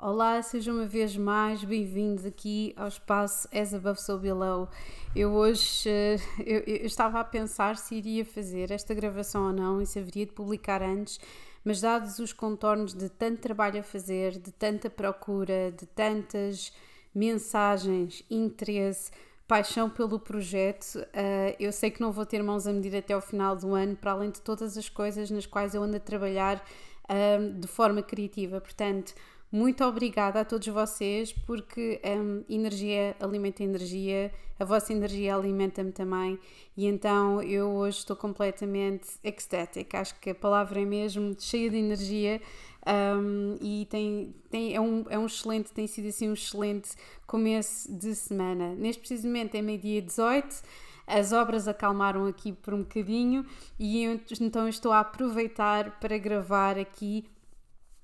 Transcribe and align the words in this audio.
Olá, 0.00 0.40
sejam 0.42 0.76
uma 0.76 0.86
vez 0.86 1.16
mais 1.16 1.64
bem-vindos 1.64 2.24
aqui 2.24 2.72
ao 2.76 2.86
espaço 2.86 3.48
As 3.52 3.74
Above 3.74 4.00
So 4.00 4.16
Below. 4.16 4.68
Eu 5.14 5.32
hoje 5.32 5.90
eh, 5.90 6.16
eu, 6.38 6.60
eu, 6.60 6.86
estava 6.86 7.18
a 7.18 7.24
pensar 7.24 7.76
se 7.76 7.96
iria 7.96 8.24
fazer 8.24 8.70
esta 8.70 8.94
gravação 8.94 9.48
ou 9.48 9.52
não 9.52 9.82
e 9.82 9.86
se 9.86 9.98
haveria 9.98 10.24
de 10.24 10.30
publicar 10.30 10.84
antes, 10.84 11.18
mas 11.64 11.80
dados 11.80 12.20
os 12.20 12.32
contornos 12.32 12.94
de 12.94 13.08
tanto 13.08 13.40
trabalho 13.40 13.80
a 13.80 13.82
fazer, 13.82 14.38
de 14.38 14.52
tanta 14.52 14.88
procura, 14.88 15.72
de 15.76 15.84
tantas 15.84 16.72
mensagens, 17.12 18.22
interesse, 18.30 19.10
paixão 19.48 19.90
pelo 19.90 20.20
projeto, 20.20 20.94
uh, 20.94 21.56
eu 21.58 21.72
sei 21.72 21.90
que 21.90 22.00
não 22.00 22.12
vou 22.12 22.24
ter 22.24 22.40
mãos 22.40 22.68
a 22.68 22.72
medir 22.72 22.94
até 22.94 23.14
ao 23.14 23.20
final 23.20 23.56
do 23.56 23.74
ano, 23.74 23.96
para 23.96 24.12
além 24.12 24.30
de 24.30 24.40
todas 24.42 24.78
as 24.78 24.88
coisas 24.88 25.28
nas 25.28 25.44
quais 25.44 25.74
eu 25.74 25.82
ando 25.82 25.96
a 25.96 26.00
trabalhar 26.00 26.64
uh, 27.08 27.52
de 27.58 27.66
forma 27.66 28.00
criativa. 28.00 28.60
Portanto, 28.60 29.12
muito 29.50 29.82
obrigada 29.84 30.40
a 30.40 30.44
todos 30.44 30.68
vocês 30.68 31.32
porque 31.32 32.00
um, 32.04 32.44
energia 32.48 33.16
alimenta 33.18 33.62
energia, 33.62 34.30
a 34.58 34.64
vossa 34.64 34.92
energia 34.92 35.34
alimenta-me 35.34 35.90
também 35.90 36.38
e 36.76 36.86
então 36.86 37.40
eu 37.42 37.68
hoje 37.70 37.98
estou 37.98 38.14
completamente 38.14 39.08
ecstatic. 39.24 39.94
Acho 39.94 40.18
que 40.20 40.30
a 40.30 40.34
palavra 40.34 40.82
é 40.82 40.84
mesmo 40.84 41.34
cheia 41.38 41.70
de 41.70 41.76
energia 41.76 42.42
um, 42.86 43.56
e 43.60 43.86
tem, 43.90 44.34
tem, 44.50 44.74
é, 44.74 44.80
um, 44.80 45.06
é 45.08 45.18
um 45.18 45.26
excelente, 45.26 45.72
tem 45.72 45.86
sido 45.86 46.08
assim 46.08 46.28
um 46.28 46.34
excelente 46.34 46.90
começo 47.26 47.90
de 47.90 48.14
semana. 48.14 48.74
Neste 48.74 49.00
precisamente 49.00 49.56
é 49.56 49.62
meio-dia 49.62 50.02
18 50.02 50.62
as 51.06 51.32
obras 51.32 51.66
acalmaram 51.66 52.26
aqui 52.26 52.52
por 52.52 52.74
um 52.74 52.80
bocadinho 52.80 53.46
e 53.78 54.04
eu, 54.04 54.20
então 54.42 54.68
estou 54.68 54.92
a 54.92 55.00
aproveitar 55.00 55.98
para 55.98 56.18
gravar 56.18 56.78
aqui 56.78 57.24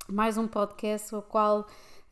mais 0.09 0.37
um 0.37 0.47
podcast, 0.47 1.15
o 1.15 1.23
qual 1.23 1.61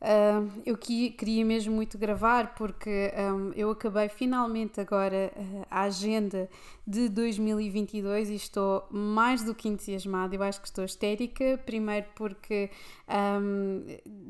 uh, 0.01 0.61
eu 0.65 0.77
queria 0.77 1.45
mesmo 1.45 1.73
muito 1.73 1.97
gravar, 1.97 2.55
porque 2.55 3.11
um, 3.17 3.51
eu 3.55 3.69
acabei 3.69 4.09
finalmente 4.09 4.81
agora 4.81 5.31
uh, 5.35 5.65
a 5.69 5.81
agenda 5.81 6.49
de 6.85 7.07
2022 7.09 8.29
e 8.29 8.35
estou 8.35 8.87
mais 8.89 9.43
do 9.43 9.53
que 9.53 9.69
entusiasmada. 9.69 10.35
Eu 10.35 10.43
acho 10.43 10.59
que 10.59 10.67
estou 10.67 10.83
histérica, 10.83 11.59
primeiro 11.65 12.07
porque 12.15 12.69
um, 13.41 13.85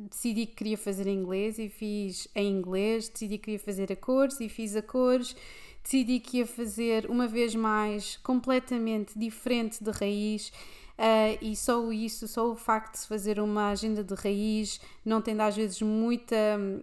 decidi 0.09 0.45
que 0.45 0.55
queria 0.55 0.77
fazer 0.77 1.07
em 1.07 1.17
inglês 1.17 1.57
e 1.57 1.69
fiz 1.69 2.27
em 2.35 2.51
inglês, 2.51 3.07
decidi 3.07 3.37
que 3.37 3.45
queria 3.45 3.59
fazer 3.59 3.91
a 3.91 3.95
cores 3.95 4.39
e 4.39 4.49
fiz 4.49 4.75
a 4.75 4.81
cores 4.81 5.35
decidi 5.83 6.19
que 6.19 6.37
ia 6.37 6.47
fazer 6.47 7.09
uma 7.09 7.27
vez 7.27 7.53
mais 7.53 8.15
completamente 8.23 9.19
diferente 9.19 9.83
de 9.83 9.91
raiz 9.91 10.49
Uh, 10.93 11.37
e 11.41 11.55
só 11.55 11.91
isso, 11.91 12.27
só 12.27 12.51
o 12.51 12.55
facto 12.55 12.93
de 12.93 12.99
se 12.99 13.07
fazer 13.07 13.39
uma 13.39 13.69
agenda 13.69 14.03
de 14.03 14.13
raiz, 14.13 14.79
não 15.03 15.23
tendo 15.23 15.41
às 15.41 15.55
vezes 15.55 15.81
muita, 15.81 16.35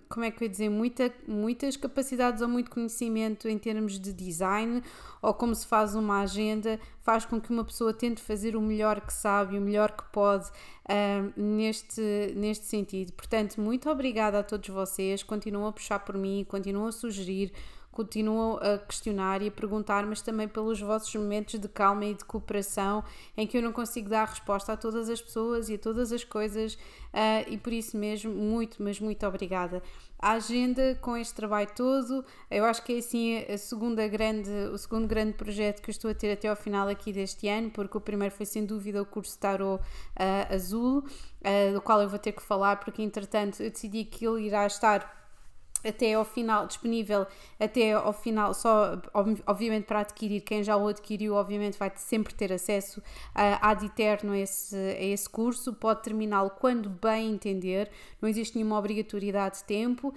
como 0.09 0.25
é 0.25 0.33
que 0.33 0.43
eu 0.43 0.47
ia 0.47 0.51
dizer, 0.51 0.69
muita, 0.69 1.15
muitas 1.29 1.77
capacidades 1.77 2.43
ou 2.43 2.49
muito 2.49 2.73
conhecimento 2.73 3.49
em 3.49 3.57
termos 3.57 4.01
de 4.01 4.13
design, 4.13 4.83
ou 5.23 5.33
como 5.33 5.55
se 5.55 5.65
faz 5.65 5.95
uma 5.95 6.23
agenda, 6.23 6.81
faz 7.03 7.25
com 7.25 7.41
que 7.41 7.51
uma 7.51 7.65
pessoa 7.65 7.95
tente 7.95 8.21
fazer 8.21 8.57
o 8.57 8.61
melhor 8.61 9.01
que 9.01 9.13
sabe, 9.13 9.57
o 9.57 9.61
melhor 9.61 9.93
que 9.93 10.03
pode 10.11 10.49
uh, 10.49 11.41
neste, 11.41 12.35
neste 12.35 12.67
sentido. 12.67 13.13
Portanto, 13.13 13.61
muito 13.61 13.89
obrigada 13.89 14.41
a 14.41 14.43
todos 14.43 14.69
vocês, 14.71 15.23
continuam 15.23 15.69
a 15.69 15.73
puxar 15.73 16.01
por 16.01 16.19
mim, 16.19 16.45
continuam 16.49 16.89
a 16.89 16.93
sugerir 16.93 17.53
continuam 17.93 18.59
a 18.59 18.79
questionar 18.79 19.43
e 19.43 19.49
a 19.49 19.51
perguntar, 19.51 20.07
mas 20.07 20.23
também 20.23 20.47
pelos 20.47 20.81
vossos 20.81 21.15
momentos 21.15 21.59
de 21.59 21.69
calma 21.69 22.05
e 22.05 22.15
de 22.15 22.25
cooperação 22.25 23.05
em 23.37 23.47
que 23.47 23.59
eu 23.59 23.63
não 23.63 23.73
consigo 23.73 24.09
dar 24.09 24.27
resposta 24.27 24.73
a 24.73 24.77
todas 24.77 25.09
as 25.09 25.21
pessoas 25.21 25.69
e 25.69 25.75
a 25.75 25.79
todas 25.79 26.13
as 26.13 26.23
coisas 26.23 26.75
uh, 26.75 27.49
e 27.49 27.59
por 27.59 27.73
isso 27.73 27.97
mesmo 27.97 28.33
muito, 28.33 28.83
mas 28.83 29.01
muito 29.01 29.27
obrigada. 29.27 29.83
A 30.19 30.33
agenda 30.33 30.97
com 31.01 31.17
este 31.17 31.35
trabalho 31.35 31.71
todo, 31.75 32.25
eu 32.51 32.65
acho 32.65 32.83
que 32.85 32.93
é 32.93 32.99
assim 32.99 33.39
a 33.39 33.57
segunda 33.57 34.07
grande, 34.07 34.51
o 34.73 34.77
segundo 34.77 35.07
grande 35.07 35.33
projeto 35.33 35.81
que 35.81 35.91
eu 35.91 35.93
estou 35.93 36.11
a 36.11 36.15
ter 36.15 36.33
até 36.33 36.47
ao 36.47 36.57
final 36.57 36.89
aqui 36.89 37.13
deste 37.13 37.49
ano, 37.49 37.71
porque 37.71 37.97
o 37.97 38.01
primeiro 38.01 38.35
foi 38.35 38.45
sem 38.45 38.65
dúvida 38.65 39.01
o 39.01 39.07
curso 39.07 39.39
Tarot 39.39 39.83
uh, 39.83 40.55
Azul, 40.55 40.99
uh, 40.99 41.75
do 41.75 41.81
qual 41.81 42.03
eu 42.03 42.09
vou 42.09 42.19
ter 42.19 42.33
que 42.33 42.43
falar, 42.43 42.77
porque 42.77 43.03
entretanto 43.03 43.63
eu 43.63 43.71
decidi 43.71 44.05
que 44.05 44.27
ele 44.27 44.43
irá 44.43 44.67
estar 44.67 45.20
até 45.85 46.15
ao 46.15 46.25
final, 46.25 46.67
disponível 46.67 47.27
até 47.59 47.93
ao 47.93 48.13
final, 48.13 48.55
só 48.55 49.01
obviamente 49.47 49.85
para 49.85 50.01
adquirir, 50.01 50.41
quem 50.41 50.63
já 50.63 50.77
o 50.77 50.89
adquiriu 50.89 51.35
obviamente 51.35 51.79
vai 51.79 51.91
sempre 51.97 52.35
ter 52.35 52.53
acesso 52.53 53.03
a, 53.35 53.71
ad 53.71 53.85
eterno 53.85 54.33
a 54.33 54.39
esse, 54.39 54.77
a 54.77 55.03
esse 55.03 55.29
curso, 55.29 55.73
pode 55.73 56.03
terminá-lo 56.03 56.51
quando 56.51 56.89
bem 56.89 57.33
entender, 57.33 57.91
não 58.21 58.29
existe 58.29 58.57
nenhuma 58.57 58.79
obrigatoriedade 58.79 59.59
de 59.59 59.65
tempo 59.65 60.09
uh, 60.09 60.15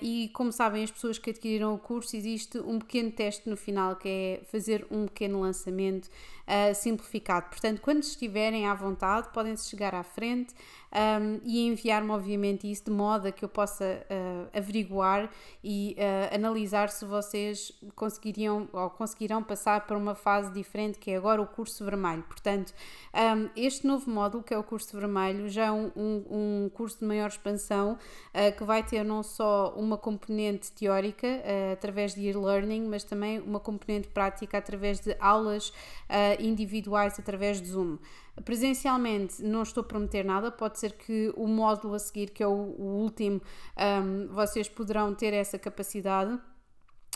e 0.00 0.30
como 0.32 0.52
sabem 0.52 0.84
as 0.84 0.90
pessoas 0.90 1.18
que 1.18 1.30
adquiriram 1.30 1.74
o 1.74 1.78
curso 1.78 2.16
existe 2.16 2.58
um 2.58 2.78
pequeno 2.78 3.10
teste 3.10 3.48
no 3.48 3.56
final 3.56 3.96
que 3.96 4.08
é 4.08 4.40
fazer 4.50 4.86
um 4.90 5.06
pequeno 5.06 5.40
lançamento 5.40 6.08
uh, 6.46 6.74
simplificado, 6.74 7.48
portanto 7.48 7.80
quando 7.80 8.02
estiverem 8.02 8.66
à 8.66 8.74
vontade 8.74 9.28
podem-se 9.32 9.68
chegar 9.68 9.94
à 9.94 10.02
frente 10.02 10.54
um, 10.94 11.40
e 11.44 11.66
enviar-me, 11.66 12.10
obviamente, 12.10 12.70
isso 12.70 12.84
de 12.84 12.92
modo 12.92 13.26
a 13.26 13.32
que 13.32 13.44
eu 13.44 13.48
possa 13.48 13.84
uh, 13.84 14.56
averiguar 14.56 15.28
e 15.62 15.96
uh, 15.98 16.34
analisar 16.34 16.88
se 16.88 17.04
vocês 17.04 17.72
conseguiriam 17.96 18.68
ou 18.72 18.88
conseguirão 18.90 19.42
passar 19.42 19.88
para 19.88 19.98
uma 19.98 20.14
fase 20.14 20.52
diferente 20.52 21.00
que 21.00 21.10
é 21.10 21.16
agora 21.16 21.42
o 21.42 21.46
curso 21.48 21.84
vermelho. 21.84 22.22
Portanto, 22.22 22.72
um, 23.12 23.50
este 23.56 23.84
novo 23.84 24.08
módulo, 24.08 24.44
que 24.44 24.54
é 24.54 24.58
o 24.58 24.62
curso 24.62 24.96
vermelho, 24.96 25.48
já 25.48 25.64
é 25.64 25.72
um, 25.72 25.90
um, 25.96 26.70
curso 26.72 27.00
de 27.00 27.04
maior 27.04 27.28
expansão 27.28 27.94
uh, 27.94 28.56
que 28.56 28.62
vai 28.62 28.84
ter 28.84 29.04
não 29.04 29.24
só 29.24 29.74
uma 29.76 29.98
componente 29.98 30.70
teórica 30.70 31.26
através 31.72 32.14
de 32.14 32.20
e-learning, 32.28 32.86
mas 32.86 33.02
também 33.02 33.40
uma 33.40 33.58
componente 33.58 34.08
prática 34.08 34.58
através 34.58 35.00
de 35.00 35.16
aulas 35.18 35.72
individuais 36.40 37.18
através 37.18 37.60
de 37.60 37.68
Zoom. 37.68 37.98
Presencialmente 38.44 39.42
não 39.42 39.62
estou 39.62 39.82
a 39.82 39.84
prometer 39.84 40.24
nada, 40.24 40.50
pode 40.50 40.78
ser 40.78 40.92
que 40.92 41.32
o 41.36 41.46
módulo 41.46 41.94
a 41.94 41.98
seguir, 41.98 42.30
que 42.30 42.42
é 42.42 42.46
o, 42.46 42.50
o 42.50 43.02
último, 43.02 43.40
um, 43.76 44.26
vocês 44.28 44.68
poderão 44.68 45.14
ter 45.14 45.32
essa 45.32 45.58
capacidade 45.58 46.38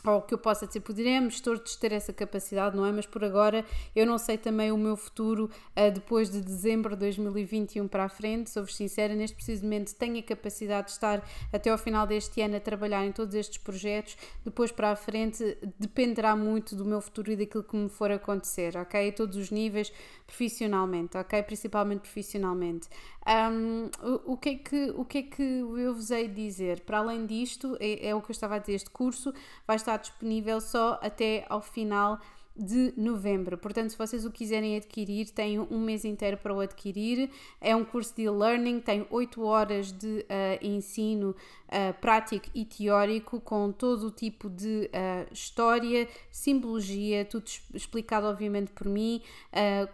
ou 0.05 0.23
que 0.23 0.33
eu 0.33 0.39
possa 0.39 0.67
dizer, 0.67 0.81
poderemos 0.81 1.41
todos 1.41 1.75
ter 1.77 1.93
essa 1.93 2.13
capacidade, 2.13 2.77
não 2.77 2.87
é? 2.87 2.93
Mas 2.93 3.07
por 3.07 3.25
agora 3.25 3.65
eu 3.95 4.07
não 4.07 4.19
sei 4.19 4.39
também 4.39 4.71
o 4.71 4.77
meu 4.77 4.97
futuro 4.97 5.51
uh, 5.77 5.91
depois 5.93 6.31
de 6.31 6.41
dezembro 6.41 6.95
de 6.95 7.01
2021 7.01 7.89
para 7.89 8.05
a 8.05 8.09
frente, 8.09 8.51
sou-vos 8.51 8.77
sincera, 8.77 9.15
neste 9.15 9.35
preciso 9.35 9.65
momento 9.65 9.95
tenho 9.95 10.19
a 10.19 10.23
capacidade 10.23 10.87
de 10.87 10.93
estar 10.93 11.27
até 11.53 11.71
ao 11.71 11.79
final 11.79 12.07
deste 12.07 12.41
ano 12.41 12.57
a 12.57 12.61
trabalhar 12.61 13.05
em 13.05 13.13
todos 13.13 13.35
estes 13.35 13.59
projetos, 13.59 14.17
depois 14.45 14.71
para 14.71 14.91
a 14.91 14.97
frente 14.97 15.59
dependerá 15.79 16.37
muito 16.37 16.77
do 16.77 16.85
meu 16.85 17.01
futuro 17.01 17.33
e 17.33 17.37
daquilo 17.37 17.65
que 17.65 17.77
me 17.77 17.89
for 17.89 18.11
acontecer, 18.11 18.77
ok? 18.77 19.09
A 19.09 19.13
todos 19.13 19.37
os 19.37 19.51
níveis, 19.51 19.93
profissionalmente, 20.28 21.16
ok? 21.16 21.43
Principalmente 21.43 22.00
profissionalmente. 22.00 22.87
Um, 23.27 23.91
o, 24.03 24.34
o, 24.34 24.37
que 24.37 24.49
é 24.50 24.55
que, 24.56 24.91
o 24.94 25.05
que 25.05 25.19
é 25.19 25.22
que 25.22 25.43
eu 25.43 25.94
vos 25.94 26.11
hei 26.11 26.28
dizer? 26.28 26.81
Para 26.81 26.99
além 26.99 27.25
disto, 27.25 27.77
é, 27.81 28.09
é 28.09 28.15
o 28.15 28.21
que 28.21 28.31
eu 28.31 28.34
estava 28.34 28.56
a 28.56 28.59
dizer, 28.59 28.75
este 28.75 28.91
curso 28.91 29.33
vai 29.67 29.77
estar 29.77 29.97
disponível 29.97 30.61
só 30.61 31.00
até 31.03 31.47
ao 31.49 31.62
final 31.62 32.21
de 32.59 32.93
novembro. 32.97 33.57
Portanto, 33.57 33.91
se 33.91 33.97
vocês 33.97 34.25
o 34.25 34.31
quiserem 34.31 34.77
adquirir, 34.77 35.31
têm 35.31 35.61
um 35.61 35.81
mês 35.81 36.05
inteiro 36.05 36.37
para 36.37 36.53
o 36.53 36.61
adquirir. 36.61 37.31
É 37.61 37.75
um 37.75 37.85
curso 37.85 38.15
de 38.17 38.23
e-learning, 38.23 38.81
tem 38.81 39.07
8 39.11 39.43
horas 39.43 39.93
de 39.93 40.27
uh, 40.29 40.67
ensino 40.67 41.31
uh, 41.31 41.95
prático 42.01 42.47
e 42.55 42.65
teórico, 42.65 43.41
com 43.41 43.71
todo 43.71 44.09
o 44.09 44.11
tipo 44.11 44.51
de 44.51 44.91
uh, 44.93 45.33
história, 45.33 46.09
simbologia, 46.31 47.25
tudo 47.25 47.47
explicado, 47.73 48.27
obviamente, 48.27 48.73
por 48.73 48.89
mim, 48.89 49.23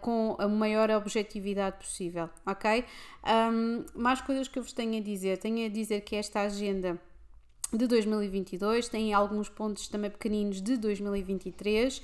com 0.01 0.35
a 0.39 0.47
maior 0.47 0.89
objetividade 0.91 1.77
possível, 1.77 2.29
ok? 2.45 2.83
Um, 3.25 3.85
mais 3.93 4.21
coisas 4.21 4.47
que 4.47 4.57
eu 4.57 4.63
vos 4.63 4.73
tenho 4.73 4.97
a 4.97 5.01
dizer. 5.01 5.37
Tenho 5.37 5.65
a 5.65 5.69
dizer 5.69 6.01
que 6.01 6.15
esta 6.15 6.41
agenda 6.41 6.99
de 7.75 7.87
2022, 7.87 8.89
tem 8.89 9.13
alguns 9.13 9.49
pontos 9.49 9.87
também 9.87 10.09
pequeninos 10.09 10.61
de 10.61 10.77
2023 10.77 12.01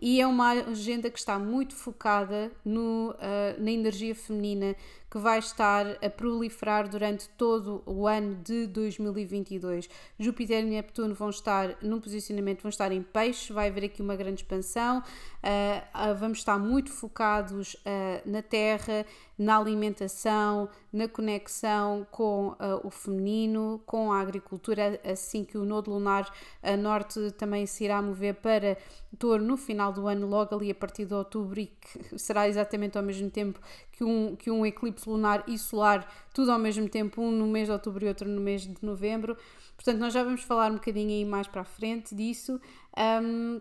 e 0.00 0.20
é 0.20 0.26
uma 0.26 0.50
agenda 0.50 1.08
que 1.10 1.18
está 1.18 1.38
muito 1.38 1.74
focada 1.74 2.50
no, 2.64 3.10
uh, 3.10 3.62
na 3.62 3.70
energia 3.70 4.14
feminina 4.14 4.76
que 5.14 5.18
vai 5.18 5.38
estar 5.38 5.86
a 6.04 6.10
proliferar 6.10 6.88
durante 6.88 7.28
todo 7.28 7.84
o 7.86 8.04
ano 8.04 8.34
de 8.42 8.66
2022. 8.66 9.88
Júpiter 10.18 10.64
e 10.64 10.66
Neptuno 10.66 11.14
vão 11.14 11.30
estar 11.30 11.76
num 11.80 12.00
posicionamento, 12.00 12.62
vão 12.62 12.68
estar 12.68 12.90
em 12.90 13.00
peixe, 13.00 13.52
vai 13.52 13.68
haver 13.68 13.84
aqui 13.84 14.02
uma 14.02 14.16
grande 14.16 14.42
expansão, 14.42 14.98
uh, 14.98 16.14
vamos 16.18 16.38
estar 16.38 16.58
muito 16.58 16.90
focados 16.90 17.74
uh, 17.74 18.28
na 18.28 18.42
terra, 18.42 19.06
na 19.38 19.56
alimentação, 19.56 20.68
na 20.92 21.06
conexão 21.06 22.04
com 22.10 22.48
uh, 22.48 22.80
o 22.82 22.90
feminino, 22.90 23.80
com 23.86 24.12
a 24.12 24.20
agricultura, 24.20 25.00
assim 25.04 25.44
que 25.44 25.56
o 25.56 25.64
nodo 25.64 25.92
lunar 25.92 26.28
a 26.60 26.76
norte 26.76 27.30
também 27.38 27.66
se 27.66 27.84
irá 27.84 28.02
mover 28.02 28.34
para 28.34 28.76
Touro 29.16 29.44
no 29.44 29.56
final 29.56 29.92
do 29.92 30.08
ano, 30.08 30.26
logo 30.26 30.54
ali 30.56 30.70
a 30.70 30.74
partir 30.74 31.04
de 31.04 31.14
outubro, 31.14 31.60
e 31.60 31.66
que 31.66 32.18
será 32.18 32.48
exatamente 32.48 32.98
ao 32.98 33.04
mesmo 33.04 33.30
tempo 33.30 33.60
que 33.96 34.04
um, 34.04 34.36
que 34.36 34.50
um 34.50 34.66
eclipse 34.66 35.08
lunar 35.08 35.44
e 35.46 35.56
solar, 35.56 36.06
tudo 36.32 36.50
ao 36.50 36.58
mesmo 36.58 36.88
tempo, 36.88 37.22
um 37.22 37.30
no 37.30 37.46
mês 37.46 37.66
de 37.66 37.72
outubro 37.72 38.04
e 38.04 38.08
outro 38.08 38.28
no 38.28 38.40
mês 38.40 38.62
de 38.62 38.76
novembro. 38.82 39.36
Portanto, 39.76 39.98
nós 39.98 40.12
já 40.12 40.22
vamos 40.22 40.42
falar 40.42 40.70
um 40.70 40.74
bocadinho 40.74 41.10
aí 41.10 41.24
mais 41.24 41.46
para 41.46 41.62
a 41.62 41.64
frente 41.64 42.14
disso. 42.14 42.60
Um, 42.96 43.60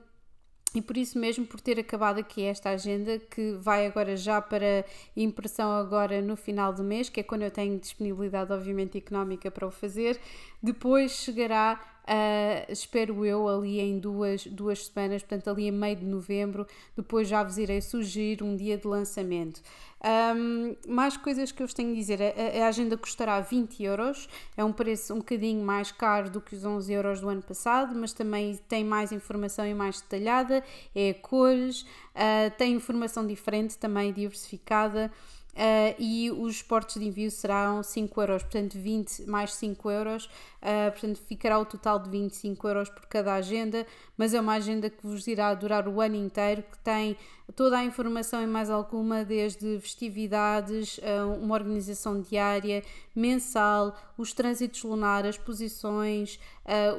e 0.75 0.81
por 0.81 0.97
isso 0.97 1.19
mesmo, 1.19 1.45
por 1.45 1.61
ter 1.61 1.79
acabado 1.79 2.19
aqui 2.19 2.43
esta 2.43 2.71
agenda, 2.71 3.19
que 3.19 3.53
vai 3.53 3.85
agora 3.85 4.17
já 4.17 4.41
para 4.41 4.83
impressão 5.15 5.71
agora 5.71 6.19
no 6.19 6.35
final 6.35 6.73
do 6.73 6.83
mês, 6.83 7.09
que 7.09 7.19
é 7.19 7.23
quando 7.23 7.43
eu 7.43 7.51
tenho 7.51 7.79
disponibilidade, 7.79 8.51
obviamente, 8.51 8.97
económica 8.97 9.51
para 9.51 9.67
o 9.67 9.71
fazer, 9.71 10.19
depois 10.63 11.11
chegará 11.11 11.79
Uh, 12.03 12.69
espero 12.69 13.25
eu, 13.25 13.47
ali 13.47 13.79
em 13.79 13.97
duas, 13.97 14.45
duas 14.45 14.87
semanas, 14.87 15.21
portanto, 15.21 15.49
ali 15.49 15.67
em 15.67 15.71
meio 15.71 15.95
de 15.95 16.05
novembro. 16.05 16.67
Depois 16.95 17.27
já 17.27 17.41
vos 17.41 17.57
irei 17.57 17.81
sugerir 17.81 18.43
um 18.43 18.55
dia 18.55 18.77
de 18.77 18.85
lançamento. 18.85 19.61
Um, 20.05 20.75
mais 20.85 21.15
coisas 21.15 21.53
que 21.53 21.63
eu 21.63 21.67
vos 21.67 21.73
tenho 21.73 21.91
a 21.91 21.95
dizer: 21.95 22.19
a, 22.21 22.65
a, 22.65 22.67
agenda 22.67 22.97
custará 22.97 23.39
20 23.39 23.81
euros, 23.83 24.27
é 24.57 24.63
um 24.63 24.73
preço 24.73 25.13
um 25.13 25.19
bocadinho 25.19 25.63
mais 25.63 25.93
caro 25.93 26.29
do 26.29 26.41
que 26.41 26.55
os 26.55 26.65
11 26.65 26.91
euros 26.91 27.21
do 27.21 27.29
ano 27.29 27.41
passado, 27.41 27.95
mas 27.95 28.11
também 28.11 28.57
tem 28.67 28.83
mais 28.83 29.13
informação 29.13 29.65
e 29.65 29.73
mais 29.73 30.01
detalhada. 30.01 30.61
É 30.93 31.13
cores, 31.13 31.83
uh, 31.83 32.51
tem 32.57 32.73
informação 32.73 33.25
diferente, 33.25 33.77
também 33.77 34.11
diversificada. 34.11 35.09
Uh, 35.53 35.93
e 35.99 36.31
os 36.31 36.63
portos 36.63 36.95
de 36.95 37.05
envio 37.05 37.29
serão 37.29 37.83
5 37.83 38.21
euros, 38.21 38.41
portanto 38.41 38.73
20 38.73 39.27
mais 39.27 39.53
5 39.53 39.91
euros, 39.91 40.25
uh, 40.25 40.91
portanto 40.91 41.21
ficará 41.27 41.59
o 41.59 41.65
total 41.65 41.99
de 41.99 42.09
25 42.09 42.67
euros 42.67 42.89
por 42.89 43.05
cada 43.05 43.35
agenda, 43.35 43.85
mas 44.17 44.33
é 44.33 44.41
uma 44.41 44.53
agenda 44.53 44.89
que 44.89 45.05
vos 45.05 45.27
irá 45.27 45.53
durar 45.53 45.87
o 45.87 46.01
ano 46.01 46.15
inteiro, 46.15 46.63
que 46.63 46.79
tem 46.79 47.15
toda 47.55 47.77
a 47.77 47.83
informação 47.83 48.41
e 48.41 48.47
mais 48.47 48.71
alguma, 48.71 49.23
desde 49.23 49.79
festividades, 49.79 50.97
uh, 50.97 51.31
uma 51.39 51.53
organização 51.53 52.19
diária, 52.19 52.83
mensal, 53.15 53.95
os 54.17 54.33
trânsitos 54.33 54.81
lunares, 54.83 55.37
posições, 55.37 56.39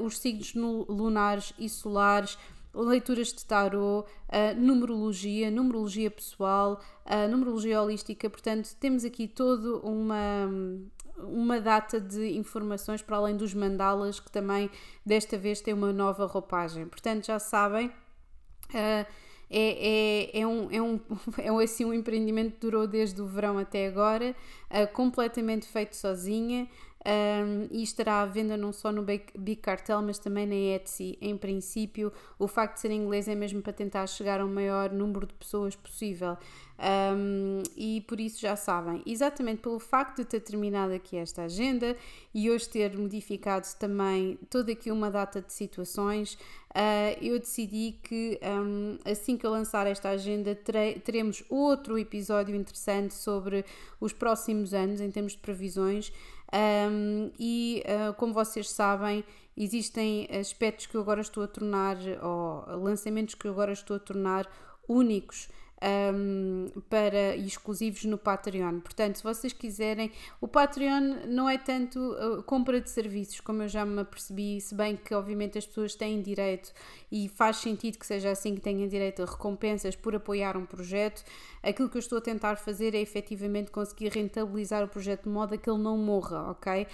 os 0.00 0.18
signos 0.18 0.86
lunares 0.88 1.54
e 1.58 1.68
solares, 1.68 2.36
leituras 2.75 3.29
de 3.29 3.44
uh, 3.76 4.05
numerologia, 4.56 5.50
numerologia 5.50 6.11
pessoal, 6.11 6.81
numerologia 7.31 7.81
holística. 7.81 8.29
Portanto, 8.29 8.75
temos 8.81 9.05
aqui 9.05 9.29
toda 9.29 9.79
uma, 9.79 10.49
uma 11.19 11.61
data 11.61 12.00
de 12.00 12.37
informações 12.37 13.03
para 13.03 13.17
além 13.17 13.37
dos 13.37 13.55
mandalas, 13.55 14.19
que 14.19 14.31
também 14.31 14.71
desta 15.05 15.38
vez 15.38 15.61
tem 15.61 15.75
uma 15.75 15.93
nova 15.93 16.26
roupagem. 16.26 16.87
Portanto, 16.87 17.26
já 17.26 17.38
sabem. 17.38 17.93
É, 18.73 19.06
é, 19.56 20.41
é, 20.41 20.47
um, 20.47 20.69
é, 20.71 20.82
um, 20.82 21.00
é 21.61 21.65
assim 21.65 21.85
um 21.85 21.94
empreendimento 21.94 22.55
que 22.55 22.61
durou 22.61 22.87
desde 22.87 23.21
o 23.21 23.26
verão 23.26 23.59
até 23.59 23.87
agora, 23.87 24.35
uh, 24.71 24.93
completamente 24.93 25.67
feito 25.67 25.94
sozinha. 25.94 26.69
Um, 27.06 27.68
e 27.70 27.82
estará 27.82 28.22
à 28.22 28.26
venda 28.26 28.56
não 28.56 28.72
só 28.72 28.90
no 28.90 29.02
Big 29.02 29.56
Cartel, 29.56 30.00
mas 30.00 30.18
também 30.18 30.46
na 30.46 30.54
Etsy. 30.54 31.18
Em 31.20 31.36
princípio, 31.36 32.10
o 32.38 32.48
facto 32.48 32.76
de 32.76 32.80
ser 32.80 32.90
inglês 32.90 33.28
é 33.28 33.34
mesmo 33.34 33.60
para 33.60 33.74
tentar 33.74 34.06
chegar 34.06 34.40
ao 34.40 34.48
maior 34.48 34.90
número 34.90 35.26
de 35.26 35.34
pessoas 35.34 35.76
possível. 35.76 36.38
Um, 36.76 37.62
e 37.76 38.00
por 38.00 38.18
isso 38.18 38.40
já 38.40 38.56
sabem, 38.56 39.00
exatamente 39.06 39.62
pelo 39.62 39.78
facto 39.78 40.16
de 40.16 40.24
ter 40.24 40.40
terminado 40.40 40.92
aqui 40.92 41.16
esta 41.16 41.44
agenda 41.44 41.96
e 42.34 42.50
hoje 42.50 42.68
ter 42.68 42.98
modificado 42.98 43.64
também 43.78 44.36
toda 44.50 44.72
aqui 44.72 44.90
uma 44.90 45.08
data 45.08 45.40
de 45.40 45.52
situações, 45.52 46.34
uh, 46.34 47.16
eu 47.22 47.38
decidi 47.38 47.96
que 48.02 48.40
um, 48.42 48.98
assim 49.04 49.36
que 49.36 49.46
eu 49.46 49.52
lançar 49.52 49.86
esta 49.86 50.08
agenda 50.08 50.52
teremos 51.04 51.44
outro 51.48 51.96
episódio 51.96 52.56
interessante 52.56 53.14
sobre 53.14 53.64
os 54.00 54.12
próximos 54.12 54.74
anos 54.74 55.00
em 55.00 55.10
termos 55.12 55.32
de 55.32 55.38
previsões. 55.38 56.12
Um, 56.52 57.31
e 57.38 57.82
uh, 57.87 58.14
como 58.14 58.32
vocês 58.32 58.70
sabem, 58.70 59.25
existem 59.56 60.29
aspectos 60.31 60.87
que 60.87 60.96
eu 60.96 61.00
agora 61.00 61.20
estou 61.20 61.43
a 61.43 61.49
tornar, 61.49 61.96
ou 62.23 62.64
lançamentos 62.82 63.35
que 63.35 63.46
eu 63.46 63.52
agora 63.52 63.73
estou 63.73 63.96
a 63.96 64.00
tornar 64.00 64.49
únicos 64.88 65.49
um, 65.85 66.67
para 66.88 67.37
exclusivos 67.37 68.05
no 68.05 68.17
Patreon. 68.17 68.81
Portanto, 68.81 69.17
se 69.17 69.23
vocês 69.23 69.52
quiserem, 69.52 70.11
o 70.41 70.49
Patreon 70.49 71.26
não 71.26 71.49
é 71.49 71.58
tanto 71.58 71.99
uh, 71.99 72.43
compra 72.43 72.81
de 72.81 72.90
serviços, 72.90 73.40
como 73.40 73.62
eu 73.62 73.69
já 73.69 73.85
me 73.85 74.00
apercebi, 74.00 74.61
se 74.61 74.75
bem 74.75 74.97
que 74.97 75.14
obviamente 75.14 75.58
as 75.58 75.67
pessoas 75.67 75.94
têm 75.94 76.23
direito 76.23 76.73
e 77.12 77.29
faz 77.29 77.58
sentido 77.58 77.99
que 77.99 78.06
seja 78.06 78.31
assim 78.31 78.55
que 78.55 78.61
tenham 78.61 78.88
direito 78.88 79.23
a 79.23 79.26
recompensas 79.26 79.94
por 79.94 80.14
apoiar 80.14 80.56
um 80.56 80.64
projeto. 80.64 81.23
Aquilo 81.64 81.88
que 81.88 81.96
eu 81.96 82.00
estou 82.00 82.19
a 82.19 82.20
tentar 82.20 82.56
fazer 82.56 82.94
é 82.94 83.00
efetivamente 83.00 83.70
conseguir 83.70 84.08
rentabilizar 84.08 84.84
o 84.84 84.88
projeto 84.88 85.25
de 85.25 85.31
modo 85.31 85.55
a 85.55 85.56
que 85.56 85.69
ele 85.69 85.78
não 85.78 85.96
morra, 85.96 86.50
ok? 86.50 86.82
Uh, 86.82 86.87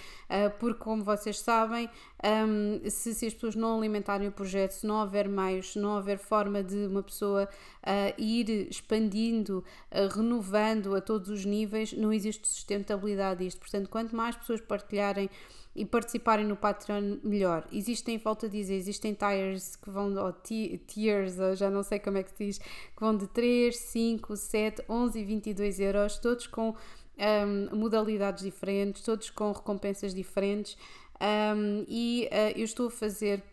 porque, 0.59 0.79
como 0.79 1.03
vocês 1.03 1.39
sabem, 1.39 1.89
um, 2.23 2.89
se, 2.89 3.13
se, 3.13 3.25
as 3.25 3.33
pessoas 3.33 3.55
não 3.55 3.77
alimentarem 3.77 4.27
o 4.27 4.31
projeto, 4.31 4.71
se 4.71 4.87
não 4.87 5.01
houver 5.01 5.27
meios, 5.27 5.73
se 5.73 5.79
não 5.79 5.95
houver 5.97 6.17
forma 6.17 6.63
de 6.63 6.85
uma 6.87 7.03
pessoa 7.03 7.49
uh, 7.83 8.21
ir 8.21 8.69
expandindo, 8.69 9.63
uh, 9.91 10.15
renovando 10.15 10.95
a 10.95 11.01
todos 11.01 11.29
os 11.29 11.43
níveis, 11.43 11.91
não 11.91 12.13
existe 12.13 12.47
sustentabilidade 12.47 13.43
disto. 13.43 13.59
Portanto, 13.59 13.89
quanto 13.89 14.15
mais 14.15 14.35
pessoas 14.37 14.61
partilharem 14.61 15.29
e 15.75 15.85
participarem 15.85 16.45
no 16.45 16.55
Patreon, 16.55 17.17
melhor. 17.23 17.67
Existem, 17.71 18.17
volto 18.17 18.45
a 18.45 18.49
dizer, 18.49 18.75
existem 18.75 19.13
tiers 19.13 19.75
que 19.75 19.89
vão, 19.89 20.13
ou 20.15 20.33
tiers, 20.33 21.39
ou 21.39 21.55
já 21.55 21.69
não 21.69 21.81
sei 21.81 21.99
como 21.99 22.17
é 22.17 22.23
que 22.23 22.31
se 22.31 22.45
diz, 22.45 22.57
que 22.57 22.99
vão 22.99 23.15
de 23.15 23.27
3, 23.27 23.75
5, 23.75 24.35
7, 24.35 24.83
11 24.89 25.19
e 25.19 25.23
22 25.23 25.79
euros, 25.79 26.17
todos 26.17 26.47
com 26.47 26.75
um, 27.17 27.75
modalidades 27.75 28.43
diferentes, 28.43 29.01
todos 29.01 29.29
com 29.29 29.51
recompensas 29.51 30.13
diferentes. 30.13 30.77
Um, 31.21 31.85
e 31.87 32.27
uh, 32.31 32.57
eu 32.57 32.65
estou 32.65 32.87
a 32.87 32.91
fazer 32.91 33.43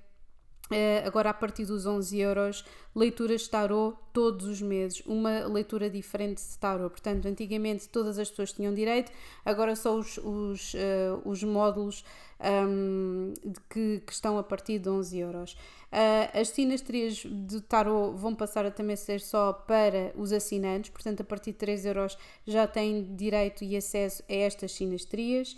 Uh, 0.71 1.07
agora 1.07 1.31
a 1.31 1.35
partir 1.35 1.65
dos 1.65 1.87
11 1.87 2.19
euros, 2.19 2.65
leituras 2.95 3.43
de 3.43 3.51
tarot 3.51 3.97
todos 4.13 4.47
os 4.47 4.61
meses, 4.61 5.03
uma 5.07 5.47
leitura 5.47 5.89
diferente 5.89 6.43
de 6.43 6.59
tarot. 6.59 6.91
Portanto, 6.91 7.27
antigamente 7.27 7.89
todas 7.89 8.19
as 8.19 8.29
pessoas 8.29 8.53
tinham 8.53 8.75
direito, 8.75 9.11
agora 9.45 9.75
só 9.75 9.97
os, 9.97 10.19
os, 10.19 10.75
uh, 10.75 11.23
os 11.25 11.43
módulos 11.43 12.05
um, 12.41 13.33
que, 13.71 14.03
que, 14.07 14.13
estão 14.13 14.37
a 14.39 14.43
partir 14.43 14.79
de 14.79 14.89
11 14.89 15.19
euros. 15.19 15.53
Uh, 15.91 16.39
as 16.39 16.49
sinastrias 16.51 17.25
de 17.25 17.61
tarot 17.63 18.15
vão 18.17 18.35
passar 18.35 18.67
a 18.67 18.71
também 18.71 18.97
ser 18.97 19.21
só 19.21 19.53
para 19.53 20.13
os 20.17 20.33
assinantes, 20.33 20.91
portanto, 20.91 21.23
a 21.23 21.25
partir 21.25 21.53
de 21.53 21.59
3 21.59 21.87
euros 21.87 22.19
já 22.47 22.67
têm 22.67 23.15
direito 23.17 23.65
e 23.65 23.77
acesso 23.77 24.23
a 24.29 24.35
estas 24.35 24.73
sinastrias. 24.73 25.57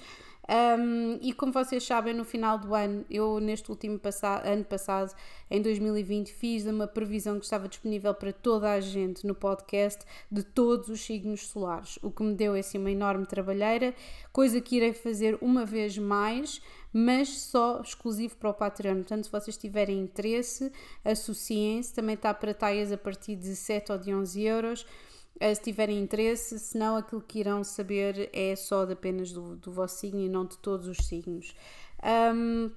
Um, 0.50 1.16
e 1.22 1.32
como 1.32 1.52
vocês 1.52 1.84
sabem, 1.84 2.12
no 2.12 2.24
final 2.24 2.58
do 2.58 2.74
ano, 2.74 3.04
eu 3.08 3.38
neste 3.38 3.70
último 3.70 4.00
ano 4.44 4.64
passado, 4.64 5.14
em 5.48 5.62
2020, 5.62 6.32
fiz 6.32 6.66
uma 6.66 6.88
previsão 6.88 7.38
que 7.38 7.44
estava 7.44 7.68
disponível 7.68 8.12
para 8.12 8.32
toda 8.32 8.72
a 8.72 8.80
gente 8.80 9.24
no 9.24 9.32
podcast 9.32 10.04
de 10.28 10.42
todos 10.42 10.88
os 10.88 11.00
signos 11.02 11.46
solares, 11.46 12.00
o 12.02 12.10
que 12.10 12.24
me 12.24 12.34
deu 12.34 12.54
assim 12.54 12.78
uma 12.78 12.90
enorme 12.90 13.26
trabalheira, 13.26 13.94
coisa 14.32 14.60
que 14.60 14.74
irei 14.74 14.92
fazer 14.92 15.38
uma 15.40 15.64
vez 15.64 15.96
mais, 15.96 16.60
mas 16.92 17.28
só 17.28 17.80
exclusivo 17.80 18.36
para 18.36 18.50
o 18.50 18.54
Patreon. 18.54 18.96
Portanto, 18.96 19.26
se 19.26 19.30
vocês 19.30 19.56
tiverem 19.56 20.00
interesse, 20.00 20.72
associem-se, 21.04 21.94
também 21.94 22.16
está 22.16 22.34
para 22.34 22.52
taias 22.52 22.90
a 22.90 22.98
partir 22.98 23.36
de 23.36 23.54
7 23.54 23.92
ou 23.92 23.98
de 23.98 24.12
11 24.12 24.42
euros. 24.42 24.86
Eh, 25.40 25.54
se 25.54 25.62
tiverem 25.62 25.98
interesse, 25.98 26.58
senão 26.58 26.96
aquilo 26.96 27.22
que 27.22 27.38
irão 27.40 27.64
saber 27.64 28.28
é 28.30 28.54
só 28.54 28.84
de 28.84 28.92
apenas 28.92 29.32
do, 29.32 29.56
do 29.56 29.72
vosso 29.72 29.96
signo 29.96 30.20
e 30.20 30.28
não 30.28 30.44
de 30.44 30.58
todos 30.58 30.86
os 30.86 30.98
signos. 30.98 31.54
Um, 32.34 32.70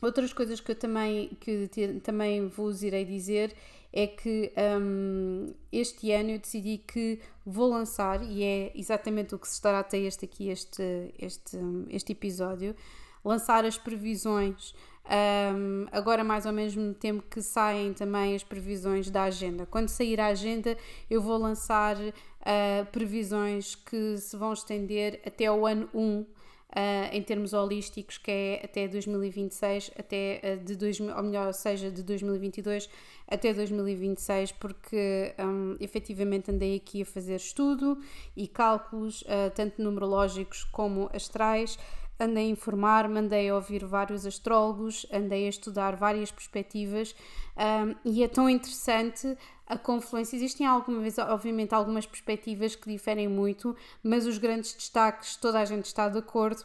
outras 0.00 0.32
coisas 0.32 0.58
que 0.58 0.72
eu 0.72 0.74
também, 0.74 1.36
que 1.38 1.68
te, 1.68 2.00
também 2.00 2.48
vos 2.48 2.82
irei 2.82 3.04
dizer 3.04 3.54
é 3.92 4.06
que 4.06 4.50
um, 4.80 5.52
este 5.70 6.10
ano 6.12 6.30
eu 6.30 6.38
decidi 6.38 6.78
que 6.78 7.20
vou 7.44 7.68
lançar, 7.68 8.22
e 8.22 8.42
é 8.42 8.72
exatamente 8.74 9.34
o 9.34 9.38
que 9.38 9.46
se 9.46 9.54
estará 9.54 9.80
até 9.80 9.98
este 9.98 10.24
aqui, 10.24 10.48
este, 10.48 11.14
este, 11.18 11.58
este 11.90 12.12
episódio, 12.12 12.74
lançar 13.22 13.66
as 13.66 13.76
previsões 13.76 14.74
um, 15.04 15.86
agora, 15.90 16.22
mais 16.22 16.46
ao 16.46 16.52
mesmo 16.52 16.94
tempo 16.94 17.24
que 17.28 17.42
saem 17.42 17.92
também 17.92 18.34
as 18.34 18.44
previsões 18.44 19.10
da 19.10 19.24
agenda. 19.24 19.66
Quando 19.66 19.88
sair 19.88 20.20
a 20.20 20.26
agenda, 20.28 20.76
eu 21.10 21.20
vou 21.20 21.36
lançar 21.36 21.96
uh, 21.96 22.86
previsões 22.92 23.74
que 23.74 24.16
se 24.18 24.36
vão 24.36 24.52
estender 24.52 25.20
até 25.26 25.50
o 25.50 25.66
ano 25.66 25.88
1. 25.92 26.26
Uh, 26.74 27.12
em 27.12 27.22
termos 27.22 27.52
holísticos, 27.52 28.16
que 28.16 28.30
é 28.30 28.62
até 28.64 28.88
2026, 28.88 29.90
até 29.98 30.40
uh, 30.42 30.64
de 30.64 30.74
dois, 30.74 30.98
ou 30.98 31.22
melhor, 31.22 31.52
seja, 31.52 31.90
de 31.90 32.02
2022 32.02 32.88
até 33.28 33.52
2026, 33.52 34.52
porque 34.52 35.34
um, 35.38 35.76
efetivamente 35.80 36.50
andei 36.50 36.76
aqui 36.76 37.02
a 37.02 37.04
fazer 37.04 37.36
estudo 37.36 37.98
e 38.34 38.48
cálculos, 38.48 39.20
uh, 39.20 39.50
tanto 39.54 39.82
numerológicos 39.82 40.64
como 40.64 41.10
astrais, 41.12 41.78
andei 42.22 42.46
a 42.46 42.50
informar, 42.50 43.08
mandei 43.08 43.48
a 43.48 43.54
ouvir 43.54 43.84
vários 43.84 44.24
astrólogos, 44.24 45.06
andei 45.12 45.46
a 45.46 45.48
estudar 45.48 45.96
várias 45.96 46.30
perspectivas 46.30 47.14
um, 47.56 47.94
e 48.04 48.22
é 48.22 48.28
tão 48.28 48.48
interessante 48.48 49.36
a 49.66 49.76
confluência. 49.76 50.36
Existem 50.36 50.66
algumas, 50.66 51.18
obviamente, 51.18 51.74
algumas 51.74 52.06
perspectivas 52.06 52.74
que 52.74 52.90
diferem 52.90 53.28
muito, 53.28 53.76
mas 54.02 54.26
os 54.26 54.38
grandes 54.38 54.74
destaques 54.74 55.36
toda 55.36 55.60
a 55.60 55.64
gente 55.64 55.86
está 55.86 56.08
de 56.08 56.18
acordo. 56.18 56.64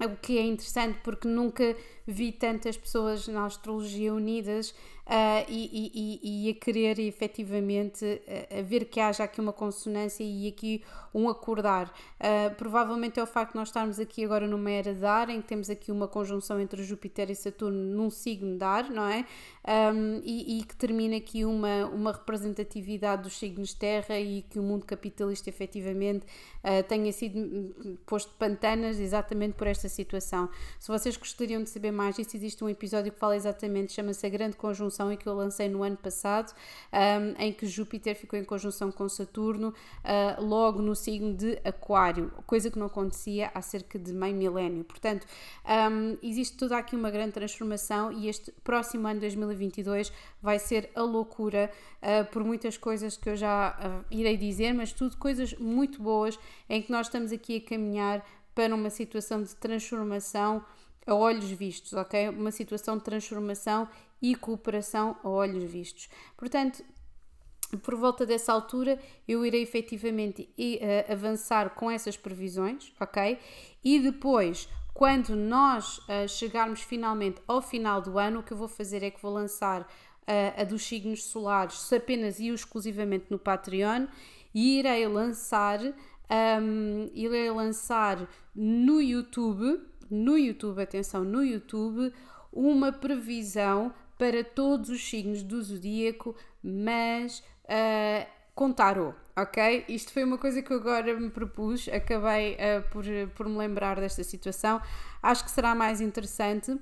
O 0.00 0.16
que 0.16 0.38
é 0.38 0.42
interessante 0.42 1.00
porque 1.02 1.26
nunca 1.26 1.76
vi 2.10 2.32
tantas 2.32 2.74
pessoas 2.74 3.28
na 3.28 3.44
astrologia 3.44 4.14
unidas 4.14 4.74
uh, 5.08 5.44
e, 5.48 5.90
e, 5.94 6.46
e, 6.46 6.50
a 6.50 6.54
querer 6.54 6.98
efetivamente 6.98 8.04
uh, 8.04 8.58
a 8.58 8.62
ver 8.62 8.84
que 8.84 9.00
haja 9.00 9.24
aqui 9.24 9.40
uma 9.40 9.52
consonância 9.52 10.22
e 10.22 10.46
aqui 10.48 10.82
um 11.14 11.28
acordar. 11.28 11.92
Uh, 12.20 12.54
provavelmente 12.56 13.18
é 13.18 13.22
o 13.22 13.26
facto 13.26 13.52
de 13.52 13.58
nós 13.58 13.68
estarmos 13.68 13.98
aqui 13.98 14.24
agora 14.24 14.46
numa 14.46 14.70
era 14.70 14.94
de 14.94 15.04
ar, 15.04 15.30
em 15.30 15.40
que 15.40 15.48
temos 15.48 15.68
aqui 15.70 15.90
uma 15.90 16.06
conjunção 16.06 16.60
entre 16.60 16.82
Júpiter 16.82 17.30
e 17.30 17.34
Saturno 17.34 17.78
num 17.78 18.10
signo 18.10 18.56
de 18.56 18.64
ar, 18.64 18.90
não 18.90 19.06
é? 19.06 19.26
Um, 19.92 20.22
e, 20.24 20.60
e, 20.60 20.64
que 20.64 20.74
termina 20.74 21.16
aqui 21.16 21.44
uma, 21.44 21.86
uma 21.86 22.12
representatividade 22.12 23.22
dos 23.22 23.38
signos 23.38 23.74
terra 23.74 24.18
e 24.18 24.42
que 24.42 24.58
o 24.58 24.62
mundo 24.62 24.86
capitalista 24.86 25.50
efetivamente 25.50 26.24
tenha 26.88 27.12
sido 27.12 27.38
hum, 27.38 27.96
posto 28.06 28.32
pantanas 28.38 28.98
exatamente 28.98 29.54
por 29.54 29.66
esta 29.66 29.88
situação. 29.88 30.48
Se 30.78 30.88
vocês 30.88 31.16
gostariam 31.16 31.62
de 31.62 31.68
saber 31.68 31.92
mais 31.98 32.14
disso, 32.14 32.36
existe 32.36 32.62
um 32.62 32.68
episódio 32.68 33.10
que 33.10 33.18
fala 33.18 33.34
exatamente, 33.34 33.92
chama-se 33.92 34.24
A 34.24 34.30
Grande 34.30 34.56
Conjunção 34.56 35.12
e 35.12 35.16
que 35.16 35.26
eu 35.26 35.34
lancei 35.34 35.68
no 35.68 35.82
ano 35.82 35.96
passado, 35.96 36.54
um, 36.92 37.42
em 37.42 37.52
que 37.52 37.66
Júpiter 37.66 38.14
ficou 38.14 38.38
em 38.38 38.44
conjunção 38.44 38.92
com 38.92 39.08
Saturno, 39.08 39.70
uh, 39.70 40.44
logo 40.44 40.80
no 40.80 40.94
signo 40.94 41.34
de 41.34 41.58
Aquário, 41.64 42.32
coisa 42.46 42.70
que 42.70 42.78
não 42.78 42.86
acontecia 42.86 43.50
há 43.52 43.60
cerca 43.60 43.98
de 43.98 44.12
meio 44.12 44.36
milénio. 44.36 44.84
Portanto, 44.84 45.26
um, 45.66 46.16
existe 46.22 46.56
toda 46.56 46.78
aqui 46.78 46.94
uma 46.94 47.10
grande 47.10 47.32
transformação 47.32 48.12
e 48.12 48.28
este 48.28 48.52
próximo 48.62 49.08
ano 49.08 49.18
2022 49.18 50.12
vai 50.40 50.60
ser 50.60 50.90
a 50.94 51.02
loucura 51.02 51.68
uh, 52.00 52.24
por 52.30 52.44
muitas 52.44 52.76
coisas 52.76 53.16
que 53.16 53.28
eu 53.28 53.36
já 53.36 53.76
uh, 53.76 54.04
irei 54.08 54.36
dizer, 54.36 54.72
mas 54.72 54.92
tudo 54.92 55.16
coisas 55.16 55.52
muito 55.54 56.00
boas 56.00 56.38
em 56.68 56.80
que 56.80 56.92
nós 56.92 57.08
estamos 57.08 57.32
aqui 57.32 57.56
a 57.56 57.68
caminhar 57.68 58.24
para 58.54 58.72
uma 58.72 58.90
situação 58.90 59.42
de 59.42 59.54
transformação 59.56 60.64
a 61.08 61.14
olhos 61.14 61.50
vistos, 61.50 61.94
ok? 61.94 62.28
Uma 62.28 62.52
situação 62.52 62.98
de 62.98 63.02
transformação 63.02 63.88
e 64.20 64.34
cooperação 64.34 65.16
a 65.24 65.28
olhos 65.28 65.64
vistos. 65.64 66.08
Portanto, 66.36 66.84
por 67.82 67.96
volta 67.96 68.24
dessa 68.24 68.52
altura, 68.52 68.98
eu 69.26 69.44
irei 69.44 69.62
efetivamente 69.62 70.42
uh, 70.58 71.12
avançar 71.12 71.70
com 71.70 71.90
essas 71.90 72.16
previsões, 72.16 72.92
ok? 73.00 73.38
E 73.82 73.98
depois, 73.98 74.68
quando 74.94 75.34
nós 75.34 75.98
uh, 75.98 76.28
chegarmos 76.28 76.82
finalmente 76.82 77.40
ao 77.46 77.60
final 77.60 78.00
do 78.00 78.18
ano, 78.18 78.40
o 78.40 78.42
que 78.42 78.52
eu 78.52 78.56
vou 78.56 78.68
fazer 78.68 79.02
é 79.02 79.10
que 79.10 79.20
vou 79.20 79.32
lançar 79.32 79.82
uh, 79.82 79.86
a 80.60 80.64
dos 80.64 80.82
signos 80.82 81.24
solares 81.24 81.92
apenas 81.92 82.38
e 82.38 82.48
exclusivamente 82.48 83.26
no 83.30 83.38
Patreon 83.38 84.06
e 84.54 84.78
irei 84.78 85.06
lançar, 85.06 85.80
um, 85.80 87.10
irei 87.14 87.50
lançar 87.50 88.28
no 88.54 89.00
YouTube, 89.00 89.80
no 90.10 90.36
YouTube, 90.36 90.82
atenção, 90.82 91.24
no 91.24 91.44
YouTube, 91.44 92.12
uma 92.52 92.92
previsão 92.92 93.92
para 94.18 94.42
todos 94.42 94.90
os 94.90 95.08
signos 95.08 95.42
do 95.42 95.62
zodíaco, 95.62 96.34
mas 96.62 97.38
uh, 97.64 98.26
com 98.54 98.74
ok? 99.36 99.84
Isto 99.88 100.12
foi 100.12 100.24
uma 100.24 100.36
coisa 100.36 100.60
que 100.60 100.72
eu 100.72 100.78
agora 100.78 101.14
me 101.18 101.30
propus, 101.30 101.88
acabei 101.88 102.54
uh, 102.54 102.88
por, 102.90 103.04
por 103.36 103.48
me 103.48 103.56
lembrar 103.56 104.00
desta 104.00 104.24
situação. 104.24 104.82
Acho 105.22 105.44
que 105.44 105.50
será 105.50 105.74
mais 105.74 106.00
interessante. 106.00 106.76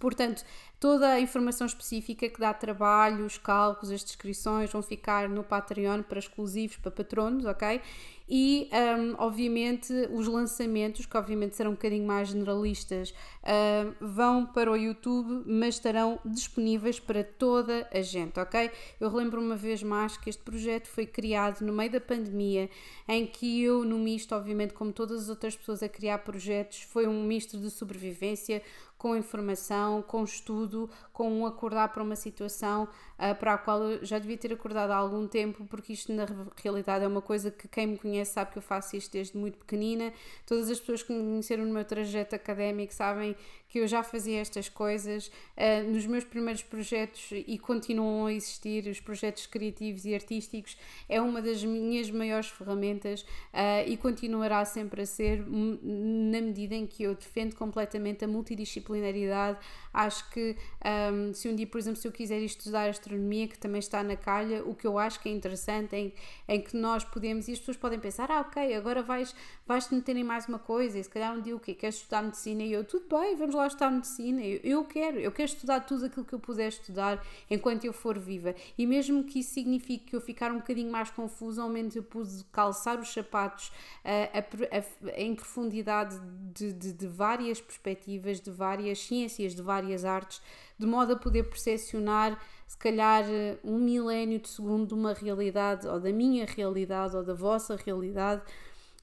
Portanto, 0.00 0.44
toda 0.80 1.08
a 1.08 1.20
informação 1.20 1.66
específica 1.66 2.28
que 2.28 2.40
dá 2.40 2.52
trabalho, 2.52 3.24
os 3.24 3.38
cálculos, 3.38 3.90
as 3.90 4.02
descrições 4.02 4.70
vão 4.70 4.82
ficar 4.82 5.28
no 5.28 5.44
Patreon 5.44 6.02
para 6.02 6.18
exclusivos, 6.18 6.76
para 6.76 6.90
patronos, 6.90 7.44
ok? 7.44 7.80
E 8.28 8.68
um, 8.72 9.14
obviamente 9.18 9.92
os 10.12 10.26
lançamentos, 10.26 11.06
que 11.06 11.16
obviamente 11.16 11.54
serão 11.54 11.72
um 11.72 11.74
bocadinho 11.74 12.06
mais 12.06 12.28
generalistas, 12.28 13.10
uh, 13.10 13.94
vão 14.00 14.44
para 14.44 14.70
o 14.70 14.76
YouTube, 14.76 15.44
mas 15.46 15.76
estarão 15.76 16.18
disponíveis 16.24 16.98
para 16.98 17.22
toda 17.22 17.88
a 17.92 18.00
gente, 18.02 18.40
ok? 18.40 18.70
Eu 18.98 19.08
relembro 19.08 19.40
uma 19.40 19.54
vez 19.54 19.82
mais 19.82 20.16
que 20.16 20.28
este 20.28 20.42
projeto 20.42 20.88
foi 20.88 21.06
criado 21.06 21.60
no 21.60 21.72
meio 21.72 21.90
da 21.90 22.00
pandemia, 22.00 22.68
em 23.08 23.26
que 23.26 23.62
eu, 23.62 23.84
no 23.84 23.98
misto, 23.98 24.34
obviamente, 24.34 24.74
como 24.74 24.92
todas 24.92 25.22
as 25.22 25.28
outras 25.28 25.54
pessoas 25.54 25.82
a 25.82 25.88
criar 25.88 26.18
projetos, 26.18 26.82
foi 26.82 27.06
um 27.06 27.22
misto 27.24 27.56
de 27.58 27.70
sobrevivência, 27.70 28.60
com 28.98 29.14
informação, 29.14 30.02
com 30.02 30.24
estudo, 30.24 30.90
com 31.12 31.30
um 31.30 31.46
acordar 31.46 31.92
para 31.92 32.02
uma 32.02 32.16
situação 32.16 32.84
uh, 33.18 33.34
para 33.38 33.54
a 33.54 33.58
qual 33.58 33.82
eu 33.82 34.04
já 34.04 34.18
devia 34.18 34.38
ter 34.38 34.52
acordado 34.52 34.90
há 34.90 34.96
algum 34.96 35.26
tempo, 35.26 35.66
porque 35.66 35.92
isto 35.92 36.12
na 36.12 36.26
realidade 36.62 37.04
é 37.04 37.08
uma 37.08 37.22
coisa 37.22 37.50
que 37.50 37.68
quem 37.68 37.86
me 37.86 37.98
conhece 37.98 38.32
sabe 38.32 38.52
que 38.52 38.58
eu 38.58 38.62
faço 38.62 38.96
isto 38.96 39.12
desde 39.12 39.36
muito 39.36 39.58
pequenina. 39.58 40.12
Todas 40.46 40.70
as 40.70 40.80
pessoas 40.80 41.02
que 41.02 41.12
me 41.12 41.22
conheceram 41.22 41.64
no 41.64 41.74
meu 41.74 41.84
trajeto 41.84 42.34
académico 42.34 42.94
sabem 42.94 43.36
que 43.68 43.78
eu 43.78 43.86
já 43.86 44.02
fazia 44.02 44.40
estas 44.40 44.68
coisas 44.68 45.26
uh, 45.28 45.90
nos 45.90 46.06
meus 46.06 46.24
primeiros 46.24 46.62
projetos 46.62 47.30
e 47.32 47.58
continuam 47.58 48.26
a 48.26 48.32
existir, 48.32 48.86
os 48.88 49.00
projetos 49.00 49.46
criativos 49.46 50.04
e 50.04 50.14
artísticos, 50.14 50.76
é 51.08 51.20
uma 51.20 51.42
das 51.42 51.62
minhas 51.64 52.10
maiores 52.10 52.48
ferramentas 52.48 53.22
uh, 53.22 53.86
e 53.86 53.96
continuará 53.96 54.64
sempre 54.64 55.02
a 55.02 55.06
ser 55.06 55.44
na 55.46 56.40
medida 56.40 56.74
em 56.74 56.86
que 56.86 57.02
eu 57.02 57.14
defendo 57.14 57.54
completamente 57.54 58.24
a 58.24 58.28
multidisciplinaridade. 58.28 59.58
Acho 59.96 60.28
que 60.30 60.54
um, 60.84 61.32
se 61.32 61.48
um 61.48 61.56
dia, 61.56 61.66
por 61.66 61.78
exemplo, 61.78 61.98
se 61.98 62.06
eu 62.06 62.12
quiser 62.12 62.38
estudar 62.42 62.90
astronomia, 62.90 63.48
que 63.48 63.56
também 63.56 63.78
está 63.78 64.02
na 64.02 64.14
calha, 64.14 64.62
o 64.62 64.74
que 64.74 64.86
eu 64.86 64.98
acho 64.98 65.18
que 65.20 65.30
é 65.30 65.32
interessante 65.32 65.96
em, 65.96 66.12
em 66.46 66.60
que 66.60 66.76
nós 66.76 67.02
podemos, 67.02 67.48
e 67.48 67.52
as 67.52 67.58
pessoas 67.58 67.78
podem 67.78 67.98
pensar, 67.98 68.30
ah, 68.30 68.42
ok, 68.42 68.74
agora 68.74 69.02
vais, 69.02 69.34
vais 69.66 69.86
te 69.86 69.94
meter 69.94 70.14
em 70.14 70.22
mais 70.22 70.46
uma 70.48 70.58
coisa, 70.58 70.98
e 70.98 71.02
se 71.02 71.08
calhar 71.08 71.34
um 71.34 71.40
dia 71.40 71.56
o 71.56 71.58
quê? 71.58 71.72
Queres 71.72 71.94
estudar 71.94 72.22
medicina? 72.22 72.62
E 72.62 72.72
eu, 72.72 72.84
tudo 72.84 73.06
bem, 73.18 73.34
vamos 73.36 73.54
lá 73.54 73.66
estudar 73.66 73.90
medicina, 73.90 74.42
eu, 74.42 74.60
eu 74.62 74.84
quero, 74.84 75.18
eu 75.18 75.32
quero 75.32 75.48
estudar 75.48 75.80
tudo 75.80 76.04
aquilo 76.04 76.26
que 76.26 76.34
eu 76.34 76.40
puder 76.40 76.68
estudar 76.68 77.24
enquanto 77.50 77.86
eu 77.86 77.92
for 77.94 78.18
viva. 78.18 78.54
E 78.76 78.86
mesmo 78.86 79.24
que 79.24 79.38
isso 79.38 79.54
signifique 79.54 80.10
que 80.10 80.16
eu 80.16 80.20
ficar 80.20 80.52
um 80.52 80.56
bocadinho 80.56 80.92
mais 80.92 81.10
confusa, 81.10 81.62
ao 81.62 81.70
menos 81.70 81.96
eu 81.96 82.02
pude 82.02 82.44
calçar 82.52 83.00
os 83.00 83.10
sapatos 83.10 83.68
uh, 84.04 84.28
a, 84.34 85.10
a, 85.10 85.20
em 85.20 85.34
profundidade 85.34 86.20
de, 86.54 86.72
de, 86.74 86.92
de 86.92 87.06
várias 87.06 87.62
perspectivas, 87.62 88.40
de 88.40 88.50
várias 88.50 88.98
ciências, 88.98 89.54
de 89.54 89.62
várias 89.62 89.85
artes, 90.04 90.40
de 90.78 90.86
modo 90.86 91.12
a 91.12 91.16
poder 91.16 91.44
percepcionar 91.44 92.38
se 92.66 92.76
calhar 92.76 93.24
um 93.64 93.78
milénio 93.78 94.40
de 94.40 94.48
segundo 94.48 94.88
de 94.88 94.94
uma 94.94 95.12
realidade, 95.12 95.86
ou 95.86 96.00
da 96.00 96.12
minha 96.12 96.44
realidade, 96.44 97.16
ou 97.16 97.22
da 97.22 97.34
vossa 97.34 97.76
realidade. 97.76 98.42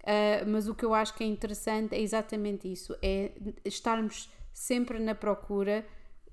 Uh, 0.02 0.46
mas 0.48 0.68
o 0.68 0.76
que 0.76 0.84
eu 0.84 0.94
acho 0.94 1.14
que 1.14 1.24
é 1.24 1.28
interessante 1.28 1.96
é 1.96 2.02
exatamente 2.02 2.72
isso: 2.72 2.96
é 3.02 3.32
estarmos 3.64 4.30
sempre 4.52 5.00
na 5.00 5.16
procura, 5.16 5.86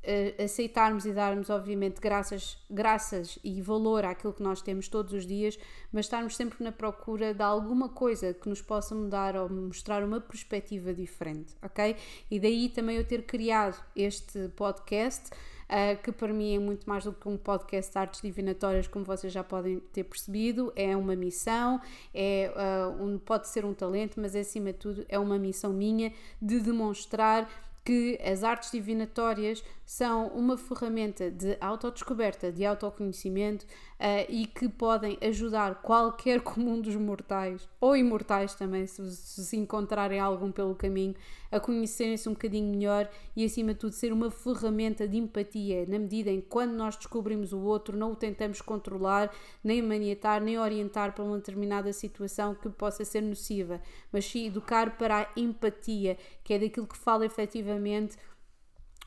uh, 0.05 0.43
aceitarmos 0.43 1.05
e 1.05 1.13
darmos, 1.13 1.51
obviamente, 1.51 2.01
graças, 2.01 2.59
graças 2.69 3.39
e 3.45 3.61
valor 3.61 4.05
àquilo 4.05 4.33
que 4.33 4.43
nós 4.43 4.63
temos 4.63 4.89
todos 4.89 5.13
os 5.13 5.27
dias, 5.27 5.59
mas 5.93 6.07
estarmos 6.07 6.37
sempre 6.37 6.63
na 6.63 6.73
procura 6.73 7.35
de 7.35 7.43
alguma 7.43 7.89
coisa 7.89 8.35
que 8.35 8.49
nos 8.49 8.63
possa 8.63 8.95
mudar 8.95 9.37
ou 9.37 9.49
mostrar 9.49 10.03
uma 10.05 10.21
perspectiva 10.21 10.93
diferente, 10.93 11.55
ok? 11.63 11.97
E 12.31 12.41
daí 12.41 12.69
também 12.69 12.97
eu 12.97 13.05
ter 13.05 13.23
criado 13.23 13.83
este 13.95 14.49
podcast. 14.57 15.31
Uh, 15.71 16.03
que 16.03 16.11
para 16.11 16.33
mim 16.33 16.57
é 16.57 16.59
muito 16.59 16.85
mais 16.89 17.05
do 17.05 17.13
que 17.13 17.29
um 17.29 17.37
podcast 17.37 17.93
de 17.93 17.97
artes 17.97 18.21
divinatórias, 18.21 18.89
como 18.89 19.05
vocês 19.05 19.33
já 19.33 19.45
podem 19.45 19.79
ter 19.79 20.03
percebido, 20.03 20.73
é 20.75 20.97
uma 20.97 21.15
missão, 21.15 21.81
é, 22.13 22.53
uh, 22.57 23.01
um, 23.01 23.17
pode 23.17 23.47
ser 23.47 23.65
um 23.65 23.73
talento, 23.73 24.21
mas 24.21 24.35
acima 24.35 24.73
de 24.73 24.81
tudo 24.81 25.07
é 25.09 25.17
uma 25.17 25.39
missão 25.39 25.73
minha 25.73 26.13
de 26.43 26.59
demonstrar 26.59 27.49
que 27.85 28.19
as 28.23 28.45
artes 28.45 28.71
divinatórias 28.71 29.63
são 29.91 30.29
uma 30.29 30.57
ferramenta 30.57 31.33
de 31.33 31.57
autodescoberta, 31.61 32.53
de 32.53 32.65
autoconhecimento 32.65 33.65
uh, 33.65 34.25
e 34.29 34.47
que 34.47 34.69
podem 34.69 35.19
ajudar 35.21 35.83
qualquer 35.83 36.43
comum 36.47 36.81
dos 36.81 36.95
mortais, 36.95 37.69
ou 37.81 37.97
imortais 37.97 38.55
também, 38.55 38.87
se, 38.87 39.05
se 39.11 39.57
encontrarem 39.57 40.21
algum 40.21 40.53
pelo 40.53 40.77
caminho, 40.77 41.17
a 41.51 41.59
conhecerem-se 41.59 42.29
um 42.29 42.35
bocadinho 42.35 42.71
melhor 42.71 43.11
e, 43.35 43.45
acima 43.45 43.75
de 43.75 43.81
tudo, 43.81 43.93
ser 43.93 44.13
uma 44.13 44.31
ferramenta 44.31 45.09
de 45.09 45.17
empatia, 45.17 45.85
na 45.89 45.99
medida 45.99 46.31
em 46.31 46.41
que, 46.41 46.47
quando 46.47 46.71
nós 46.71 46.95
descobrimos 46.95 47.53
o 47.53 47.59
outro, 47.59 47.97
não 47.97 48.13
o 48.13 48.17
tentamos 48.17 48.61
controlar, 48.61 49.29
nem 49.65 49.83
maniatar, 49.83 50.41
nem 50.41 50.57
orientar 50.57 51.13
para 51.17 51.25
uma 51.25 51.37
determinada 51.37 51.93
situação 51.93 52.55
que 52.55 52.69
possa 52.69 53.05
ser 53.05 53.23
nociva, 53.23 53.81
mas 54.13 54.25
sim 54.25 54.47
educar 54.47 54.97
para 54.97 55.23
a 55.23 55.29
empatia, 55.37 56.17
que 56.45 56.55
é 56.55 56.61
daquilo 56.61 56.87
que 56.87 56.97
fala 56.97 57.27
efetivamente 57.27 58.17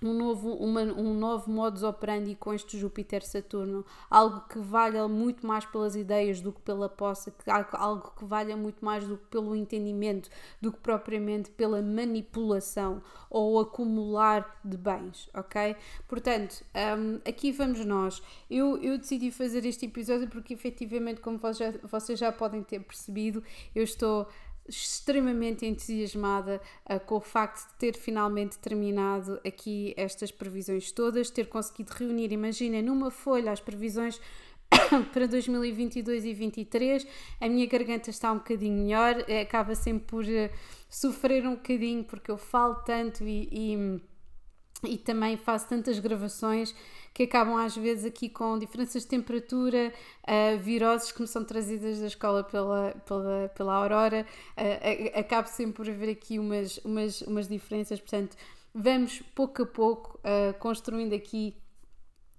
um 0.04 0.14
novo, 0.14 0.54
uma, 0.56 0.82
um 0.82 1.14
novo 1.14 1.50
modus 1.50 1.82
operandi 1.84 2.36
com 2.36 2.54
este 2.54 2.78
Júpiter-Saturno, 2.78 3.86
algo 4.10 4.42
que 4.42 4.60
valha 4.60 5.08
muito 5.08 5.48
mais 5.48 5.66
pelas 5.66 5.96
ideias 5.96 6.42
do 6.42 6.52
que 6.52 6.62
pela 6.62 6.90
posse, 6.90 7.32
algo 7.72 8.14
que 8.18 8.26
valha 8.26 8.58
muito 8.58 8.84
mais 8.84 9.08
do 9.08 9.18
que 9.18 9.26
pelo 9.28 9.56
entendimento, 9.56 10.30
do 10.62 10.72
que 10.72 10.80
propriamente 10.80 11.50
pela 11.52 11.82
manipulação 11.82 13.02
ou 13.30 13.60
acumular 13.60 14.60
de 14.64 14.78
bens, 14.78 15.30
ok? 15.34 15.76
Portanto, 16.08 16.64
um, 16.76 17.20
aqui 17.28 17.52
vamos 17.52 17.84
nós. 17.86 18.22
Eu, 18.50 18.78
eu 18.78 18.98
decidi 18.98 19.32
fazer 19.32 19.66
este 19.66 19.86
episódio 19.86 20.28
porque, 20.28 20.54
efetivamente, 20.54 21.22
como 21.22 21.38
vocês 21.38 21.58
já, 21.58 21.88
vocês 21.88 22.20
já 22.20 22.32
podem 22.32 22.62
ter 22.62 22.80
percebido, 22.80 23.42
eu 23.74 23.84
estou 23.84 24.28
extremamente 24.68 25.66
entusiasmada 25.66 26.62
uh, 26.90 27.00
com 27.02 27.16
o 27.16 27.22
facto 27.22 27.68
de 27.68 27.74
ter 27.76 27.98
finalmente 27.98 28.58
terminado 28.58 29.40
aqui 29.46 29.94
estas 29.98 30.32
previsões 30.32 30.92
todas, 30.92 31.30
ter 31.30 31.48
conseguido 31.48 31.94
reunir, 31.94 32.32
imaginem, 32.32 32.82
numa 32.82 33.12
folha 33.12 33.52
as 33.52 33.60
previsões 33.60 34.20
para 35.12 35.28
2022 35.28 36.24
e 36.24 36.34
2023. 36.34 37.08
A 37.42 37.50
minha 37.50 37.68
garganta 37.68 38.10
está 38.10 38.32
um 38.32 38.38
bocadinho 38.38 38.84
melhor, 38.84 39.16
acaba 39.42 39.76
sempre 39.76 40.06
por 40.08 40.24
uh, 40.24 40.50
sofrer 40.90 41.46
um 41.46 41.56
bocadinho 41.56 42.04
porque 42.04 42.32
eu 42.32 42.38
falo 42.38 42.76
tanto 42.76 43.24
e, 43.28 43.50
e 43.52 44.02
e 44.88 44.98
também 44.98 45.38
faço 45.38 45.68
tantas 45.68 46.00
gravações 46.00 46.74
que 47.14 47.24
acabam 47.24 47.58
às 47.58 47.76
vezes 47.76 48.06
aqui 48.06 48.28
com 48.28 48.58
diferenças 48.58 49.04
de 49.04 49.08
temperatura, 49.08 49.94
uh, 50.24 50.58
viroses 50.60 51.12
que 51.12 51.22
me 51.22 51.28
são 51.28 51.44
trazidas 51.46 52.00
da 52.00 52.08
escola 52.08 52.44
pela, 52.44 52.92
pela, 53.06 53.50
pela 53.50 53.76
Aurora, 53.76 54.26
uh, 54.58 55.20
acabo 55.20 55.48
sempre 55.48 55.74
por 55.74 55.88
haver 55.88 56.10
aqui 56.10 56.40
umas, 56.40 56.78
umas, 56.80 57.22
umas 57.22 57.48
diferenças, 57.48 58.00
portanto 58.00 58.36
vamos 58.74 59.22
pouco 59.36 59.62
a 59.62 59.66
pouco 59.66 60.20
uh, 60.20 60.58
construindo 60.58 61.14
aqui 61.14 61.56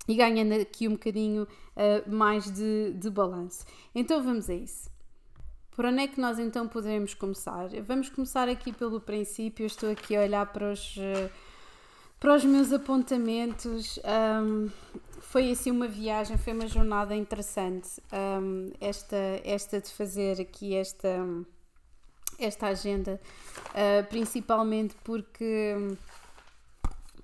e 0.09 0.15
ganhando 0.17 0.61
aqui 0.61 0.89
um 0.89 0.93
bocadinho 0.93 1.45
uh, 1.45 2.11
mais 2.11 2.51
de, 2.51 2.93
de 2.95 3.09
balanço. 3.09 3.65
Então 3.95 4.23
vamos 4.23 4.51
a 4.51 4.55
isso. 4.55 4.93
Por 5.71 5.85
onde 5.87 6.03
é 6.03 6.09
que 6.09 6.21
nós 6.21 6.39
então 6.39 6.69
podemos 6.69 7.15
começar? 7.15 7.69
Vamos 7.85 8.09
começar 8.09 8.49
aqui 8.49 8.73
pelo 8.73 9.01
princípio. 9.01 9.65
Eu 9.65 9.67
estou 9.67 9.91
aqui 9.91 10.15
a 10.15 10.21
olhar 10.21 10.53
para 10.53 10.73
os, 10.73 10.97
para 12.25 12.37
os 12.37 12.45
meus 12.47 12.73
apontamentos. 12.73 14.01
Um, 14.43 14.71
foi 15.21 15.51
assim 15.51 15.71
uma 15.71 15.87
viagem, 15.87 16.39
foi 16.39 16.55
uma 16.55 16.67
jornada 16.67 17.15
interessante. 17.15 18.01
Um, 18.11 18.73
esta, 18.81 19.15
esta 19.45 19.79
de 19.79 19.91
fazer 19.91 20.41
aqui 20.41 20.75
esta, 20.75 21.23
esta 22.39 22.69
agenda, 22.69 23.21
uh, 23.73 24.09
principalmente 24.09 24.97
porque 25.05 25.77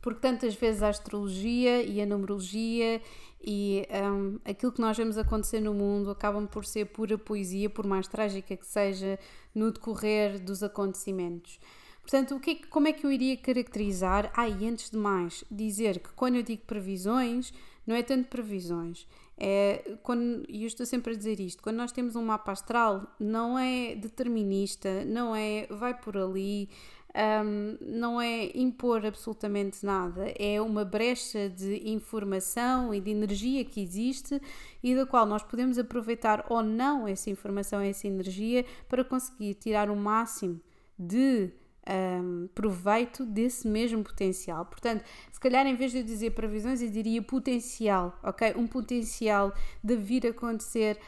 porque 0.02 0.20
tantas 0.20 0.54
vezes 0.54 0.82
a 0.82 0.88
astrologia 0.90 1.82
e 1.82 2.02
a 2.02 2.04
numerologia 2.04 3.00
e 3.42 3.86
um, 3.90 4.38
aquilo 4.44 4.70
que 4.70 4.82
nós 4.82 4.98
vemos 4.98 5.16
acontecer 5.16 5.60
no 5.60 5.72
mundo 5.72 6.10
acabam 6.10 6.46
por 6.46 6.66
ser 6.66 6.86
pura 6.86 7.16
poesia, 7.16 7.70
por 7.70 7.86
mais 7.86 8.06
trágica 8.06 8.54
que 8.54 8.66
seja, 8.66 9.18
no 9.54 9.72
decorrer 9.72 10.38
dos 10.38 10.62
acontecimentos. 10.62 11.58
Portanto, 12.02 12.34
o 12.34 12.40
que, 12.40 12.50
é 12.50 12.54
como 12.68 12.88
é 12.88 12.92
que 12.92 13.04
eu 13.04 13.12
iria 13.12 13.36
caracterizar? 13.36 14.32
Ah, 14.34 14.48
e 14.48 14.66
antes 14.66 14.90
de 14.90 14.96
mais, 14.96 15.44
dizer 15.50 16.00
que 16.00 16.10
quando 16.14 16.36
eu 16.36 16.42
digo 16.42 16.62
previsões, 16.66 17.52
não 17.86 17.94
é 17.94 18.02
tanto 18.02 18.28
previsões. 18.28 19.06
É, 19.36 19.96
quando, 20.02 20.44
e 20.48 20.64
eu 20.64 20.66
estou 20.66 20.84
sempre 20.84 21.14
a 21.14 21.16
dizer 21.16 21.40
isto, 21.40 21.62
quando 21.62 21.76
nós 21.76 21.92
temos 21.92 22.14
um 22.14 22.22
mapa 22.22 22.52
astral, 22.52 23.06
não 23.18 23.58
é 23.58 23.94
determinista, 23.94 25.04
não 25.04 25.34
é 25.34 25.66
vai 25.70 25.98
por 25.98 26.16
ali, 26.16 26.68
um, 27.14 27.76
não 27.80 28.20
é 28.20 28.50
impor 28.54 29.04
absolutamente 29.04 29.84
nada, 29.84 30.32
é 30.38 30.60
uma 30.60 30.84
brecha 30.84 31.48
de 31.48 31.88
informação 31.88 32.94
e 32.94 33.00
de 33.00 33.10
energia 33.10 33.64
que 33.64 33.80
existe 33.80 34.40
e 34.82 34.94
da 34.94 35.06
qual 35.06 35.26
nós 35.26 35.42
podemos 35.42 35.78
aproveitar 35.78 36.44
ou 36.48 36.62
não 36.62 37.08
essa 37.08 37.30
informação, 37.30 37.80
essa 37.80 38.06
energia 38.06 38.64
para 38.88 39.02
conseguir 39.02 39.54
tirar 39.54 39.90
o 39.90 39.96
máximo 39.96 40.60
de 40.98 41.50
um, 41.88 42.48
proveito 42.54 43.24
desse 43.24 43.66
mesmo 43.66 44.02
potencial. 44.02 44.64
Portanto, 44.66 45.04
se 45.32 45.40
calhar 45.40 45.66
em 45.66 45.74
vez 45.74 45.92
de 45.92 45.98
eu 45.98 46.04
dizer 46.04 46.30
previsões, 46.30 46.82
eu 46.82 46.90
diria 46.90 47.22
potencial, 47.22 48.18
ok? 48.22 48.54
Um 48.56 48.66
potencial 48.66 49.54
de 49.82 49.96
vir 49.96 50.26
acontecer 50.26 50.98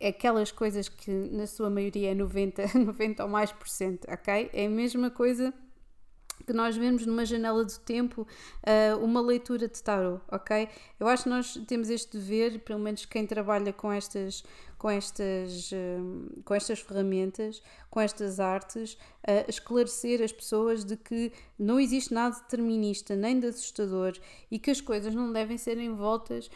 aquelas 0.00 0.50
coisas 0.50 0.88
que 0.88 1.10
na 1.10 1.46
sua 1.46 1.70
maioria 1.70 2.12
é 2.12 2.14
90, 2.14 2.78
90 2.78 3.22
ou 3.24 3.28
mais 3.28 3.52
por 3.52 3.68
cento, 3.68 4.06
ok? 4.10 4.50
É 4.52 4.66
a 4.66 4.70
mesma 4.70 5.10
coisa 5.10 5.52
que 6.46 6.52
nós 6.52 6.76
vemos 6.76 7.06
numa 7.06 7.24
janela 7.24 7.64
do 7.64 7.78
tempo 7.80 8.22
uh, 8.22 8.98
uma 9.02 9.20
leitura 9.20 9.68
de 9.68 9.82
tarot, 9.82 10.22
ok? 10.30 10.68
Eu 10.98 11.08
acho 11.08 11.24
que 11.24 11.28
nós 11.28 11.54
temos 11.66 11.88
este 11.88 12.18
dever, 12.18 12.60
pelo 12.60 12.80
menos 12.80 13.06
quem 13.06 13.26
trabalha 13.26 13.72
com 13.72 13.90
estas, 13.90 14.44
com 14.84 14.90
estas, 14.90 15.72
uh, 15.72 16.42
com 16.44 16.54
estas 16.54 16.78
ferramentas, 16.80 17.62
com 17.88 17.98
estas 17.98 18.38
artes, 18.38 18.92
uh, 18.92 19.48
esclarecer 19.48 20.22
as 20.22 20.30
pessoas 20.30 20.84
de 20.84 20.94
que 20.94 21.32
não 21.58 21.80
existe 21.80 22.12
nada 22.12 22.36
determinista 22.36 23.16
nem 23.16 23.40
de 23.40 23.46
assustador 23.46 24.12
e 24.50 24.58
que 24.58 24.70
as 24.70 24.82
coisas 24.82 25.14
não 25.14 25.32
devem 25.32 25.56
ser 25.56 25.78
envoltas 25.78 26.50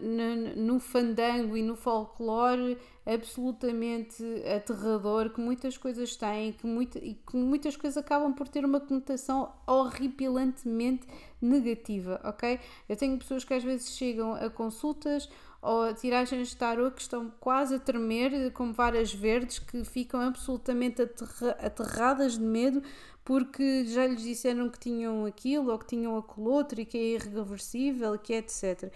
no, 0.00 0.64
no 0.64 0.80
fandango 0.80 1.58
e 1.58 1.62
no 1.62 1.76
folclore 1.76 2.78
absolutamente 3.04 4.24
aterrador 4.56 5.28
que 5.28 5.40
muitas 5.40 5.76
coisas 5.76 6.16
têm 6.16 6.52
que 6.52 6.66
muita, 6.66 6.98
e 6.98 7.14
que 7.14 7.36
muitas 7.36 7.76
coisas 7.76 7.98
acabam 7.98 8.32
por 8.32 8.48
ter 8.48 8.64
uma 8.64 8.80
conotação 8.80 9.52
horripilantemente 9.66 11.06
negativa, 11.40 12.18
ok? 12.24 12.58
Eu 12.88 12.96
tenho 12.96 13.18
pessoas 13.18 13.44
que 13.44 13.52
às 13.52 13.62
vezes 13.62 13.90
chegam 13.90 14.34
a 14.34 14.48
consultas 14.48 15.28
ou 15.66 15.92
tiragens 15.92 16.50
de 16.50 16.56
tarot 16.56 16.94
que 16.94 17.02
estão 17.02 17.28
quase 17.40 17.74
a 17.74 17.78
tremer, 17.78 18.52
com 18.52 18.72
várias 18.72 19.12
verdes 19.12 19.58
que 19.58 19.82
ficam 19.82 20.20
absolutamente 20.20 21.02
aterra 21.02 21.56
aterradas 21.60 22.38
de 22.38 22.44
medo 22.44 22.80
porque 23.24 23.84
já 23.86 24.06
lhes 24.06 24.22
disseram 24.22 24.70
que 24.70 24.78
tinham 24.78 25.26
aquilo 25.26 25.72
ou 25.72 25.78
que 25.78 25.86
tinham 25.86 26.16
aquilo 26.16 26.48
outro 26.48 26.80
e 26.80 26.84
que 26.84 26.96
é 26.96 27.14
irreversível, 27.14 28.16
que 28.16 28.32
é 28.32 28.38
etc. 28.38 28.92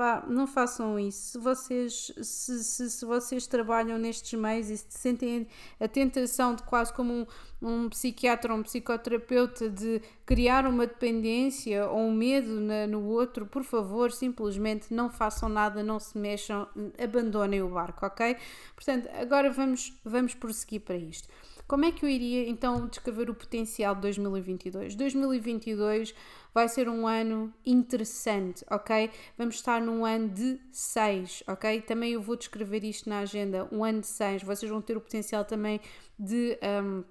Pá, 0.00 0.24
não 0.26 0.46
façam 0.46 0.98
isso. 0.98 1.32
Se 1.32 1.38
vocês, 1.38 2.10
se, 2.22 2.64
se, 2.64 2.90
se, 2.90 3.04
vocês 3.04 3.46
trabalham 3.46 3.98
nestes 3.98 4.32
meios 4.32 4.70
e 4.70 4.78
se 4.78 4.86
sentem 4.88 5.46
a 5.78 5.86
tentação 5.86 6.54
de 6.54 6.62
quase 6.62 6.90
como 6.90 7.12
um, 7.12 7.26
um 7.60 7.88
psiquiatra 7.90 8.50
ou 8.50 8.60
um 8.60 8.62
psicoterapeuta 8.62 9.68
de 9.68 10.00
criar 10.24 10.66
uma 10.66 10.86
dependência 10.86 11.86
ou 11.86 11.98
um 11.98 12.14
medo 12.14 12.62
na, 12.62 12.86
no 12.86 13.04
outro, 13.04 13.44
por 13.44 13.62
favor, 13.62 14.10
simplesmente 14.10 14.86
não 14.90 15.10
façam 15.10 15.50
nada, 15.50 15.82
não 15.82 16.00
se 16.00 16.16
mexam, 16.16 16.66
abandonem 16.98 17.60
o 17.60 17.68
barco, 17.68 18.06
ok? 18.06 18.38
Portanto, 18.74 19.06
agora 19.20 19.50
vamos, 19.50 19.92
vamos 20.02 20.34
prosseguir 20.34 20.80
para 20.80 20.96
isto. 20.96 21.28
Como 21.70 21.84
é 21.84 21.92
que 21.92 22.04
eu 22.04 22.08
iria 22.08 22.48
então 22.48 22.88
descrever 22.88 23.30
o 23.30 23.34
potencial 23.34 23.94
de 23.94 24.00
2022? 24.00 24.96
2022 24.96 26.14
vai 26.54 26.68
ser 26.68 26.88
um 26.88 27.06
ano 27.06 27.52
interessante, 27.64 28.64
ok? 28.70 29.10
Vamos 29.36 29.56
estar 29.56 29.80
num 29.80 30.04
ano 30.04 30.28
de 30.28 30.60
6, 30.72 31.44
ok? 31.46 31.80
Também 31.82 32.12
eu 32.12 32.22
vou 32.22 32.36
descrever 32.36 32.84
isto 32.84 33.08
na 33.08 33.20
agenda, 33.20 33.68
um 33.72 33.84
ano 33.84 34.00
de 34.00 34.06
6. 34.06 34.42
Vocês 34.42 34.70
vão 34.70 34.80
ter 34.80 34.96
o 34.96 35.00
potencial 35.00 35.44
também 35.44 35.80
de. 36.18 36.58
Um, 36.62 37.04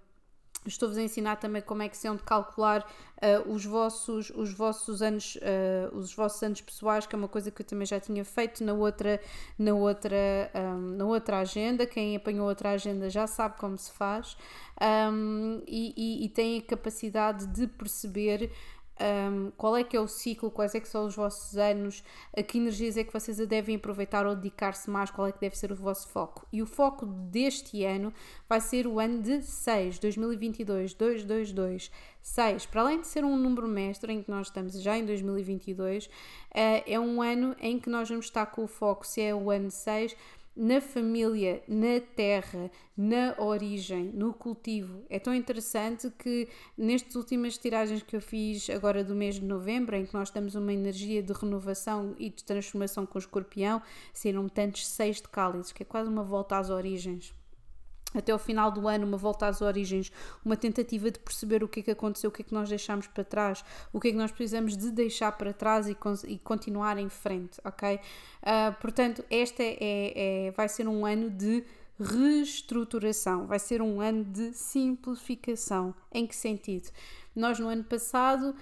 Estou-vos 0.65 0.97
a 0.97 1.01
ensinar 1.01 1.37
também 1.37 1.61
como 1.61 1.81
é 1.83 1.87
que 1.87 1.95
se 1.95 2.09
de 2.09 2.23
calcular 2.23 2.81
uh, 2.81 3.51
os, 3.51 3.63
vossos, 3.63 4.29
os 4.35 4.53
vossos 4.53 5.01
anos 5.01 5.37
uh, 5.37 5.95
os 5.95 6.13
vossos 6.13 6.43
anos 6.43 6.59
pessoais, 6.59 7.07
que 7.07 7.15
é 7.15 7.17
uma 7.17 7.29
coisa 7.29 7.49
que 7.49 7.61
eu 7.61 7.65
também 7.65 7.85
já 7.85 7.99
tinha 7.99 8.25
feito 8.25 8.63
na 8.63 8.73
outra, 8.73 9.21
na 9.57 9.73
outra, 9.73 10.51
um, 10.53 10.97
na 10.97 11.05
outra 11.05 11.39
agenda. 11.39 11.85
Quem 11.85 12.15
apanhou 12.15 12.47
outra 12.47 12.71
agenda 12.71 13.09
já 13.09 13.25
sabe 13.25 13.57
como 13.57 13.77
se 13.77 13.91
faz 13.93 14.35
um, 15.11 15.61
e, 15.65 15.93
e, 15.95 16.25
e 16.25 16.29
tem 16.29 16.59
a 16.59 16.61
capacidade 16.61 17.47
de 17.47 17.65
perceber 17.65 18.51
um, 18.99 19.51
qual 19.57 19.75
é 19.75 19.83
que 19.83 19.95
é 19.95 19.99
o 19.99 20.07
ciclo, 20.07 20.51
quais 20.51 20.75
é 20.75 20.79
que 20.79 20.87
são 20.87 21.05
os 21.05 21.15
vossos 21.15 21.57
anos, 21.57 22.03
a 22.35 22.43
que 22.43 22.57
energias 22.57 22.97
é 22.97 23.03
que 23.03 23.13
vocês 23.13 23.37
devem 23.47 23.75
aproveitar 23.75 24.25
ou 24.25 24.35
dedicar-se 24.35 24.89
mais, 24.89 25.09
qual 25.09 25.27
é 25.27 25.31
que 25.31 25.39
deve 25.39 25.57
ser 25.57 25.71
o 25.71 25.75
vosso 25.75 26.07
foco. 26.09 26.45
E 26.51 26.61
o 26.61 26.65
foco 26.65 27.05
deste 27.05 27.83
ano 27.83 28.13
vai 28.47 28.59
ser 28.61 28.87
o 28.87 28.99
ano 28.99 29.21
de 29.21 29.41
6, 29.41 29.99
2022, 29.99 30.93
222. 30.93 31.91
6, 32.21 32.65
para 32.65 32.81
além 32.81 33.01
de 33.01 33.07
ser 33.07 33.23
um 33.23 33.35
número 33.35 33.67
mestre 33.67 34.11
em 34.11 34.21
que 34.21 34.29
nós 34.29 34.47
estamos 34.47 34.79
já 34.81 34.97
em 34.97 35.05
2022, 35.05 36.09
eh, 36.53 36.83
é 36.93 36.99
um 36.99 37.21
ano 37.21 37.55
em 37.59 37.79
que 37.79 37.89
nós 37.89 38.09
vamos 38.09 38.25
estar 38.25 38.45
com 38.47 38.65
o 38.65 38.67
foco, 38.67 39.07
se 39.07 39.21
é 39.21 39.33
o 39.33 39.49
ano 39.49 39.71
6, 39.71 40.15
na 40.59 40.81
família, 40.81 41.63
na 41.69 42.01
terra, 42.01 42.69
na 42.97 43.33
origem, 43.37 44.11
no 44.13 44.33
cultivo. 44.33 45.05
É 45.09 45.17
tão 45.17 45.33
interessante 45.33 46.11
que 46.19 46.49
nestas 46.77 47.15
últimas 47.15 47.57
tiragens 47.57 48.03
que 48.03 48.13
eu 48.13 48.21
fiz 48.21 48.69
agora 48.69 49.01
do 49.01 49.15
mês 49.15 49.35
de 49.35 49.45
novembro, 49.45 49.95
em 49.95 50.05
que 50.05 50.13
nós 50.13 50.29
temos 50.29 50.55
uma 50.55 50.73
energia 50.73 51.23
de 51.23 51.31
renovação 51.31 52.13
e 52.19 52.29
de 52.29 52.43
transformação 52.43 53.05
com 53.05 53.17
o 53.17 53.19
escorpião, 53.19 53.81
saíram 54.13 54.49
tantos 54.49 54.85
seis 54.85 55.21
de 55.21 55.29
cálices, 55.29 55.71
que 55.71 55.83
é 55.83 55.85
quase 55.85 56.09
uma 56.09 56.23
volta 56.23 56.57
às 56.57 56.69
origens. 56.69 57.33
Até 58.13 58.31
ao 58.31 58.39
final 58.39 58.71
do 58.71 58.87
ano, 58.87 59.05
uma 59.05 59.17
volta 59.17 59.47
às 59.47 59.61
origens, 59.61 60.11
uma 60.43 60.57
tentativa 60.57 61.11
de 61.11 61.19
perceber 61.19 61.63
o 61.63 61.67
que 61.67 61.81
é 61.81 61.83
que 61.83 61.91
aconteceu, 61.91 62.29
o 62.29 62.33
que 62.33 62.41
é 62.41 62.45
que 62.45 62.53
nós 62.53 62.67
deixamos 62.67 63.07
para 63.07 63.23
trás, 63.23 63.63
o 63.93 63.99
que 63.99 64.09
é 64.09 64.11
que 64.11 64.17
nós 64.17 64.31
precisamos 64.31 64.75
de 64.75 64.91
deixar 64.91 65.31
para 65.33 65.53
trás 65.53 65.87
e, 65.87 65.95
e 66.27 66.39
continuar 66.39 66.97
em 66.97 67.09
frente, 67.09 67.59
ok? 67.63 67.95
Uh, 67.95 68.81
portanto, 68.81 69.23
este 69.29 69.61
é, 69.61 69.77
é, 69.79 70.47
é, 70.47 70.51
vai 70.51 70.67
ser 70.67 70.87
um 70.87 71.05
ano 71.05 71.29
de 71.29 71.63
reestruturação, 71.99 73.45
vai 73.45 73.59
ser 73.59 73.81
um 73.81 73.99
ano 73.99 74.23
de 74.23 74.53
simplificação. 74.53 75.93
Em 76.11 76.25
que 76.25 76.35
sentido? 76.35 76.89
Nós 77.35 77.59
no 77.59 77.67
ano 77.67 77.83
passado, 77.83 78.55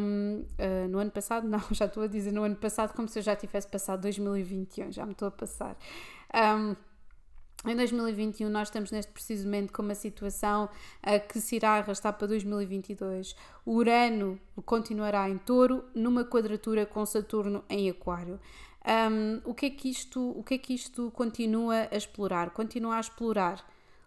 um, 0.00 0.40
uh, 0.40 0.46
ah, 0.58 0.88
no 0.88 0.98
ano 0.98 1.10
passado, 1.10 1.48
não, 1.48 1.60
já 1.72 1.86
estou 1.86 2.02
a 2.02 2.06
dizer 2.06 2.32
no 2.32 2.42
ano 2.42 2.56
passado 2.56 2.94
como 2.94 3.08
se 3.08 3.18
eu 3.18 3.22
já 3.22 3.34
tivesse 3.34 3.66
passado 3.66 4.02
2021, 4.02 4.92
já 4.92 5.06
me 5.06 5.12
estou 5.12 5.28
a 5.28 5.30
passar. 5.30 5.76
Um, 6.34 6.76
em 7.66 7.76
2021 7.76 8.48
nós 8.48 8.68
estamos 8.68 8.90
neste 8.90 9.10
preciso 9.12 9.44
momento 9.44 9.72
com 9.72 9.82
uma 9.82 9.94
situação 9.94 10.64
uh, 10.66 11.28
que 11.28 11.40
se 11.40 11.56
irá 11.56 11.78
arrastar 11.78 12.12
para 12.12 12.26
2022. 12.26 13.34
O 13.64 13.72
Urano 13.72 14.38
continuará 14.64 15.28
em 15.28 15.38
touro, 15.38 15.84
numa 15.94 16.24
quadratura 16.24 16.84
com 16.84 17.04
Saturno 17.06 17.64
em 17.68 17.88
aquário. 17.88 18.38
Um, 18.86 19.40
o, 19.44 19.54
que 19.54 19.66
é 19.66 19.70
que 19.70 19.88
isto, 19.88 20.30
o 20.38 20.42
que 20.42 20.54
é 20.54 20.58
que 20.58 20.74
isto 20.74 21.10
continua 21.12 21.88
a 21.90 21.96
explorar? 21.96 22.50
Continua 22.50 22.96
a 22.96 23.00
explorar 23.00 23.64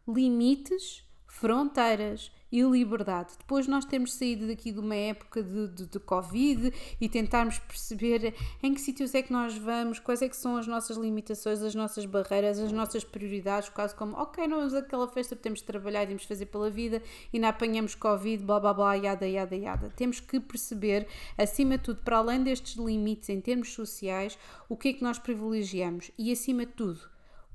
limites, 0.08 1.04
fronteiras, 1.26 2.32
e 2.52 2.62
liberdade. 2.62 3.34
Depois 3.38 3.68
nós 3.68 3.86
temos 3.86 4.14
saído 4.14 4.48
daqui 4.48 4.72
de 4.72 4.80
uma 4.80 4.96
época 4.96 5.44
de, 5.44 5.68
de, 5.68 5.86
de, 5.86 6.00
Covid 6.00 6.74
e 7.00 7.10
tentarmos 7.10 7.60
perceber 7.60 8.34
em 8.64 8.74
que 8.74 8.80
sítios 8.80 9.14
é 9.14 9.22
que 9.22 9.34
nós 9.34 9.58
vamos, 9.58 10.00
quais 10.00 10.22
é 10.22 10.30
que 10.30 10.36
são 10.36 10.56
as 10.56 10.66
nossas 10.66 10.96
limitações, 10.98 11.62
as 11.62 11.76
nossas 11.76 12.06
barreiras, 12.06 12.60
as 12.60 12.72
nossas 12.72 13.04
prioridades, 13.04 13.70
quase 13.70 13.94
como, 13.96 14.16
ok, 14.16 14.48
não 14.48 14.58
vamos 14.58 14.74
àquela 14.74 15.08
festa, 15.08 15.36
temos 15.36 15.60
de 15.60 15.66
trabalhar 15.66 16.04
e 16.04 16.08
temos 16.08 16.22
de 16.22 16.28
fazer 16.28 16.46
pela 16.46 16.70
vida 16.70 17.02
e 17.34 17.40
não 17.40 17.50
apanhamos 17.50 17.96
Covid, 17.96 18.44
blá 18.44 18.60
blá 18.60 18.74
blá, 18.74 18.94
yada 18.96 19.28
yada 19.28 19.56
yada. 19.56 19.90
Temos 19.96 20.20
que 20.20 20.40
perceber, 20.40 21.08
acima 21.38 21.78
de 21.78 21.84
tudo, 21.84 22.02
para 22.02 22.18
além 22.18 22.44
destes 22.44 22.76
limites 22.76 23.30
em 23.30 23.42
termos 23.42 23.74
sociais, 23.74 24.38
o 24.70 24.78
que 24.78 24.90
é 24.90 24.94
que 24.94 25.04
nós 25.04 25.20
privilegiamos 25.20 26.12
e 26.18 26.32
acima 26.32 26.66
de 26.66 26.72
tudo, 26.74 27.00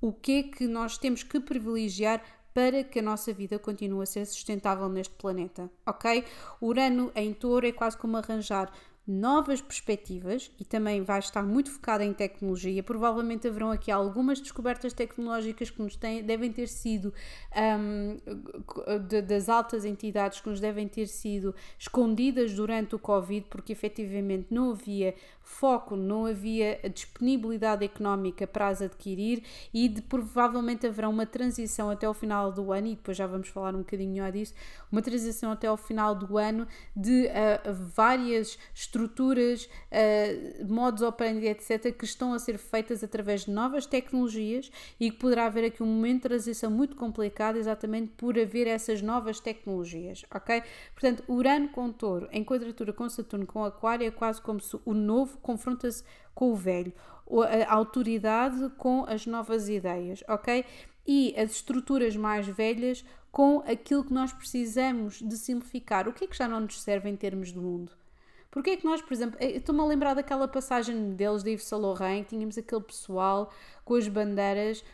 o 0.00 0.12
que 0.12 0.32
é 0.32 0.42
que 0.42 0.66
nós 0.66 0.98
temos 0.98 1.22
que 1.22 1.40
privilegiar 1.40 2.22
para 2.54 2.84
que 2.84 2.98
a 2.98 3.02
nossa 3.02 3.32
vida 3.32 3.58
continue 3.58 4.02
a 4.02 4.06
ser 4.06 4.26
sustentável 4.26 4.88
neste 4.88 5.14
planeta, 5.14 5.70
ok? 5.86 6.24
Urano 6.60 7.10
em 7.14 7.32
touro 7.32 7.66
é 7.66 7.72
quase 7.72 7.96
como 7.96 8.16
arranjar 8.16 8.70
novas 9.06 9.60
perspectivas 9.60 10.50
e 10.60 10.64
também 10.64 11.02
vai 11.02 11.18
estar 11.18 11.42
muito 11.42 11.70
focada 11.70 12.04
em 12.04 12.12
tecnologia. 12.12 12.82
Provavelmente 12.82 13.48
haverão 13.48 13.72
aqui 13.72 13.90
algumas 13.90 14.40
descobertas 14.40 14.92
tecnológicas 14.92 15.70
que 15.70 15.82
nos 15.82 15.96
têm, 15.96 16.22
devem 16.22 16.52
ter 16.52 16.68
sido 16.68 17.12
um, 17.80 18.16
de, 19.08 19.22
das 19.22 19.48
altas 19.48 19.84
entidades 19.84 20.40
que 20.40 20.48
nos 20.48 20.60
devem 20.60 20.86
ter 20.86 21.08
sido 21.08 21.52
escondidas 21.76 22.54
durante 22.54 22.94
o 22.94 22.98
Covid, 22.98 23.46
porque 23.50 23.72
efetivamente 23.72 24.46
não 24.50 24.70
havia 24.70 25.14
foco, 25.42 25.96
não 25.96 26.26
havia 26.26 26.80
disponibilidade 26.92 27.84
económica 27.84 28.46
para 28.46 28.68
as 28.68 28.80
adquirir 28.80 29.42
e 29.72 29.88
de, 29.88 30.02
provavelmente 30.02 30.86
haverá 30.86 31.08
uma 31.08 31.26
transição 31.26 31.90
até 31.90 32.08
o 32.08 32.14
final 32.14 32.52
do 32.52 32.72
ano, 32.72 32.88
e 32.88 32.94
depois 32.94 33.16
já 33.16 33.26
vamos 33.26 33.48
falar 33.48 33.74
um 33.74 33.78
bocadinho 33.78 34.10
melhor 34.10 34.32
disso, 34.32 34.54
uma 34.90 35.02
transição 35.02 35.52
até 35.52 35.66
ao 35.66 35.76
final 35.76 36.14
do 36.14 36.38
ano 36.38 36.66
de 36.96 37.26
uh, 37.26 37.72
várias 37.94 38.58
estruturas, 38.74 39.64
uh, 39.64 40.66
modos 40.66 41.02
operandi, 41.02 41.46
etc., 41.46 41.92
que 41.96 42.04
estão 42.04 42.32
a 42.32 42.38
ser 42.38 42.58
feitas 42.58 43.02
através 43.02 43.44
de 43.44 43.50
novas 43.50 43.86
tecnologias 43.86 44.70
e 44.98 45.10
que 45.10 45.16
poderá 45.16 45.46
haver 45.46 45.64
aqui 45.64 45.82
um 45.82 45.86
momento 45.86 46.22
de 46.22 46.28
transição 46.28 46.70
muito 46.70 46.96
complicado 46.96 47.56
exatamente 47.56 48.12
por 48.16 48.38
haver 48.38 48.66
essas 48.66 49.02
novas 49.02 49.40
tecnologias, 49.40 50.24
ok? 50.34 50.62
Portanto, 50.94 51.24
Urano 51.28 51.68
com 51.68 51.90
Touro, 51.92 52.28
em 52.30 52.44
quadratura 52.44 52.92
com 52.92 53.08
Saturno 53.08 53.46
com 53.46 53.64
Aquário, 53.64 54.06
é 54.06 54.10
quase 54.10 54.40
como 54.40 54.60
se 54.60 54.78
o 54.84 54.94
novo 54.94 55.31
confronta-se 55.38 56.02
com 56.34 56.52
o 56.52 56.56
velho, 56.56 56.92
a 57.68 57.74
autoridade 57.74 58.68
com 58.76 59.04
as 59.06 59.26
novas 59.26 59.68
ideias, 59.68 60.22
ok? 60.28 60.64
E 61.06 61.34
as 61.36 61.52
estruturas 61.52 62.16
mais 62.16 62.46
velhas 62.46 63.04
com 63.30 63.60
aquilo 63.66 64.04
que 64.04 64.12
nós 64.12 64.32
precisamos 64.32 65.20
de 65.20 65.36
simplificar. 65.36 66.06
O 66.06 66.12
que 66.12 66.24
é 66.24 66.26
que 66.26 66.36
já 66.36 66.46
não 66.46 66.60
nos 66.60 66.80
serve 66.82 67.08
em 67.08 67.16
termos 67.16 67.50
do 67.50 67.62
mundo? 67.62 67.92
Porque 68.50 68.70
é 68.70 68.76
que 68.76 68.84
nós, 68.84 69.00
por 69.00 69.14
exemplo, 69.14 69.38
estou-me 69.40 69.80
a 69.80 69.84
lembrar 69.86 70.12
daquela 70.12 70.46
passagem 70.46 71.14
deles, 71.14 71.42
de 71.42 71.52
Yves 71.52 71.64
Saint 71.64 71.82
Laurent, 71.82 72.24
tínhamos 72.28 72.58
aquele 72.58 72.82
pessoal 72.82 73.50
com 73.82 73.94
as 73.94 74.06
bandeiras 74.06 74.84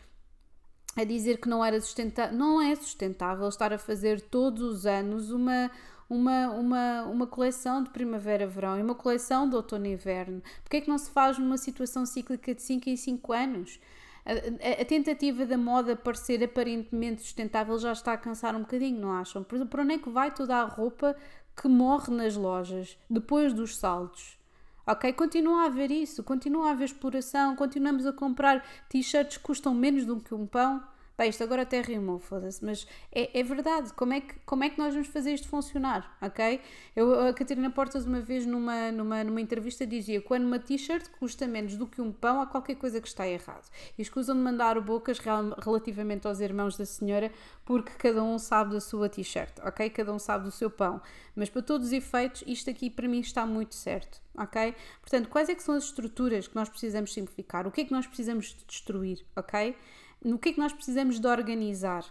a 0.95 1.03
dizer 1.03 1.39
que 1.39 1.49
não 1.49 1.63
era 1.63 1.79
sustentável, 1.81 2.37
não 2.37 2.61
é 2.61 2.73
sustentável 2.75 3.47
estar 3.49 3.73
a 3.73 3.77
fazer 3.77 4.21
todos 4.21 4.61
os 4.61 4.85
anos 4.85 5.29
uma, 5.31 5.69
uma, 6.09 6.49
uma, 6.49 7.03
uma 7.03 7.27
coleção 7.27 7.83
de 7.83 7.89
primavera-verão 7.91 8.79
e 8.79 8.81
uma 8.81 8.95
coleção 8.95 9.47
de 9.47 9.55
outono 9.55 9.85
e 9.85 9.93
inverno. 9.93 10.41
Porque 10.63 10.77
é 10.77 10.81
que 10.81 10.89
não 10.89 10.97
se 10.97 11.11
faz 11.11 11.37
numa 11.37 11.57
situação 11.57 12.05
cíclica 12.05 12.55
de 12.55 12.61
5 12.61 12.89
em 12.89 12.95
5 12.95 13.33
anos? 13.33 13.79
A, 14.25 14.81
a, 14.81 14.85
tentativa 14.85 15.45
da 15.45 15.57
moda 15.57 15.95
parecer 15.95 16.43
aparentemente 16.43 17.21
sustentável 17.21 17.77
já 17.77 17.91
está 17.91 18.13
a 18.13 18.17
cansar 18.17 18.55
um 18.55 18.61
bocadinho, 18.61 18.99
não 18.99 19.11
acham? 19.11 19.43
Por, 19.43 19.65
por 19.67 19.79
onde 19.79 19.93
é 19.93 19.97
que 19.97 20.09
vai 20.09 20.31
toda 20.31 20.55
a 20.55 20.63
roupa 20.63 21.15
que 21.55 21.67
morre 21.67 22.13
nas 22.13 22.35
lojas 22.35 22.97
depois 23.09 23.53
dos 23.53 23.77
saltos. 23.77 24.37
Ok? 24.85 25.13
Continua 25.13 25.63
a 25.63 25.65
haver 25.65 25.91
isso, 25.91 26.23
continua 26.23 26.69
a 26.69 26.71
haver 26.71 26.85
exploração, 26.85 27.55
continuamos 27.55 28.05
a 28.07 28.13
comprar 28.13 28.65
t-shirts 28.89 29.37
que 29.37 29.43
custam 29.43 29.73
menos 29.75 30.05
do 30.05 30.19
que 30.19 30.33
um 30.33 30.47
pão. 30.47 30.83
Bem, 31.19 31.31
isto 31.31 31.43
agora 31.43 31.63
até 31.63 31.81
rimou, 31.81 32.17
foda-se, 32.17 32.63
mas 32.63 32.87
é, 33.11 33.37
é, 33.37 33.43
verdade. 33.43 33.91
Como 33.91 34.13
é, 34.13 34.21
que, 34.21 34.39
como 34.45 34.63
é 34.63 34.69
que 34.69 34.77
nós 34.77 34.93
vamos 34.93 35.09
fazer 35.09 35.33
isto 35.33 35.49
funcionar, 35.49 36.17
ok? 36.21 36.61
Eu, 36.95 37.27
a 37.27 37.33
Catarina 37.33 37.69
Portas, 37.69 38.05
uma 38.05 38.21
vez 38.21 38.45
numa, 38.45 38.89
numa, 38.89 39.21
numa 39.21 39.41
entrevista, 39.41 39.85
dizia: 39.85 40.21
quando 40.21 40.45
uma 40.45 40.57
t-shirt 40.57 41.09
custa 41.19 41.45
menos 41.45 41.75
do 41.75 41.85
que 41.85 42.01
um 42.01 42.09
pão, 42.09 42.39
há 42.39 42.45
qualquer 42.45 42.75
coisa 42.75 43.01
que 43.01 43.07
está 43.09 43.27
errado. 43.27 43.69
E 43.97 44.01
escusam 44.01 44.33
de 44.33 44.41
mandar 44.41 44.79
bocas 44.79 45.19
relativamente 45.61 46.25
aos 46.25 46.39
irmãos 46.39 46.77
da 46.77 46.85
senhora, 46.85 47.29
porque 47.65 47.91
cada 47.97 48.23
um 48.23 48.39
sabe 48.39 48.71
da 48.71 48.79
sua 48.79 49.09
t-shirt, 49.09 49.59
ok? 49.61 49.89
Cada 49.89 50.13
um 50.13 50.19
sabe 50.19 50.45
do 50.45 50.51
seu 50.51 50.69
pão. 50.69 51.01
Mas 51.35 51.49
para 51.49 51.61
todos 51.61 51.87
os 51.87 51.91
efeitos, 51.91 52.45
isto 52.47 52.69
aqui 52.69 52.89
para 52.89 53.09
mim 53.09 53.19
está 53.19 53.45
muito 53.45 53.75
certo, 53.75 54.21
ok? 54.37 54.73
Portanto, 55.01 55.27
quais 55.27 55.49
é 55.49 55.55
que 55.55 55.63
são 55.63 55.75
as 55.75 55.83
estruturas 55.83 56.47
que 56.47 56.55
nós 56.55 56.69
precisamos 56.69 57.11
simplificar? 57.11 57.67
O 57.67 57.71
que 57.71 57.81
é 57.81 57.83
que 57.83 57.91
nós 57.91 58.07
precisamos 58.07 58.55
destruir, 58.65 59.25
ok? 59.35 59.75
No 60.23 60.37
que 60.37 60.49
é 60.49 60.53
que 60.53 60.59
nós 60.59 60.73
precisamos 60.73 61.19
de 61.19 61.27
organizar. 61.27 62.05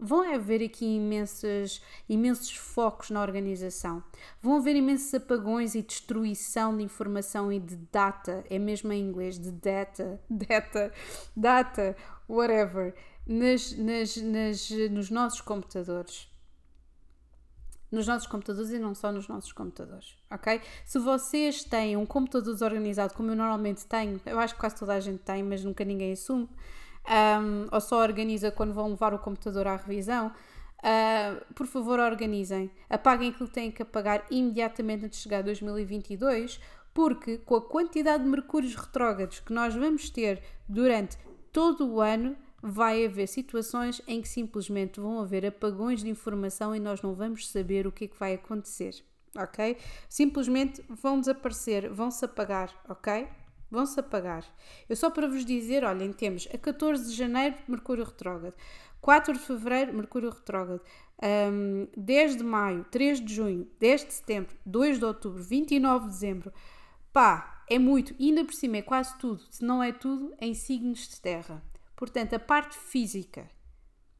Vão 0.00 0.32
haver 0.32 0.62
aqui 0.62 0.84
imensos, 0.84 1.82
imensos 2.08 2.54
focos 2.54 3.10
na 3.10 3.20
organização. 3.20 4.02
Vão 4.40 4.58
haver 4.58 4.76
imensos 4.76 5.12
apagões 5.12 5.74
e 5.74 5.82
destruição 5.82 6.76
de 6.76 6.84
informação 6.84 7.52
e 7.52 7.58
de 7.58 7.74
data, 7.90 8.44
é 8.48 8.60
mesmo 8.60 8.92
em 8.92 9.02
inglês, 9.02 9.38
de 9.38 9.50
data, 9.50 10.20
data, 10.30 10.92
data, 11.36 11.96
whatever, 12.28 12.94
nas, 13.26 13.72
nas, 13.72 14.16
nas, 14.18 14.70
nos 14.90 15.10
nossos 15.10 15.40
computadores. 15.40 16.28
Nos 17.90 18.06
nossos 18.06 18.28
computadores 18.28 18.70
e 18.70 18.78
não 18.78 18.94
só 18.94 19.10
nos 19.10 19.26
nossos 19.26 19.50
computadores, 19.50 20.14
ok? 20.30 20.60
Se 20.84 20.98
vocês 20.98 21.64
têm 21.64 21.96
um 21.96 22.04
computador 22.04 22.52
desorganizado, 22.52 23.14
como 23.14 23.30
eu 23.30 23.34
normalmente 23.36 23.86
tenho, 23.86 24.20
eu 24.26 24.38
acho 24.38 24.54
que 24.54 24.60
quase 24.60 24.76
toda 24.76 24.92
a 24.92 25.00
gente 25.00 25.20
tem, 25.20 25.42
mas 25.42 25.64
nunca 25.64 25.86
ninguém 25.86 26.12
assume, 26.12 26.46
um, 27.08 27.66
ou 27.72 27.80
só 27.80 28.02
organiza 28.02 28.50
quando 28.50 28.72
vão 28.72 28.90
levar 28.90 29.14
o 29.14 29.18
computador 29.18 29.66
à 29.66 29.76
revisão, 29.76 30.28
uh, 30.28 31.54
por 31.54 31.66
favor 31.66 31.98
organizem. 31.98 32.70
Apaguem 32.88 33.30
aquilo 33.30 33.48
que 33.48 33.54
têm 33.54 33.70
que 33.70 33.82
apagar 33.82 34.24
imediatamente 34.30 35.06
antes 35.06 35.18
de 35.18 35.22
chegar 35.22 35.38
a 35.38 35.42
2022, 35.42 36.60
porque 36.92 37.38
com 37.38 37.56
a 37.56 37.62
quantidade 37.62 38.24
de 38.24 38.28
mercúrios 38.28 38.74
retrógrados 38.74 39.40
que 39.40 39.52
nós 39.52 39.74
vamos 39.74 40.10
ter 40.10 40.42
durante 40.68 41.16
todo 41.52 41.88
o 41.88 42.00
ano, 42.00 42.36
vai 42.62 43.04
haver 43.04 43.28
situações 43.28 44.02
em 44.06 44.20
que 44.20 44.28
simplesmente 44.28 45.00
vão 45.00 45.20
haver 45.20 45.46
apagões 45.46 46.02
de 46.02 46.10
informação 46.10 46.74
e 46.74 46.80
nós 46.80 47.00
não 47.00 47.14
vamos 47.14 47.48
saber 47.48 47.86
o 47.86 47.92
que 47.92 48.04
é 48.04 48.08
que 48.08 48.18
vai 48.18 48.34
acontecer, 48.34 48.94
ok? 49.36 49.76
Simplesmente 50.08 50.82
vão 50.88 51.20
desaparecer, 51.20 51.88
vão 51.88 52.10
se 52.10 52.24
apagar, 52.24 52.74
ok? 52.88 53.28
Vão-se 53.70 53.98
apagar. 53.98 54.44
Eu 54.88 54.96
só 54.96 55.10
para 55.10 55.28
vos 55.28 55.44
dizer, 55.44 55.84
olhem, 55.84 56.12
temos 56.12 56.48
a 56.52 56.58
14 56.58 57.10
de 57.10 57.16
janeiro, 57.16 57.56
Mercúrio 57.66 58.04
retrógrado, 58.04 58.54
4 59.00 59.32
de 59.32 59.38
fevereiro, 59.40 59.94
Mercúrio 59.94 60.30
retrógrado, 60.30 60.80
um, 61.52 61.86
10 61.96 62.36
de 62.36 62.44
maio, 62.44 62.84
3 62.90 63.20
de 63.20 63.34
junho, 63.34 63.70
10 63.78 64.06
de 64.06 64.14
setembro, 64.14 64.56
2 64.64 64.98
de 64.98 65.04
outubro, 65.04 65.42
29 65.42 66.06
de 66.06 66.12
dezembro. 66.12 66.52
Pá, 67.12 67.64
é 67.68 67.78
muito, 67.78 68.14
e 68.18 68.28
ainda 68.28 68.44
por 68.44 68.54
cima 68.54 68.78
é 68.78 68.82
quase 68.82 69.16
tudo, 69.18 69.42
se 69.50 69.64
não 69.64 69.82
é 69.82 69.92
tudo, 69.92 70.34
em 70.40 70.54
signos 70.54 71.08
de 71.08 71.20
terra. 71.20 71.62
Portanto, 71.94 72.34
a 72.34 72.38
parte 72.38 72.78
física, 72.78 73.48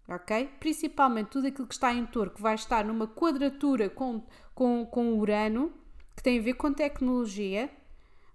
ok? 0.09 0.49
Principalmente 0.59 1.29
tudo 1.29 1.47
aquilo 1.47 1.67
que 1.67 1.75
está 1.75 1.93
em 1.93 2.05
touro, 2.07 2.31
que 2.31 2.43
vai 2.43 2.55
estar 2.55 2.85
numa 2.85 3.07
quadratura 3.07 3.89
com, 3.89 4.25
com, 4.55 4.85
com 4.87 5.19
Urano, 5.19 5.73
que 6.17 6.23
tem 6.23 6.39
a 6.39 6.43
ver 6.43 6.55
com 6.55 6.73
tecnologia, 6.73 7.71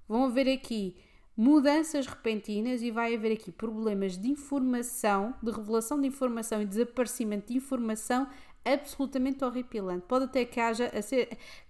Vão 0.08 0.32
ver 0.32 0.50
aqui 0.50 0.96
mudanças 1.36 2.06
repentinas 2.06 2.82
e 2.82 2.92
vai 2.92 3.16
haver 3.16 3.34
aqui 3.34 3.52
problemas 3.52 4.18
de 4.18 4.30
informação, 4.30 5.34
de 5.42 5.52
revelação 5.52 6.00
de 6.00 6.08
informação 6.08 6.62
e 6.62 6.66
desaparecimento 6.66 7.48
de 7.48 7.58
informação 7.58 8.28
absolutamente 8.66 9.44
horripilante. 9.44 10.06
Pode 10.08 10.26
até 10.26 10.46
que 10.46 10.60
haja, 10.60 10.90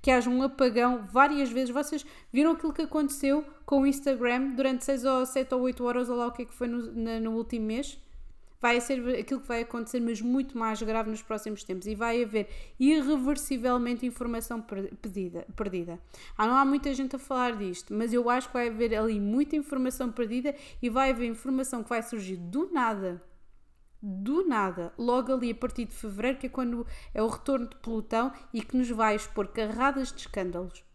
que 0.02 0.12
haja 0.12 0.30
um 0.30 0.44
apagão 0.44 1.04
várias 1.12 1.50
vezes. 1.50 1.74
Vocês 1.74 2.06
viram 2.32 2.52
aquilo 2.52 2.74
que 2.74 2.84
aconteceu 2.84 3.44
com 3.66 3.82
o 3.82 3.88
Instagram 3.88 4.52
durante 4.56 4.86
6 4.86 5.06
ou 5.06 5.26
7 5.26 5.56
ou 5.56 5.62
8 5.62 5.84
horas, 5.84 6.10
ou 6.10 6.18
lá 6.18 6.28
o 6.28 6.32
que 6.32 6.44
é 6.44 6.46
que 6.46 6.54
foi 6.54 6.68
no, 6.68 6.92
no 7.20 7.32
último 7.32 7.66
mês? 7.66 7.98
Vai 8.64 8.80
ser 8.80 9.20
aquilo 9.20 9.42
que 9.42 9.48
vai 9.50 9.64
acontecer, 9.64 10.00
mas 10.00 10.22
muito 10.22 10.58
mais 10.58 10.82
grave 10.82 11.10
nos 11.10 11.22
próximos 11.22 11.66
tempos 11.66 11.86
e 11.86 11.94
vai 11.94 12.24
haver 12.24 12.48
irreversivelmente 12.80 14.06
informação 14.06 14.62
perdida. 14.62 15.46
perdida. 15.54 16.00
Ah, 16.38 16.48
não 16.48 16.56
há 16.56 16.64
muita 16.64 16.94
gente 16.94 17.14
a 17.14 17.20
falar 17.20 17.58
disto, 17.58 17.94
mas 17.94 18.14
eu 18.14 18.30
acho 18.30 18.48
que 18.48 18.54
vai 18.54 18.70
haver 18.70 18.96
ali 18.96 19.20
muita 19.20 19.58
informação 19.58 20.10
perdida 20.10 20.56
e 20.82 20.90
vai 20.90 21.12
haver 21.12 21.28
informação 21.28 21.84
que 21.84 21.90
vai 21.90 22.02
surgir 22.02 22.38
do 22.38 22.72
nada. 22.72 23.22
Do 24.02 24.48
nada, 24.48 24.94
logo 24.98 25.34
ali 25.34 25.52
a 25.52 25.56
partir 25.56 25.84
de 25.84 25.94
fevereiro, 25.94 26.38
que 26.38 26.46
é 26.46 26.50
quando 26.50 26.88
é 27.14 27.22
o 27.22 27.28
retorno 27.28 27.68
de 27.68 27.76
Plutão 27.76 28.32
e 28.54 28.62
que 28.62 28.78
nos 28.78 28.90
vai 28.90 29.14
expor 29.14 29.50
carradas 29.50 30.14
de 30.14 30.22
escândalos 30.22 30.86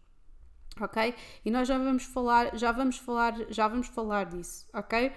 ok? 0.81 1.13
E 1.43 1.51
nós 1.51 1.67
já 1.67 1.77
vamos 1.77 2.05
falar, 2.05 2.57
já 2.57 2.71
vamos 2.71 2.97
falar, 2.97 3.35
já 3.49 3.67
vamos 3.67 3.87
falar 3.87 4.25
disso, 4.27 4.65
ok? 4.73 5.11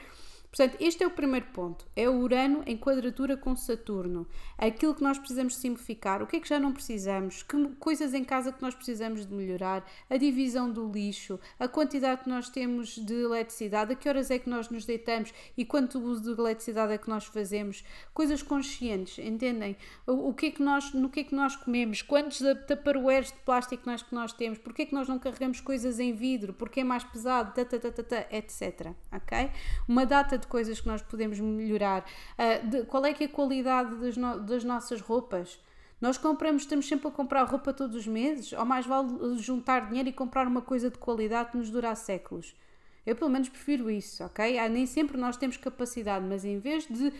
Portanto, 0.55 0.77
este 0.81 1.03
é 1.03 1.07
o 1.07 1.11
primeiro 1.11 1.47
ponto. 1.47 1.87
É 1.97 2.07
o 2.11 2.19
Urano 2.19 2.62
em 2.67 2.77
quadratura 2.77 3.38
com 3.38 3.57
Saturno. 3.57 4.27
Aquilo 4.59 4.95
que 4.95 5.03
nós 5.03 5.17
precisamos 5.17 5.57
simplificar, 5.57 6.23
o 6.23 6.27
que 6.27 6.37
é 6.37 6.41
que 6.41 6.49
já 6.49 6.61
não 6.61 6.75
precisamos, 6.75 7.43
que 7.43 7.57
coisas 7.81 8.12
em 8.12 8.23
casa 8.23 8.53
que 8.53 8.61
nós 8.61 8.75
precisamos 8.75 9.25
de 9.25 9.33
melhorar, 9.33 9.83
a 10.11 10.17
divisão 10.19 10.71
do 10.71 10.93
lixo, 10.93 11.41
a 11.59 11.67
quantidade 11.67 12.25
que 12.25 12.29
nós 12.29 12.51
temos 12.51 12.97
de 12.97 13.15
eletricidade, 13.15 13.95
a 13.95 13.97
que 13.97 14.07
horas 14.07 14.31
é 14.31 14.38
que 14.38 14.51
nós 14.51 14.69
nos 14.69 14.85
deitamos 14.85 15.33
e 15.57 15.65
quanto 15.65 15.99
uso 15.99 16.35
de 16.35 16.38
eletricidade 16.38 16.93
é 16.93 16.99
que 16.99 17.09
nós 17.09 17.25
fazemos. 17.25 17.83
Coisas 18.12 18.43
conscientes, 18.43 19.19
entendem? 19.25 19.75
O, 20.07 20.35
que 20.35 20.47
é 20.47 20.51
que 20.51 20.62
nós, 20.62 20.93
no 20.93 21.09
que 21.09 21.21
é 21.21 21.25
que 21.25 21.35
nós 21.35 21.57
comemos, 21.57 22.03
quantos 22.03 22.43
taparoeiros 22.67 23.33
de 23.33 23.38
plástico 23.38 23.85
nós, 23.87 24.03
que 24.03 24.15
nós 24.15 24.35
temos, 24.35 24.59
porque 24.59 24.83
é 24.83 24.87
que 24.87 24.95
nós 24.95 25.09
não 25.09 25.19
carregamos 25.19 25.62
coisas 25.62 25.99
em 25.99 26.12
vidro, 26.12 26.53
porque 26.53 26.81
é 26.81 26.85
mais 26.85 27.05
pesado, 27.05 27.59
etc. 27.59 28.93
Ok? 29.11 29.51
Uma 29.88 30.05
data 30.05 30.41
de 30.42 30.48
coisas 30.48 30.81
que 30.81 30.87
nós 30.87 31.02
podemos 31.02 31.40
melhorar. 31.40 32.05
Uh, 32.38 32.68
de, 32.68 32.85
qual 32.85 33.05
é 33.05 33.12
que 33.12 33.24
é 33.24 33.26
a 33.26 33.31
qualidade 33.31 33.96
das, 33.96 34.16
no, 34.16 34.40
das 34.40 34.62
nossas 34.62 35.00
roupas? 35.00 35.59
Nós 36.00 36.18
compramos, 36.18 36.62
estamos 36.62 36.87
sempre 36.87 37.07
a 37.09 37.11
comprar 37.11 37.44
roupa 37.44 37.72
todos 37.72 37.94
os 37.94 38.07
meses, 38.07 38.52
ou 38.52 38.64
mais 38.64 38.85
vale 38.85 39.38
juntar 39.38 39.88
dinheiro 39.88 40.09
e 40.09 40.12
comprar 40.12 40.48
uma 40.48 40.61
coisa 40.61 40.90
de 40.90 40.98
qualidade 40.98 41.52
que 41.52 41.57
nos 41.57 41.70
dura 41.70 41.90
há 41.90 41.94
séculos. 41.94 42.57
Eu 43.05 43.16
pelo 43.16 43.31
menos 43.31 43.48
prefiro 43.48 43.90
isso, 43.90 44.22
ok? 44.24 44.59
Ah, 44.59 44.68
nem 44.68 44.87
sempre 44.87 45.16
nós 45.16 45.37
temos 45.37 45.57
capacidade, 45.57 46.24
mas 46.24 46.44
em 46.44 46.59
vez 46.59 46.87
de, 46.87 47.12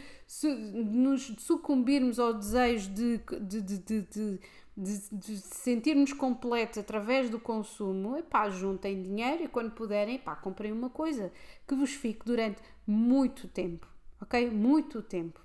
nos 0.85 1.35
sucumbirmos 1.38 2.20
ao 2.20 2.32
desejo 2.32 2.90
de, 2.90 3.20
de, 3.40 3.78
de, 3.78 4.40
de, 4.76 4.98
de 5.11 5.38
sentirmos 5.38 6.12
completos 6.12 6.78
através 6.78 7.28
do 7.28 7.38
consumo, 7.38 8.16
epá, 8.16 8.48
juntem 8.48 9.02
dinheiro 9.02 9.44
e 9.44 9.48
quando 9.48 9.72
puderem, 9.72 10.16
epá, 10.16 10.35
comprem 10.35 10.72
uma 10.72 10.88
coisa 10.88 11.32
que 11.66 11.74
vos 11.74 11.92
fique 11.92 12.24
durante 12.24 12.62
muito 12.87 13.48
tempo, 13.48 13.87
ok? 14.20 14.50
Muito 14.50 15.02
tempo. 15.02 15.40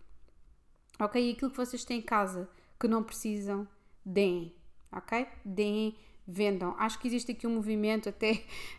Ok? 1.00 1.22
E 1.22 1.34
aquilo 1.34 1.52
que 1.52 1.58
vocês 1.58 1.84
têm 1.84 2.00
em 2.00 2.02
casa 2.02 2.50
que 2.80 2.88
não 2.88 3.04
precisam, 3.04 3.68
deem, 4.04 4.56
ok? 4.92 5.28
Deem, 5.44 5.96
vendam. 6.28 6.76
Acho 6.78 7.00
que 7.00 7.08
existe 7.08 7.32
aqui 7.32 7.46
um 7.46 7.56
movimento 7.56 8.10
até 8.10 8.32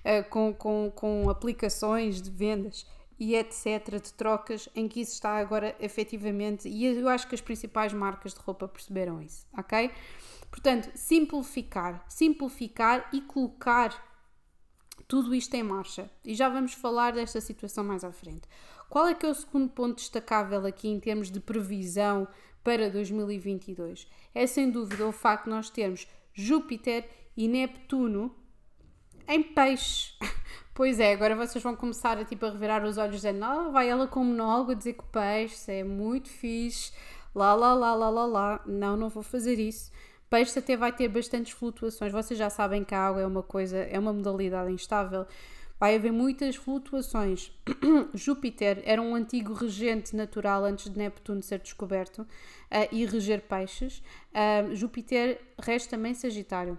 uh, 0.05 0.29
com, 0.31 0.53
com, 0.55 0.93
com 0.95 1.31
aplicações 1.31 2.21
de 2.21 2.31
vendas 2.31 2.87
e 3.19 3.35
etc., 3.35 4.01
de 4.01 4.13
trocas, 4.13 4.69
em 4.75 4.87
que 4.87 5.01
isso 5.01 5.13
está 5.13 5.37
agora 5.37 5.75
efetivamente, 5.81 6.69
e 6.69 6.87
eu 6.87 7.09
acho 7.09 7.27
que 7.27 7.35
as 7.35 7.41
principais 7.41 7.93
marcas 7.93 8.33
de 8.33 8.41
roupa 8.41 8.69
perceberam 8.69 9.21
isso, 9.21 9.47
ok? 9.57 9.91
Portanto, 10.51 10.91
simplificar, 10.95 12.05
simplificar 12.09 13.09
e 13.13 13.21
colocar 13.21 14.07
tudo 15.07 15.35
isto 15.35 15.55
em 15.55 15.63
marcha. 15.63 16.11
E 16.25 16.35
já 16.35 16.49
vamos 16.49 16.75
falar 16.75 17.13
desta 17.13 17.41
situação 17.41 17.83
mais 17.83 18.05
à 18.05 18.13
frente. 18.13 18.43
Qual 18.89 19.07
é 19.07 19.15
que 19.15 19.27
é 19.27 19.29
o 19.29 19.35
segundo 19.35 19.69
ponto 19.71 19.97
destacável 19.97 20.65
aqui 20.67 20.89
em 20.89 21.01
termos 21.01 21.31
de 21.31 21.41
previsão 21.41 22.27
para 22.63 22.91
2022? 22.91 24.07
É 24.35 24.47
sem 24.47 24.71
dúvida 24.71 25.07
o 25.07 25.13
facto 25.13 25.45
de 25.45 25.51
nós 25.51 25.71
termos 25.71 26.07
Júpiter 26.33 27.09
e 27.37 27.49
Neptuno 27.49 28.35
em 29.29 29.43
peixe. 29.43 30.13
Pois 30.75 31.01
é, 31.01 31.13
agora 31.13 31.35
vocês 31.35 31.61
vão 31.61 31.75
começar 31.75 32.17
a, 32.19 32.25
tipo, 32.25 32.47
a 32.47 32.51
revirar 32.51 32.85
os 32.85 32.99
olhos 32.99 33.17
dizendo, 33.17 33.45
ah, 33.45 33.69
vai 33.69 33.89
ela 33.89 34.07
com 34.07 34.23
monólogo 34.23 34.71
a 34.71 34.75
dizer 34.75 34.93
que 34.93 35.03
peixe 35.07 35.73
é 35.73 35.83
muito 35.83 36.29
fixe, 36.29 36.93
lá, 37.35 37.53
lá, 37.53 37.75
lá, 37.75 37.97
lá, 37.97 38.09
lá, 38.09 38.27
lá. 38.27 38.61
Não, 38.65 38.97
não 38.97 39.09
vou 39.09 39.25
fazer 39.25 39.59
isso. 39.59 39.91
Peixe 40.31 40.57
até 40.57 40.77
vai 40.77 40.93
ter 40.93 41.09
bastantes 41.09 41.53
flutuações. 41.53 42.13
Vocês 42.13 42.39
já 42.39 42.49
sabem 42.49 42.85
que 42.85 42.95
a 42.95 43.09
água 43.09 43.23
é 43.23 43.27
uma 43.27 43.43
coisa, 43.43 43.77
é 43.77 43.99
uma 43.99 44.13
modalidade 44.13 44.71
instável. 44.71 45.27
Vai 45.81 45.97
haver 45.97 46.13
muitas 46.13 46.55
flutuações. 46.55 47.51
Júpiter 48.15 48.81
era 48.85 49.03
um 49.03 49.17
antigo 49.17 49.55
regente 49.55 50.15
natural 50.15 50.65
antes 50.65 50.91
de 50.91 50.97
Neptuno 50.97 51.43
ser 51.43 51.59
descoberto 51.59 52.21
uh, 52.21 52.27
e 52.93 53.05
reger 53.05 53.43
peixes. 53.43 54.03
Uh, 54.31 54.75
Júpiter 54.77 55.41
resta 55.59 55.97
também 55.97 56.15
Sagitário. 56.15 56.79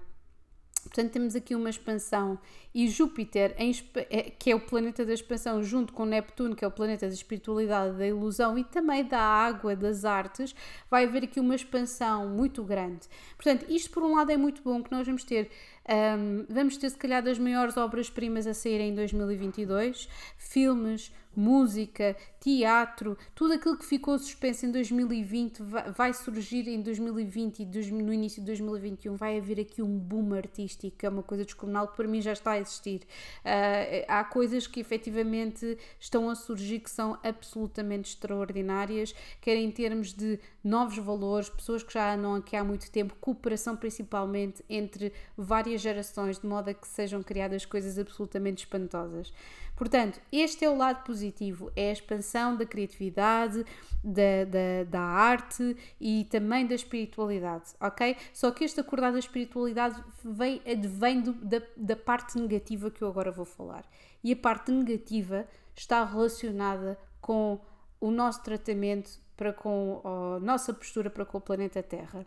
Portanto, 0.83 1.11
temos 1.11 1.35
aqui 1.35 1.55
uma 1.55 1.69
expansão 1.69 2.39
e 2.73 2.87
Júpiter, 2.87 3.55
em, 3.57 3.71
é, 4.09 4.23
que 4.29 4.51
é 4.51 4.55
o 4.55 4.59
planeta 4.59 5.05
da 5.05 5.13
expansão, 5.13 5.63
junto 5.63 5.91
com 5.91 6.05
Neptuno, 6.05 6.55
que 6.55 6.63
é 6.63 6.67
o 6.67 6.71
planeta 6.71 7.07
da 7.07 7.13
espiritualidade, 7.13 7.97
da 7.97 8.07
ilusão 8.07 8.57
e 8.57 8.63
também 8.63 9.03
da 9.03 9.19
água, 9.19 9.75
das 9.75 10.05
artes, 10.05 10.55
vai 10.89 11.05
haver 11.05 11.23
aqui 11.23 11.39
uma 11.39 11.55
expansão 11.55 12.29
muito 12.29 12.63
grande. 12.63 13.07
Portanto, 13.35 13.65
isto 13.69 13.89
por 13.89 14.03
um 14.03 14.15
lado 14.15 14.31
é 14.31 14.37
muito 14.37 14.61
bom, 14.61 14.83
que 14.83 14.91
nós 14.91 15.05
vamos 15.05 15.23
ter 15.23 15.49
um, 15.89 16.45
vamos 16.47 16.77
ter, 16.77 16.89
se 16.91 16.97
calhar, 16.97 17.23
das 17.23 17.39
maiores 17.39 17.75
obras-primas 17.75 18.45
a 18.45 18.53
sair 18.53 18.79
em 18.79 18.93
2022, 18.93 20.07
filmes, 20.37 21.11
música, 21.39 22.15
teatro, 22.39 23.17
tudo 23.33 23.53
aquilo 23.53 23.77
que 23.77 23.85
ficou 23.85 24.19
suspenso 24.19 24.65
em 24.65 24.71
2020 24.71 25.63
vai 25.95 26.13
surgir 26.13 26.67
em 26.67 26.81
2020 26.81 27.59
e 27.59 27.91
no 27.91 28.13
início 28.13 28.41
de 28.41 28.45
2021. 28.47 29.15
Vai 29.15 29.37
haver 29.37 29.59
aqui 29.59 29.81
um 29.81 29.97
boom 29.97 30.33
artístico, 30.33 31.05
é 31.05 31.09
uma 31.09 31.23
coisa 31.23 31.45
descomunal 31.45 31.87
que 31.87 31.95
para 31.95 32.07
mim 32.07 32.21
já 32.21 32.33
está 32.33 32.51
a 32.51 32.59
existir. 32.59 33.01
Uh, 33.45 34.05
há 34.07 34.23
coisas 34.23 34.67
que 34.67 34.79
efetivamente 34.81 35.77
estão 35.99 36.29
a 36.29 36.35
surgir 36.35 36.79
que 36.79 36.89
são 36.89 37.17
absolutamente 37.23 38.09
extraordinárias, 38.09 39.15
quer 39.39 39.55
em 39.55 39.71
termos 39.71 40.13
de 40.13 40.39
novos 40.61 40.97
valores, 40.97 41.49
pessoas 41.49 41.83
que 41.83 41.93
já 41.93 42.13
andam 42.13 42.35
aqui 42.35 42.55
há 42.55 42.63
muito 42.63 42.91
tempo, 42.91 43.15
cooperação 43.21 43.77
principalmente 43.77 44.63
entre 44.69 45.13
várias 45.37 45.81
gerações, 45.81 46.39
de 46.39 46.45
modo 46.45 46.69
a 46.69 46.73
que 46.73 46.87
sejam 46.87 47.23
criadas 47.23 47.65
coisas 47.65 47.97
absolutamente 47.97 48.65
espantosas. 48.65 49.31
Portanto, 49.79 50.19
este 50.29 50.65
é 50.65 50.69
o 50.69 50.75
lado 50.75 51.05
positivo, 51.05 51.28
é 51.75 51.89
a 51.89 51.93
expansão 51.93 52.55
da 52.55 52.65
criatividade, 52.65 53.65
da, 54.03 54.45
da, 54.45 54.83
da 54.89 55.01
arte 55.01 55.75
e 55.99 56.25
também 56.25 56.65
da 56.65 56.75
espiritualidade, 56.75 57.73
ok? 57.79 58.15
Só 58.33 58.51
que 58.51 58.63
este 58.63 58.79
acordar 58.79 59.11
da 59.11 59.19
espiritualidade 59.19 60.01
vem, 60.23 60.61
vem 60.87 61.21
do, 61.21 61.33
da, 61.33 61.61
da 61.75 61.95
parte 61.95 62.39
negativa 62.39 62.89
que 62.89 63.01
eu 63.01 63.07
agora 63.07 63.31
vou 63.31 63.45
falar. 63.45 63.85
E 64.23 64.31
a 64.31 64.35
parte 64.35 64.71
negativa 64.71 65.45
está 65.75 66.03
relacionada 66.03 66.97
com 67.21 67.59
o 67.99 68.11
nosso 68.11 68.43
tratamento 68.43 69.19
para 69.35 69.53
com 69.53 70.01
a 70.03 70.39
nossa 70.39 70.73
postura 70.73 71.09
para 71.09 71.25
com 71.25 71.37
o 71.37 71.41
planeta 71.41 71.81
Terra. 71.81 72.25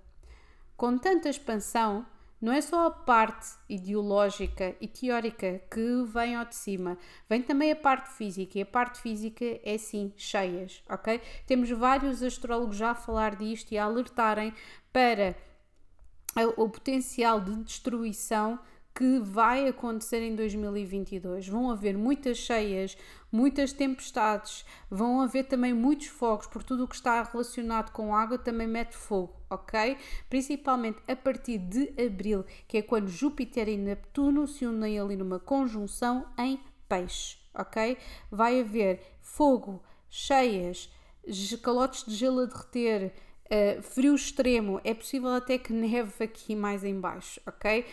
Com 0.77 0.97
tanta 0.97 1.29
expansão, 1.29 2.07
não 2.43 2.53
é 2.53 2.61
só 2.61 2.89
a 2.89 2.91
parte 2.91 3.51
ideológica 3.69 4.75
e 4.81 4.89
teórica 4.89 5.63
que 5.71 6.03
vem 6.13 6.35
ao 6.35 6.45
de 6.45 6.57
cima, 6.57 6.99
vem 7.29 7.41
também 7.41 7.71
a 7.71 7.77
parte 7.77 8.11
física, 8.11 8.59
e 8.59 8.63
a 8.63 8.67
parte 8.67 9.01
física 9.01 9.45
é 9.63 9.79
sim 9.79 10.13
cheias, 10.17 10.83
ok? 10.91 11.21
Temos 11.47 11.71
vários 11.71 12.21
astrólogos 12.21 12.77
já 12.77 12.91
a 12.91 12.95
falar 12.97 13.37
disto 13.37 13.71
e 13.71 13.79
a 13.79 13.85
alertarem 13.85 14.53
para 14.93 15.37
o 16.57 16.69
potencial 16.69 17.41
de 17.41 17.55
destruição 17.63 18.59
que 18.95 19.21
vai 19.21 19.69
acontecer 19.69 20.23
em 20.23 20.35
2022. 20.35 21.49
Vão 21.49 21.71
haver 21.71 21.97
muitas 21.97 22.39
cheias, 22.39 22.97
muitas 23.33 23.73
tempestades, 23.73 24.65
vão 24.91 25.23
haver 25.23 25.45
também 25.45 25.73
muitos 25.73 26.09
fogos, 26.09 26.47
por 26.47 26.63
tudo 26.63 26.85
o 26.85 26.89
que 26.89 26.95
está 26.95 27.23
relacionado 27.23 27.91
com 27.91 28.15
água 28.15 28.37
também 28.37 28.67
mete 28.67 28.95
fogo, 28.95 29.35
ok? 29.49 29.97
Principalmente 30.29 30.99
a 31.09 31.17
partir 31.17 31.57
de 31.57 31.95
abril, 32.01 32.45
que 32.69 32.77
é 32.77 32.83
quando 32.83 33.09
Júpiter 33.09 33.69
e 33.69 33.79
Neptuno 33.79 34.47
se 34.47 34.67
unem 34.67 35.01
ali 35.01 35.17
numa 35.17 35.41
conjunção 35.41 36.27
em 36.39 36.61
peixe, 36.87 37.39
ok? 37.55 37.97
Vai 38.31 38.61
haver 38.61 39.01
fogo, 39.23 39.83
cheias, 40.11 40.91
calotes 41.63 42.05
de 42.05 42.15
gelo 42.15 42.41
a 42.41 42.45
derreter, 42.45 43.15
uh, 43.47 43.83
frio 43.83 44.15
extremo, 44.15 44.79
é 44.85 44.93
possível 44.93 45.31
até 45.31 45.57
que 45.57 45.73
neve 45.73 46.23
aqui 46.23 46.55
mais 46.55 46.85
em 46.85 47.01
baixo, 47.01 47.41
ok? 47.47 47.87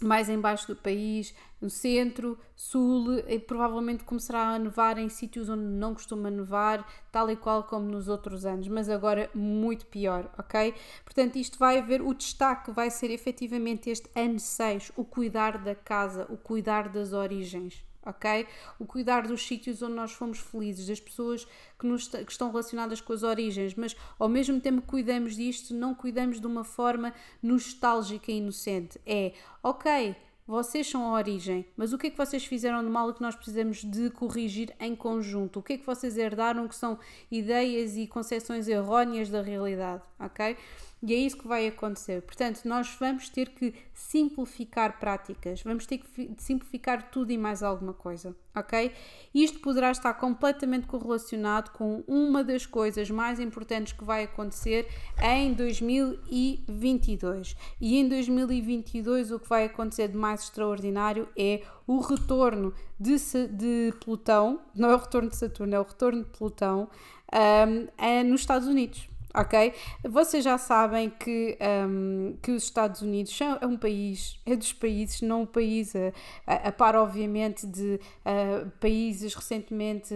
Mais 0.00 0.28
em 0.28 0.38
baixo 0.38 0.66
do 0.68 0.76
país, 0.76 1.34
no 1.60 1.70
centro, 1.70 2.38
sul, 2.54 3.18
e 3.26 3.38
provavelmente 3.38 4.04
começará 4.04 4.48
a 4.50 4.58
nevar 4.58 4.98
em 4.98 5.08
sítios 5.08 5.48
onde 5.48 5.64
não 5.64 5.94
costuma 5.94 6.30
nevar, 6.30 6.86
tal 7.10 7.30
e 7.30 7.36
qual 7.36 7.64
como 7.64 7.86
nos 7.86 8.08
outros 8.08 8.44
anos, 8.44 8.68
mas 8.68 8.90
agora 8.90 9.30
muito 9.34 9.86
pior, 9.86 10.30
ok? 10.38 10.74
Portanto, 11.04 11.36
isto 11.36 11.58
vai 11.58 11.78
haver, 11.78 12.02
o 12.02 12.12
destaque 12.12 12.70
vai 12.70 12.90
ser 12.90 13.10
efetivamente 13.10 13.88
este 13.88 14.10
ano 14.14 14.38
6, 14.38 14.92
o 14.96 15.04
cuidar 15.04 15.58
da 15.58 15.74
casa, 15.74 16.26
o 16.28 16.36
cuidar 16.36 16.88
das 16.88 17.12
origens, 17.12 17.85
ok? 18.06 18.46
O 18.78 18.86
cuidar 18.86 19.26
dos 19.26 19.46
sítios 19.46 19.82
onde 19.82 19.94
nós 19.94 20.12
fomos 20.12 20.38
felizes, 20.38 20.86
das 20.86 21.00
pessoas 21.00 21.46
que, 21.78 21.86
nos, 21.86 22.08
que 22.08 22.30
estão 22.30 22.48
relacionadas 22.48 23.00
com 23.00 23.12
as 23.12 23.22
origens, 23.22 23.74
mas 23.74 23.96
ao 24.18 24.28
mesmo 24.28 24.60
tempo 24.60 24.80
que 24.80 24.88
cuidamos 24.88 25.36
disto, 25.36 25.74
não 25.74 25.94
cuidamos 25.94 26.40
de 26.40 26.46
uma 26.46 26.64
forma 26.64 27.12
nostálgica 27.42 28.30
e 28.30 28.38
inocente. 28.38 29.00
É, 29.04 29.32
ok, 29.62 30.16
vocês 30.46 30.88
são 30.88 31.04
a 31.04 31.18
origem, 31.18 31.66
mas 31.76 31.92
o 31.92 31.98
que 31.98 32.06
é 32.06 32.10
que 32.10 32.16
vocês 32.16 32.44
fizeram 32.44 32.84
de 32.84 32.88
mal 32.88 33.12
que 33.12 33.20
nós 33.20 33.34
precisamos 33.34 33.82
de 33.82 34.10
corrigir 34.10 34.72
em 34.78 34.94
conjunto? 34.94 35.58
O 35.58 35.62
que 35.62 35.72
é 35.72 35.78
que 35.78 35.84
vocês 35.84 36.16
herdaram 36.16 36.68
que 36.68 36.76
são 36.76 37.00
ideias 37.28 37.96
e 37.96 38.06
concepções 38.06 38.68
erróneas 38.68 39.28
da 39.28 39.42
realidade, 39.42 40.04
ok? 40.20 40.56
E 41.02 41.12
é 41.12 41.16
isso 41.16 41.36
que 41.36 41.46
vai 41.46 41.66
acontecer. 41.66 42.22
Portanto, 42.22 42.62
nós 42.64 42.96
vamos 42.98 43.28
ter 43.28 43.50
que 43.50 43.74
simplificar 43.92 44.98
práticas, 44.98 45.62
vamos 45.62 45.84
ter 45.84 45.98
que 45.98 46.34
simplificar 46.38 47.10
tudo 47.10 47.30
e 47.30 47.38
mais 47.38 47.62
alguma 47.62 47.92
coisa, 47.92 48.34
ok? 48.54 48.90
Isto 49.34 49.60
poderá 49.60 49.90
estar 49.90 50.14
completamente 50.14 50.86
correlacionado 50.86 51.70
com 51.72 52.02
uma 52.08 52.42
das 52.42 52.64
coisas 52.64 53.10
mais 53.10 53.38
importantes 53.38 53.92
que 53.92 54.04
vai 54.04 54.24
acontecer 54.24 54.88
em 55.22 55.52
2022. 55.52 57.54
E 57.78 57.98
em 57.98 58.08
2022 58.08 59.32
o 59.32 59.38
que 59.38 59.48
vai 59.48 59.66
acontecer 59.66 60.08
de 60.08 60.16
mais 60.16 60.44
extraordinário 60.44 61.28
é 61.36 61.62
o 61.86 62.00
retorno 62.00 62.72
de, 62.98 63.16
de 63.48 63.92
Plutão, 64.02 64.62
não 64.74 64.90
é 64.90 64.94
o 64.94 64.98
retorno 64.98 65.28
de 65.28 65.36
Saturno, 65.36 65.74
é 65.74 65.78
o 65.78 65.84
retorno 65.84 66.24
de 66.24 66.30
Plutão 66.30 66.88
um, 67.32 67.88
é 67.98 68.22
nos 68.22 68.40
Estados 68.40 68.66
Unidos 68.66 69.08
ok? 69.36 69.74
Vocês 70.02 70.42
já 70.42 70.56
sabem 70.56 71.10
que, 71.10 71.58
um, 71.86 72.36
que 72.42 72.52
os 72.52 72.64
Estados 72.64 73.02
Unidos 73.02 73.36
são, 73.36 73.58
é 73.60 73.66
um 73.66 73.76
país, 73.76 74.40
é 74.46 74.56
dos 74.56 74.72
países, 74.72 75.20
não 75.20 75.42
um 75.42 75.46
país 75.46 75.94
a, 75.94 76.12
a, 76.46 76.68
a 76.68 76.72
par, 76.72 76.96
obviamente, 76.96 77.66
de 77.66 78.00
uh, 78.24 78.70
países 78.80 79.34
recentemente 79.34 80.14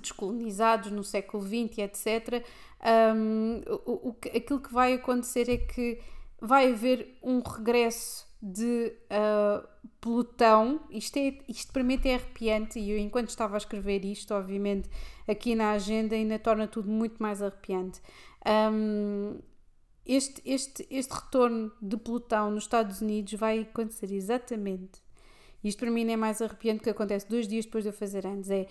descolonizados 0.00 0.90
no 0.90 1.04
século 1.04 1.42
XX, 1.42 1.78
etc. 1.78 2.44
Um, 3.14 3.62
o, 3.84 4.08
o, 4.08 4.16
aquilo 4.34 4.60
que 4.60 4.72
vai 4.72 4.94
acontecer 4.94 5.48
é 5.50 5.56
que 5.58 6.00
vai 6.40 6.72
haver 6.72 7.18
um 7.22 7.40
regresso 7.40 8.25
de 8.46 8.92
uh, 9.10 9.66
Plutão. 10.00 10.80
Isto, 10.90 11.18
é, 11.18 11.38
isto 11.48 11.72
para 11.72 11.82
mim 11.82 11.98
é 12.04 12.14
arrepiante 12.14 12.78
e 12.78 12.90
eu, 12.90 12.98
enquanto 12.98 13.28
estava 13.28 13.56
a 13.56 13.58
escrever 13.58 14.04
isto, 14.04 14.32
obviamente, 14.32 14.88
aqui 15.26 15.54
na 15.54 15.72
agenda 15.72 16.14
ainda 16.14 16.38
torna 16.38 16.68
tudo 16.68 16.88
muito 16.88 17.20
mais 17.20 17.42
arrepiante. 17.42 18.00
Um, 18.46 19.40
este, 20.04 20.40
este, 20.44 20.86
este 20.88 21.12
retorno 21.12 21.72
de 21.82 21.96
Plutão 21.96 22.50
nos 22.52 22.64
Estados 22.64 23.00
Unidos 23.00 23.32
vai 23.34 23.60
acontecer 23.60 24.12
exatamente. 24.12 25.02
Isto 25.64 25.80
para 25.80 25.90
mim 25.90 26.08
é 26.08 26.16
mais 26.16 26.40
arrepiante 26.40 26.84
que 26.84 26.90
acontece 26.90 27.28
dois 27.28 27.48
dias 27.48 27.64
depois 27.64 27.82
de 27.82 27.90
eu 27.90 27.92
fazer 27.92 28.24
anos. 28.24 28.48
É 28.48 28.68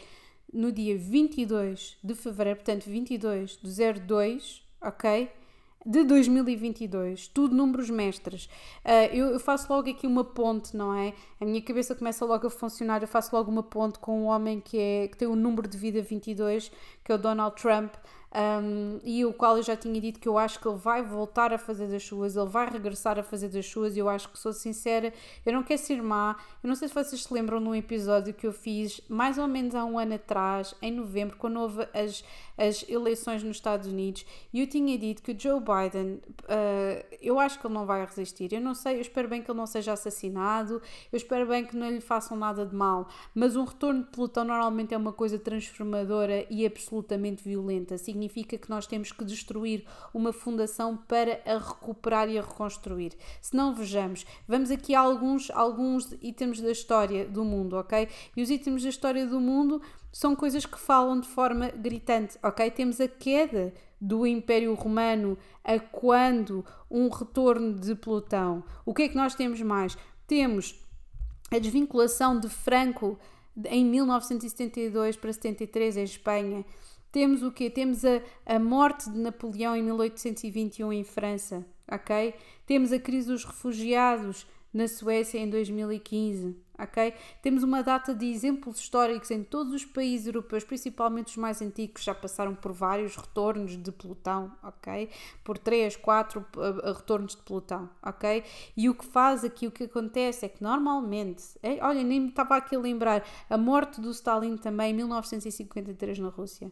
no 0.53 0.71
dia 0.71 0.97
22 0.97 1.97
de 2.01 2.15
fevereiro, 2.15 2.59
portanto 2.59 2.85
22 2.85 3.59
de 3.61 3.99
02, 3.99 4.63
ok? 4.81 5.29
De 5.85 6.03
2022, 6.03 7.27
tudo 7.27 7.55
números 7.55 7.89
mestres. 7.91 8.45
Uh, 8.83 9.13
eu, 9.13 9.27
eu, 9.27 9.39
faço 9.39 9.71
logo 9.71 9.87
aqui 9.89 10.07
uma 10.07 10.23
ponte, 10.23 10.75
não 10.75 10.93
é? 10.93 11.13
A 11.39 11.45
minha 11.45 11.61
cabeça 11.61 11.93
começa 11.93 12.25
logo 12.25 12.47
a 12.47 12.49
funcionar, 12.49 13.03
eu 13.03 13.07
faço 13.07 13.35
logo 13.35 13.51
uma 13.51 13.61
ponte 13.61 13.99
com 13.99 14.23
um 14.23 14.25
homem 14.25 14.59
que, 14.59 14.79
é, 14.79 15.07
que 15.07 15.15
tem 15.15 15.27
o 15.27 15.35
número 15.35 15.67
de 15.67 15.77
vida 15.77 16.01
22, 16.01 16.71
que 17.03 17.11
é 17.11 17.15
o 17.15 17.17
Donald 17.19 17.55
Trump 17.61 17.93
um, 18.35 18.99
e 19.01 19.23
o 19.23 19.31
qual 19.31 19.55
eu 19.55 19.63
já 19.63 19.77
tinha 19.77 19.99
dito 20.01 20.19
que 20.19 20.27
eu 20.27 20.37
acho 20.37 20.59
que 20.59 20.67
ele 20.67 20.77
vai 20.77 21.01
voltar 21.01 21.53
a 21.53 21.57
fazer 21.57 21.87
das 21.87 22.03
suas, 22.03 22.35
ele 22.35 22.49
vai 22.49 22.69
regressar 22.69 23.17
a 23.17 23.23
fazer 23.23 23.47
das 23.47 23.65
suas, 23.65 23.95
e 23.95 23.99
eu 23.99 24.09
acho 24.09 24.27
que 24.27 24.37
sou 24.37 24.51
sincera, 24.51 25.13
eu 25.45 25.53
não 25.53 25.63
quero 25.63 25.81
ser 25.81 26.03
má, 26.03 26.35
eu 26.61 26.67
não 26.67 26.75
sei 26.75 26.89
se 26.89 26.93
vocês 26.93 27.23
se 27.23 27.33
lembram 27.33 27.61
de 27.61 27.69
um 27.69 27.73
episódio 27.73 28.33
que 28.33 28.45
eu 28.45 28.51
fiz 28.51 28.99
mais 29.07 29.37
ou 29.37 29.47
menos 29.47 29.73
há 29.73 29.85
um 29.85 29.97
ano 29.97 30.15
atrás, 30.15 30.75
em 30.81 30.91
novembro, 30.91 31.37
quando 31.37 31.61
houve 31.61 31.87
as, 31.93 32.25
as 32.57 32.87
eleições 32.87 33.43
nos 33.43 33.57
Estados 33.57 33.87
Unidos, 33.87 34.25
e 34.53 34.61
eu 34.61 34.67
tinha 34.67 34.97
dito 34.97 35.21
que 35.21 35.37
Joe 35.37 35.59
Biden, 35.59 36.19
uh, 36.43 37.15
eu 37.21 37.39
acho 37.39 37.59
que 37.59 37.67
ele 37.67 37.73
não 37.73 37.85
vai 37.85 38.05
resistir, 38.05 38.53
eu 38.53 38.61
não 38.61 38.73
sei, 38.73 38.97
eu 38.97 39.01
espero 39.01 39.27
bem 39.27 39.41
que 39.41 39.49
ele 39.49 39.57
não 39.57 39.67
seja 39.67 39.93
assassinado, 39.93 40.81
eu 41.11 41.17
espero 41.17 41.47
bem 41.47 41.65
que 41.65 41.75
não 41.75 41.89
lhe 41.89 42.01
façam 42.01 42.37
nada 42.37 42.65
de 42.65 42.75
mal, 42.75 43.07
mas 43.33 43.55
um 43.55 43.63
retorno 43.63 44.03
de 44.03 44.09
Plutão 44.09 44.43
normalmente 44.43 44.93
é 44.93 44.97
uma 44.97 45.13
coisa 45.13 45.37
transformadora 45.39 46.45
e 46.49 46.65
absolutamente 46.65 47.43
violenta, 47.43 47.97
significa 47.97 48.35
significa 48.35 48.57
que 48.57 48.69
nós 48.69 48.87
temos 48.87 49.11
que 49.11 49.23
destruir 49.23 49.85
uma 50.13 50.33
fundação 50.33 50.97
para 50.97 51.41
a 51.45 51.57
recuperar 51.57 52.29
e 52.29 52.37
a 52.37 52.41
reconstruir. 52.41 53.13
Se 53.41 53.55
não 53.55 53.73
vejamos, 53.73 54.25
vamos 54.47 54.71
aqui 54.71 54.93
a 54.93 54.99
alguns, 54.99 55.49
alguns 55.51 56.11
itens 56.21 56.59
da 56.61 56.71
história 56.71 57.25
do 57.25 57.43
mundo, 57.43 57.75
ok? 57.77 58.07
E 58.35 58.41
os 58.41 58.49
itens 58.49 58.83
da 58.83 58.89
história 58.89 59.25
do 59.25 59.39
mundo 59.39 59.81
são 60.15 60.33
coisas 60.33 60.65
que 60.65 60.79
falam 60.79 61.19
de 61.19 61.27
forma 61.27 61.67
gritante, 61.71 62.39
ok? 62.41 62.71
Temos 62.71 63.01
a 63.01 63.07
queda 63.07 63.73
do 63.99 64.25
Império 64.25 64.73
Romano 64.73 65.37
a 65.61 65.77
quando 65.77 66.63
um 66.89 67.09
retorno 67.09 67.73
de 67.73 67.93
Plutão. 67.95 68.63
O 68.85 68.93
que 68.93 69.03
é 69.03 69.09
que 69.09 69.15
nós 69.17 69.35
temos 69.35 69.61
mais? 69.61 69.97
Temos 70.25 70.81
a 71.51 71.59
desvinculação 71.59 72.39
de 72.39 72.47
Franco 72.47 73.19
em 73.65 73.83
1972 73.83 75.17
para 75.17 75.33
73 75.33 75.97
em 75.97 76.03
Espanha. 76.03 76.65
Temos 77.11 77.43
o 77.43 77.51
quê? 77.51 77.69
Temos 77.69 78.05
a, 78.05 78.21
a 78.45 78.57
morte 78.57 79.09
de 79.09 79.19
Napoleão 79.19 79.75
em 79.75 79.83
1821 79.83 80.93
em 80.93 81.03
França, 81.03 81.65
ok? 81.91 82.33
Temos 82.65 82.93
a 82.93 82.99
crise 82.99 83.27
dos 83.27 83.43
refugiados 83.43 84.47
na 84.73 84.87
Suécia 84.87 85.39
em 85.39 85.49
2015, 85.49 86.55
ok? 86.79 87.13
Temos 87.41 87.63
uma 87.63 87.81
data 87.81 88.13
de 88.13 88.25
exemplos 88.25 88.79
históricos 88.79 89.31
em 89.31 89.43
todos 89.43 89.73
os 89.73 89.85
países 89.85 90.27
europeus, 90.27 90.63
principalmente 90.63 91.27
os 91.27 91.37
mais 91.37 91.61
antigos, 91.61 92.03
já 92.03 92.13
passaram 92.13 92.55
por 92.55 92.71
vários 92.71 93.15
retornos 93.15 93.77
de 93.77 93.91
Plutão, 93.91 94.51
ok? 94.63 95.09
Por 95.43 95.57
3, 95.57 95.95
4 95.95 96.39
uh, 96.39 96.93
retornos 96.93 97.35
de 97.35 97.41
Plutão, 97.43 97.89
ok? 98.03 98.43
E 98.75 98.89
o 98.89 98.95
que 98.95 99.05
faz 99.05 99.43
aqui, 99.43 99.67
o 99.67 99.71
que 99.71 99.85
acontece 99.85 100.45
é 100.45 100.49
que 100.49 100.61
normalmente, 100.63 101.43
é, 101.63 101.83
olha, 101.83 102.03
nem 102.03 102.19
me 102.19 102.29
estava 102.29 102.55
aqui 102.57 102.75
a 102.75 102.79
lembrar, 102.79 103.25
a 103.49 103.57
morte 103.57 104.01
do 104.01 104.11
Stalin 104.11 104.57
também 104.57 104.91
em 104.91 104.93
1953 104.95 106.19
na 106.19 106.29
Rússia 106.29 106.71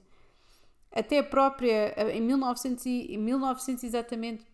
até 0.93 1.19
a 1.19 1.23
própria, 1.23 1.95
em 2.11 2.21
1900, 2.21 2.85
em 2.85 3.17
1900 3.17 3.83
exatamente, 3.83 4.45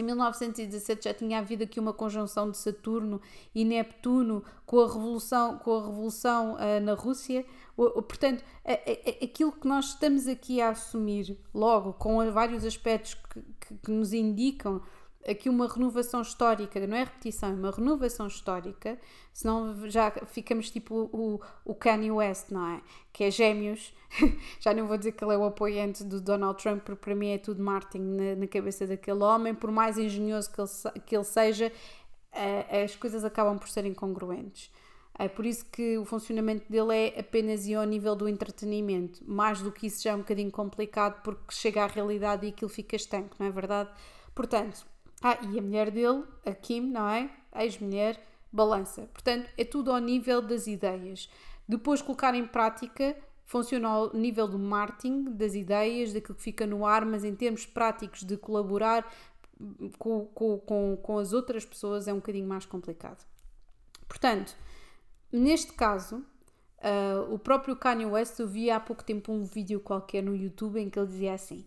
em 0.00 0.04
1917 0.04 1.04
já 1.04 1.14
tinha 1.14 1.38
havido 1.38 1.64
aqui 1.64 1.78
uma 1.80 1.92
conjunção 1.92 2.50
de 2.50 2.58
Saturno 2.58 3.20
e 3.54 3.64
Neptuno 3.64 4.42
com 4.64 4.80
a 4.80 4.86
revolução, 4.86 5.58
com 5.58 5.76
a 5.76 5.86
revolução 5.86 6.54
uh, 6.54 6.80
na 6.82 6.94
Rússia. 6.94 7.44
O, 7.76 7.84
o, 7.84 8.02
portanto, 8.02 8.44
a, 8.64 8.72
a, 8.72 9.24
aquilo 9.24 9.52
que 9.52 9.66
nós 9.66 9.90
estamos 9.90 10.26
aqui 10.26 10.60
a 10.60 10.70
assumir 10.70 11.38
logo, 11.54 11.92
com 11.94 12.30
vários 12.30 12.64
aspectos 12.64 13.14
que, 13.14 13.40
que, 13.60 13.74
que 13.76 13.90
nos 13.90 14.12
indicam 14.12 14.82
aqui 15.26 15.48
uma 15.48 15.66
renovação 15.66 16.22
histórica, 16.22 16.84
não 16.86 16.96
é 16.96 17.04
repetição, 17.04 17.50
é 17.50 17.52
uma 17.52 17.70
renovação 17.70 18.26
histórica, 18.26 18.98
senão 19.32 19.88
já 19.88 20.10
ficamos 20.26 20.70
tipo 20.70 21.08
o, 21.12 21.40
o 21.64 21.74
Kanye 21.74 22.10
West, 22.10 22.50
não 22.50 22.66
é? 22.66 22.82
Que 23.12 23.24
é 23.24 23.30
gêmeos, 23.30 23.92
já 24.60 24.72
não 24.72 24.86
vou 24.86 24.96
dizer 24.96 25.12
que 25.12 25.24
ele 25.24 25.34
é 25.34 25.38
o 25.38 25.44
apoiante 25.44 26.04
do 26.04 26.20
Donald 26.20 26.62
Trump, 26.62 26.82
porque 26.82 27.04
para 27.04 27.14
mim 27.14 27.28
é 27.28 27.38
tudo 27.38 27.62
marketing 27.62 28.04
na, 28.04 28.36
na 28.36 28.46
cabeça 28.46 28.86
daquele 28.86 29.22
homem, 29.22 29.54
por 29.54 29.70
mais 29.70 29.98
engenhoso 29.98 30.50
que 30.50 30.60
ele, 30.60 31.00
que 31.06 31.16
ele 31.16 31.24
seja, 31.24 31.72
as 32.84 32.94
coisas 32.96 33.24
acabam 33.24 33.58
por 33.58 33.68
ser 33.68 33.84
incongruentes. 33.84 34.70
É 35.18 35.28
por 35.28 35.44
isso 35.44 35.66
que 35.66 35.98
o 35.98 36.04
funcionamento 36.04 36.70
dele 36.70 36.94
é 36.94 37.20
apenas 37.20 37.66
e 37.66 37.74
ao 37.74 37.84
nível 37.84 38.14
do 38.14 38.28
entretenimento. 38.28 39.20
Mais 39.26 39.60
do 39.60 39.72
que 39.72 39.88
isso 39.88 40.04
já 40.04 40.12
é 40.12 40.14
um 40.14 40.18
bocadinho 40.18 40.50
complicado 40.50 41.20
porque 41.22 41.52
chega 41.52 41.82
à 41.82 41.86
realidade 41.88 42.46
e 42.46 42.50
aquilo 42.50 42.68
fica 42.68 42.94
estanque, 42.94 43.34
não 43.36 43.48
é 43.48 43.50
verdade? 43.50 43.90
Portanto, 44.32 44.86
ah, 45.22 45.38
e 45.50 45.58
a 45.58 45.62
mulher 45.62 45.90
dele, 45.90 46.24
a 46.46 46.52
Kim, 46.52 46.80
não 46.80 47.08
é? 47.08 47.30
Ex-mulher, 47.56 48.22
balança. 48.52 49.08
Portanto, 49.12 49.48
é 49.56 49.64
tudo 49.64 49.90
ao 49.90 49.98
nível 49.98 50.40
das 50.40 50.66
ideias. 50.66 51.28
Depois 51.68 52.00
colocar 52.00 52.34
em 52.34 52.46
prática 52.46 53.16
funciona 53.44 53.88
ao 53.88 54.14
nível 54.14 54.46
do 54.46 54.58
marketing, 54.58 55.24
das 55.32 55.54
ideias, 55.54 56.12
daquilo 56.12 56.34
que 56.34 56.42
fica 56.42 56.66
no 56.66 56.84
ar, 56.86 57.04
mas 57.04 57.24
em 57.24 57.34
termos 57.34 57.66
práticos 57.66 58.22
de 58.22 58.36
colaborar 58.36 59.10
com, 59.98 60.26
com, 60.26 60.58
com, 60.58 60.98
com 61.02 61.18
as 61.18 61.32
outras 61.32 61.64
pessoas 61.64 62.06
é 62.06 62.12
um 62.12 62.16
bocadinho 62.16 62.46
mais 62.46 62.64
complicado. 62.64 63.26
Portanto, 64.06 64.54
neste 65.32 65.72
caso, 65.72 66.18
uh, 66.78 67.32
o 67.32 67.38
próprio 67.38 67.74
Kanye 67.74 68.06
West, 68.06 68.38
eu 68.38 68.46
vi 68.46 68.70
há 68.70 68.78
pouco 68.78 69.02
tempo 69.02 69.32
um 69.32 69.42
vídeo 69.42 69.80
qualquer 69.80 70.22
no 70.22 70.36
YouTube 70.36 70.78
em 70.78 70.88
que 70.88 70.98
ele 70.98 71.08
dizia 71.08 71.34
assim 71.34 71.66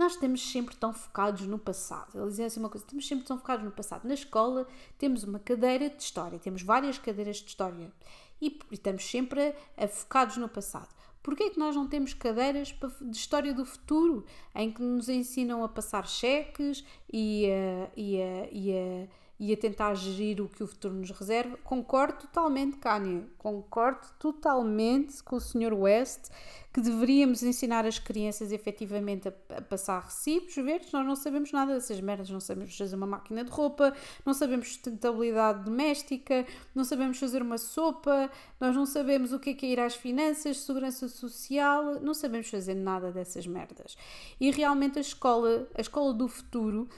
nós 0.00 0.12
estamos 0.12 0.40
sempre 0.50 0.74
tão 0.76 0.94
focados 0.94 1.42
no 1.42 1.58
passado. 1.58 2.18
Eles 2.18 2.30
dizem 2.30 2.46
assim 2.46 2.58
uma 2.58 2.70
coisa, 2.70 2.86
estamos 2.86 3.06
sempre 3.06 3.26
tão 3.26 3.36
focados 3.36 3.66
no 3.66 3.70
passado. 3.70 4.08
Na 4.08 4.14
escola 4.14 4.66
temos 4.96 5.24
uma 5.24 5.38
cadeira 5.38 5.90
de 5.90 6.02
história, 6.02 6.38
temos 6.38 6.62
várias 6.62 6.98
cadeiras 6.98 7.36
de 7.36 7.48
história 7.48 7.92
e, 8.40 8.58
e 8.70 8.74
estamos 8.74 9.04
sempre 9.04 9.54
a, 9.76 9.84
a 9.84 9.88
focados 9.88 10.38
no 10.38 10.48
passado. 10.48 10.88
Porquê 11.22 11.44
é 11.44 11.50
que 11.50 11.58
nós 11.58 11.76
não 11.76 11.86
temos 11.86 12.14
cadeiras 12.14 12.74
de 13.02 13.14
história 13.14 13.52
do 13.52 13.66
futuro 13.66 14.24
em 14.54 14.72
que 14.72 14.80
nos 14.80 15.10
ensinam 15.10 15.62
a 15.62 15.68
passar 15.68 16.08
cheques 16.08 16.82
e 17.12 17.46
a, 17.50 17.90
e 17.94 18.22
a, 18.22 18.48
e 18.50 18.72
a 18.72 19.08
e 19.40 19.54
a 19.54 19.56
tentar 19.56 19.94
gerir 19.94 20.38
o 20.42 20.48
que 20.48 20.62
o 20.62 20.66
futuro 20.66 20.92
nos 20.92 21.10
reserva. 21.10 21.56
Concordo 21.64 22.18
totalmente, 22.18 22.76
Kanye, 22.76 23.24
concordo 23.38 24.06
totalmente 24.18 25.22
com 25.22 25.36
o 25.36 25.40
Sr. 25.40 25.72
West 25.72 26.28
que 26.72 26.80
deveríamos 26.80 27.42
ensinar 27.42 27.84
as 27.86 27.98
crianças 27.98 28.52
efetivamente 28.52 29.28
a, 29.28 29.32
a, 29.56 29.62
passar 29.62 30.04
recibos 30.04 30.54
verdes. 30.54 30.92
Nós 30.92 31.06
não 31.06 31.16
sabemos 31.16 31.50
nada 31.52 31.72
dessas 31.72 31.98
merdas, 32.00 32.28
não 32.28 32.38
sabemos 32.38 32.76
fazer 32.76 32.94
uma 32.94 33.06
máquina 33.06 33.42
de 33.42 33.50
roupa, 33.50 33.94
não 34.26 34.34
sabemos 34.34 34.68
sustentabilidade 34.68 35.64
doméstica, 35.64 36.46
não 36.74 36.84
sabemos 36.84 37.18
fazer 37.18 37.40
uma 37.40 37.56
sopa, 37.56 38.30
nós 38.60 38.76
não 38.76 38.84
sabemos 38.84 39.32
o 39.32 39.40
que 39.40 39.50
é, 39.50 39.54
que 39.54 39.66
é 39.66 39.70
ir 39.70 39.80
às 39.80 39.94
finanças, 39.94 40.60
segurança 40.60 41.08
social, 41.08 41.98
não 42.00 42.12
sabemos 42.12 42.48
fazer 42.48 42.74
nada 42.74 43.10
dessas 43.10 43.46
merdas. 43.46 43.96
E 44.38 44.50
realmente 44.50 44.98
a 44.98 45.00
escola, 45.00 45.66
a 45.74 45.80
escola 45.80 46.12
do 46.12 46.28
futuro 46.28 46.88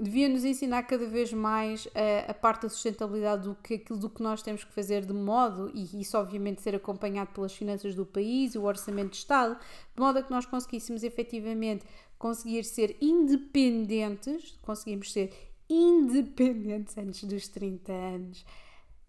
devia 0.00 0.28
nos 0.28 0.44
ensinar 0.44 0.82
cada 0.84 1.06
vez 1.06 1.32
mais 1.32 1.86
a, 1.94 2.30
a, 2.30 2.34
parte 2.34 2.62
da 2.62 2.68
sustentabilidade 2.70 3.42
do 3.42 3.54
que 3.54 3.74
aquilo 3.74 3.98
do 3.98 4.08
que 4.08 4.22
nós 4.22 4.42
temos 4.42 4.64
que 4.64 4.72
fazer 4.72 5.04
de 5.04 5.12
modo, 5.12 5.70
e 5.74 6.00
isso 6.00 6.16
obviamente 6.16 6.62
ser 6.62 6.74
acompanhado 6.74 7.30
pelas 7.32 7.52
finanças 7.52 7.94
do 7.94 8.06
país 8.06 8.54
o 8.54 8.62
orçamento 8.62 9.10
de 9.10 9.18
Estado, 9.18 9.58
de 9.94 10.00
modo 10.00 10.18
a 10.18 10.22
que 10.22 10.30
nós 10.30 10.46
conseguíssemos 10.46 11.02
efetivamente 11.02 11.84
conseguir 12.18 12.64
ser 12.64 12.96
independentes, 13.00 14.58
conseguimos 14.62 15.12
ser 15.12 15.32
independentes 15.68 16.96
antes 16.98 17.24
dos 17.24 17.48
30 17.48 17.92
anos. 17.92 18.44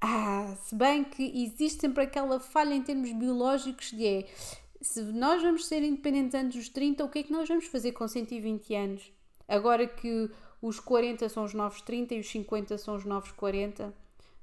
Ah, 0.02 0.56
se 0.64 0.76
bem 0.76 1.04
que 1.04 1.24
existe 1.44 1.82
sempre 1.82 2.04
aquela 2.04 2.40
falha 2.40 2.74
em 2.74 2.82
termos 2.82 3.12
biológicos 3.14 3.92
de 3.92 4.06
é, 4.06 4.28
se 4.82 5.02
nós 5.04 5.42
vamos 5.44 5.68
ser 5.68 5.84
independentes 5.84 6.34
antes 6.34 6.58
dos 6.58 6.70
30, 6.70 7.06
o 7.06 7.10
que 7.10 7.20
é 7.20 7.24
que 7.24 7.32
nós 7.32 7.48
vamos 7.48 7.68
fazer 7.68 7.92
com 7.92 8.08
120 8.08 8.74
anos? 8.74 9.14
Agora 9.48 9.86
que 9.86 10.30
os 10.62 10.80
40 10.80 11.28
são 11.30 11.44
os 11.44 11.54
novos 11.54 11.82
30 11.82 12.16
e 12.16 12.20
os 12.20 12.30
50 12.30 12.78
são 12.78 12.96
os 12.96 13.06
novos 13.06 13.32
40. 13.32 13.94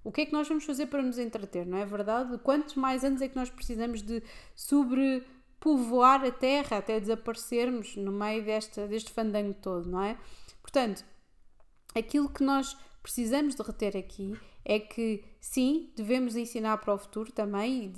O 0.03 0.11
que 0.11 0.23
é 0.23 0.27
que 0.27 0.33
nós 0.33 0.49
vamos 0.49 0.65
fazer 0.65 0.87
para 0.87 1.03
nos 1.03 1.19
entreter, 1.19 1.67
não 1.67 1.79
é 1.79 1.85
verdade? 1.85 2.39
Quantos 2.39 2.75
mais 2.75 3.05
anos 3.05 3.21
é 3.21 3.29
que 3.29 3.37
nós 3.37 3.51
precisamos 3.51 4.03
de 4.03 4.23
sobrepovoar 4.55 6.25
a 6.25 6.31
Terra 6.31 6.79
até 6.79 6.99
desaparecermos 6.99 7.97
no 7.97 8.11
meio 8.11 8.45
desta, 8.45 8.87
deste 8.87 9.11
fandango 9.11 9.55
todo, 9.55 9.89
não 9.89 10.03
é? 10.03 10.17
Portanto, 10.63 11.05
aquilo 11.95 12.29
que 12.29 12.43
nós 12.43 12.77
precisamos 13.03 13.55
de 13.55 13.63
reter 13.63 13.97
aqui 13.97 14.37
é 14.65 14.79
que 14.79 15.25
sim, 15.41 15.91
devemos 15.97 16.37
ensinar 16.37 16.79
para 16.79 16.95
o 16.95 16.99
futuro 16.99 17.33
também, 17.33 17.93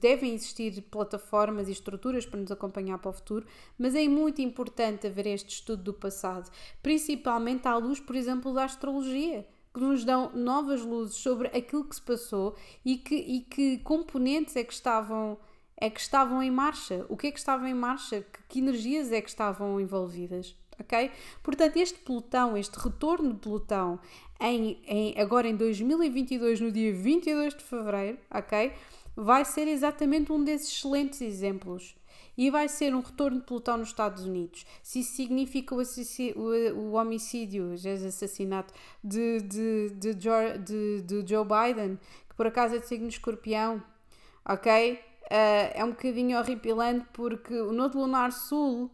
devem 0.00 0.34
existir 0.34 0.82
plataformas 0.90 1.68
e 1.68 1.72
estruturas 1.72 2.26
para 2.26 2.40
nos 2.40 2.50
acompanhar 2.50 2.98
para 2.98 3.10
o 3.10 3.12
futuro, 3.12 3.46
mas 3.78 3.94
é 3.94 4.08
muito 4.08 4.40
importante 4.42 5.06
haver 5.06 5.26
este 5.26 5.50
estudo 5.50 5.82
do 5.82 5.94
passado, 5.94 6.50
principalmente 6.82 7.68
à 7.68 7.76
luz, 7.76 8.00
por 8.00 8.16
exemplo, 8.16 8.52
da 8.52 8.64
astrologia 8.64 9.46
que 9.72 9.80
nos 9.80 10.04
dão 10.04 10.32
novas 10.34 10.82
luzes 10.82 11.16
sobre 11.16 11.48
aquilo 11.48 11.84
que 11.84 11.94
se 11.94 12.02
passou 12.02 12.56
e 12.82 12.96
que, 12.96 13.14
e 13.14 13.40
que 13.42 13.78
componentes 13.78 14.56
é 14.56 14.64
que 14.64 14.72
estavam 14.72 15.38
é 15.78 15.90
que 15.90 16.00
estavam 16.00 16.42
em 16.42 16.50
marcha, 16.50 17.04
o 17.06 17.18
que 17.18 17.26
é 17.26 17.30
que 17.30 17.38
estava 17.38 17.68
em 17.68 17.74
marcha, 17.74 18.22
que, 18.22 18.42
que 18.48 18.58
energias 18.60 19.12
é 19.12 19.20
que 19.20 19.28
estavam 19.28 19.78
envolvidas 19.78 20.56
ok? 20.80 21.10
Portanto, 21.42 21.76
este 21.76 21.98
pelotão, 21.98 22.56
este 22.56 22.78
retorno 22.78 23.34
de 23.34 23.40
pelotão, 23.40 23.98
em, 24.40 24.80
em, 24.86 25.20
agora 25.20 25.48
em 25.48 25.56
2022, 25.56 26.60
no 26.60 26.70
dia 26.70 26.92
22 26.92 27.54
de 27.54 27.64
fevereiro, 27.64 28.18
ok? 28.30 28.72
Vai 29.14 29.44
ser 29.44 29.66
exatamente 29.66 30.30
um 30.30 30.42
desses 30.44 30.70
excelentes 30.70 31.20
exemplos. 31.20 31.96
E 32.36 32.50
vai 32.50 32.68
ser 32.68 32.94
um 32.94 33.00
retorno 33.00 33.40
de 33.40 33.46
pelotão 33.46 33.78
nos 33.78 33.88
Estados 33.88 34.26
Unidos. 34.26 34.66
Se 34.82 35.00
isso 35.00 35.16
significa 35.16 35.74
o, 35.74 35.78
o, 35.80 36.78
o 36.78 36.92
homicídio, 36.92 37.70
o 37.70 38.06
assassinato 38.06 38.74
de, 39.02 39.40
de, 39.40 39.90
de, 39.90 40.22
Joe, 40.22 40.58
de, 40.58 41.00
de 41.02 41.26
Joe 41.26 41.46
Biden, 41.46 41.98
que 42.28 42.34
por 42.36 42.46
acaso 42.46 42.74
é 42.74 42.78
de 42.78 42.86
signo 42.86 43.08
escorpião, 43.08 43.82
ok? 44.46 45.00
Uh, 45.26 45.72
é 45.74 45.84
um 45.84 45.90
bocadinho 45.90 46.38
horripilante 46.38 47.06
porque 47.12 47.54
o 47.54 47.72
Nodo 47.72 47.98
Lunar 47.98 48.30
Sul 48.30 48.90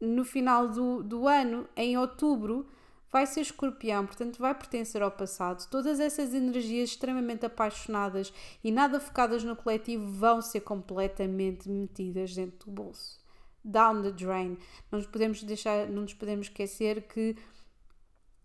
no 0.00 0.24
final 0.24 0.68
do, 0.68 1.02
do 1.02 1.28
ano, 1.28 1.68
em 1.76 1.98
outubro, 1.98 2.66
vai 3.12 3.26
ser 3.26 3.40
escorpião, 3.40 4.06
portanto 4.06 4.38
vai 4.38 4.54
pertencer 4.54 5.02
ao 5.02 5.10
passado. 5.10 5.68
Todas 5.68 6.00
essas 6.00 6.32
energias 6.32 6.90
extremamente 6.90 7.44
apaixonadas 7.44 8.32
e 8.62 8.70
nada 8.70 9.00
focadas 9.00 9.44
no 9.44 9.56
coletivo 9.56 10.06
vão 10.10 10.40
ser 10.40 10.60
completamente 10.60 11.68
metidas 11.68 12.34
dentro 12.34 12.66
do 12.66 12.72
bolso. 12.72 13.20
Down 13.62 14.02
the 14.02 14.12
drain. 14.12 14.56
Não 14.90 14.98
nos 14.98 15.06
podemos 15.06 15.42
deixar, 15.42 15.88
não 15.88 16.02
nos 16.02 16.14
podemos 16.14 16.46
esquecer 16.46 17.02
que 17.08 17.36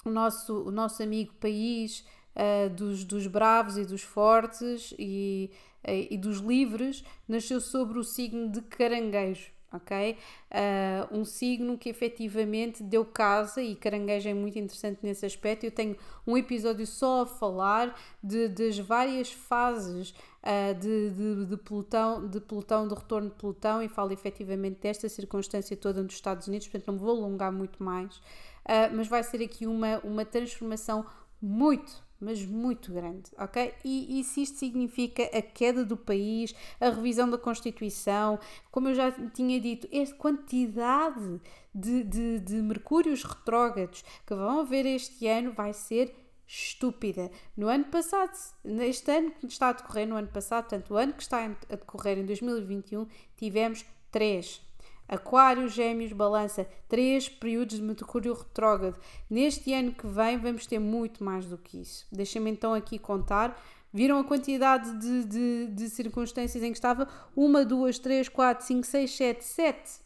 o 0.03 0.09
nosso, 0.09 0.63
o 0.63 0.71
nosso 0.71 1.01
amigo 1.01 1.33
país 1.35 2.05
uh, 2.35 2.69
dos, 2.69 3.03
dos 3.05 3.27
bravos 3.27 3.77
e 3.77 3.85
dos 3.85 4.01
fortes 4.01 4.93
e, 4.99 5.51
uh, 5.87 6.07
e 6.11 6.17
dos 6.17 6.39
livres 6.39 7.03
nasceu 7.27 7.61
sobre 7.61 7.97
o 7.97 8.03
signo 8.03 8.49
de 8.49 8.61
caranguejo 8.61 9.54
ok? 9.75 10.17
Uh, 10.51 11.17
um 11.19 11.25
signo 11.25 11.77
que 11.77 11.89
efetivamente 11.89 12.83
deu 12.83 13.05
casa 13.05 13.61
e 13.61 13.75
caranguejo 13.75 14.29
é 14.29 14.33
muito 14.33 14.57
interessante 14.57 14.99
nesse 15.03 15.25
aspecto. 15.25 15.65
Eu 15.65 15.71
tenho 15.71 15.97
um 16.25 16.37
episódio 16.37 16.85
só 16.85 17.21
a 17.21 17.25
falar 17.25 17.99
de, 18.23 18.47
das 18.47 18.77
várias 18.77 19.31
fases 19.31 20.11
uh, 20.45 20.73
de, 20.79 21.09
de, 21.09 21.45
de, 21.45 21.57
Plutão, 21.57 22.27
de 22.27 22.39
Plutão, 22.39 22.87
do 22.87 22.95
retorno 22.95 23.29
de 23.29 23.35
Plutão 23.35 23.81
e 23.81 23.89
falo 23.89 24.13
efetivamente 24.13 24.79
desta 24.81 25.09
circunstância 25.09 25.75
toda 25.75 26.01
nos 26.01 26.13
Estados 26.13 26.47
Unidos, 26.47 26.67
portanto 26.67 26.91
não 26.91 26.99
vou 26.99 27.17
alongar 27.17 27.51
muito 27.51 27.83
mais, 27.83 28.17
uh, 28.17 28.93
mas 28.93 29.07
vai 29.07 29.23
ser 29.23 29.43
aqui 29.43 29.65
uma, 29.65 29.99
uma 29.99 30.23
transformação 30.23 31.05
muito, 31.41 32.04
mas 32.19 32.45
muito 32.45 32.91
grande, 32.93 33.31
ok? 33.37 33.73
E, 33.83 34.19
e, 34.19 34.23
se 34.23 34.41
isto 34.41 34.57
significa 34.57 35.23
a 35.23 35.41
queda 35.41 35.83
do 35.83 35.97
país, 35.97 36.55
a 36.79 36.89
revisão 36.89 37.29
da 37.29 37.37
Constituição, 37.37 38.39
como 38.71 38.89
eu 38.89 38.95
já 38.95 39.11
tinha 39.11 39.59
dito, 39.59 39.87
esta 39.91 40.15
quantidade 40.15 41.41
de, 41.73 42.03
de, 42.03 42.39
de 42.39 42.55
mercúrios 42.61 43.23
retrógrados 43.23 44.03
que 44.25 44.33
vão 44.33 44.61
haver 44.61 44.85
este 44.85 45.27
ano 45.27 45.51
vai 45.53 45.73
ser 45.73 46.15
estúpida. 46.47 47.31
No 47.57 47.67
ano 47.67 47.85
passado, 47.85 48.31
neste 48.63 49.11
ano 49.11 49.31
que 49.31 49.47
está 49.47 49.69
a 49.69 49.73
decorrer, 49.73 50.07
no 50.07 50.15
ano 50.15 50.27
passado, 50.27 50.69
portanto, 50.69 50.93
o 50.93 50.97
ano 50.97 51.13
que 51.13 51.23
está 51.23 51.45
a 51.45 51.75
decorrer 51.75 52.17
em 52.17 52.25
2021, 52.25 53.07
tivemos 53.35 53.85
três 54.11 54.64
Aquário, 55.07 55.67
Gêmeos, 55.67 56.11
Balança, 56.11 56.67
três 56.87 57.29
períodos 57.29 57.77
de 57.77 57.81
Mercúrio 57.81 58.33
retrógrado. 58.33 58.99
Neste 59.29 59.73
ano 59.73 59.91
que 59.91 60.07
vem 60.07 60.37
vamos 60.37 60.65
ter 60.65 60.79
muito 60.79 61.23
mais 61.23 61.45
do 61.45 61.57
que 61.57 61.81
isso. 61.81 62.05
Deixem-me 62.11 62.51
então 62.51 62.73
aqui 62.73 62.97
contar. 62.97 63.61
Viram 63.93 64.19
a 64.19 64.23
quantidade 64.23 64.91
de, 64.99 65.23
de, 65.23 65.67
de, 65.67 65.89
circunstâncias 65.89 66.61
em 66.61 66.71
que 66.71 66.77
estava? 66.77 67.07
Uma, 67.35 67.63
duas, 67.63 67.97
três, 67.97 68.27
quatro, 68.27 68.65
cinco, 68.65 68.85
seis, 68.85 69.15
sete, 69.15 69.45
sete 69.45 69.99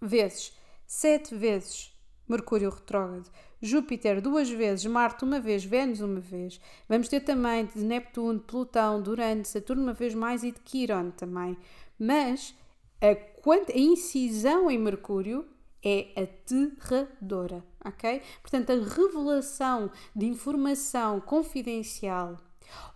vezes. 0.00 0.52
Sete 0.86 1.34
vezes 1.34 1.92
Mercúrio 2.28 2.68
retrógrado. 2.68 3.30
Júpiter 3.60 4.20
duas 4.20 4.50
vezes, 4.50 4.84
Marte 4.86 5.24
uma 5.24 5.40
vez, 5.40 5.64
Vênus 5.64 6.00
uma 6.00 6.20
vez. 6.20 6.60
Vamos 6.88 7.08
ter 7.08 7.20
também 7.20 7.66
de 7.66 7.82
Neptuno, 7.82 8.38
Plutão, 8.38 9.00
Durante, 9.00 9.48
Saturno 9.48 9.82
uma 9.82 9.92
vez 9.94 10.14
mais 10.14 10.44
e 10.44 10.52
de 10.52 10.60
Quiron 10.60 11.10
também. 11.10 11.56
Mas 11.98 12.54
a, 13.00 13.72
a 13.72 13.78
incisão 13.78 14.70
em 14.70 14.78
Mercúrio 14.78 15.46
é 15.84 16.12
aterradora, 16.20 17.64
ok? 17.84 18.20
Portanto, 18.42 18.70
a 18.70 18.74
revelação 18.74 19.90
de 20.14 20.26
informação 20.26 21.20
confidencial 21.20 22.36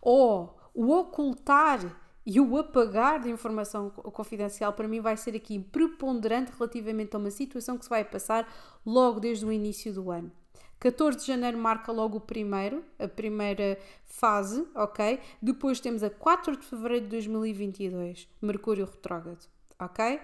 ou 0.01 0.59
o 0.75 0.91
ocultar 0.91 1.99
e 2.25 2.41
o 2.41 2.57
apagar 2.57 3.21
de 3.21 3.31
informação 3.31 3.91
confidencial 3.91 4.73
para 4.73 4.89
mim 4.89 5.01
vai 5.01 5.17
ser 5.17 5.35
aqui 5.35 5.59
preponderante 5.59 6.53
relativamente 6.57 7.15
a 7.15 7.19
uma 7.19 7.31
situação 7.31 7.77
que 7.77 7.85
se 7.85 7.91
vai 7.91 8.05
passar 8.05 8.49
logo 8.85 9.21
desde 9.21 9.45
o 9.45 9.53
início 9.53 9.93
do 9.93 10.11
ano. 10.11 10.31
14 10.79 11.19
de 11.19 11.27
janeiro 11.27 11.57
marca 11.59 11.93
logo 11.93 12.19
o 12.19 12.21
primeiro, 12.21 12.85
a 12.99 13.07
primeira 13.07 13.79
fase, 14.05 14.67
ok? 14.75 15.21
Depois 15.41 15.79
temos 15.79 16.03
a 16.03 16.11
4 16.11 16.57
de 16.57 16.67
fevereiro 16.67 17.05
de 17.05 17.11
2022, 17.13 18.29
Mercúrio 18.41 18.85
retrógrado 18.85 19.47
ok? 19.85 20.21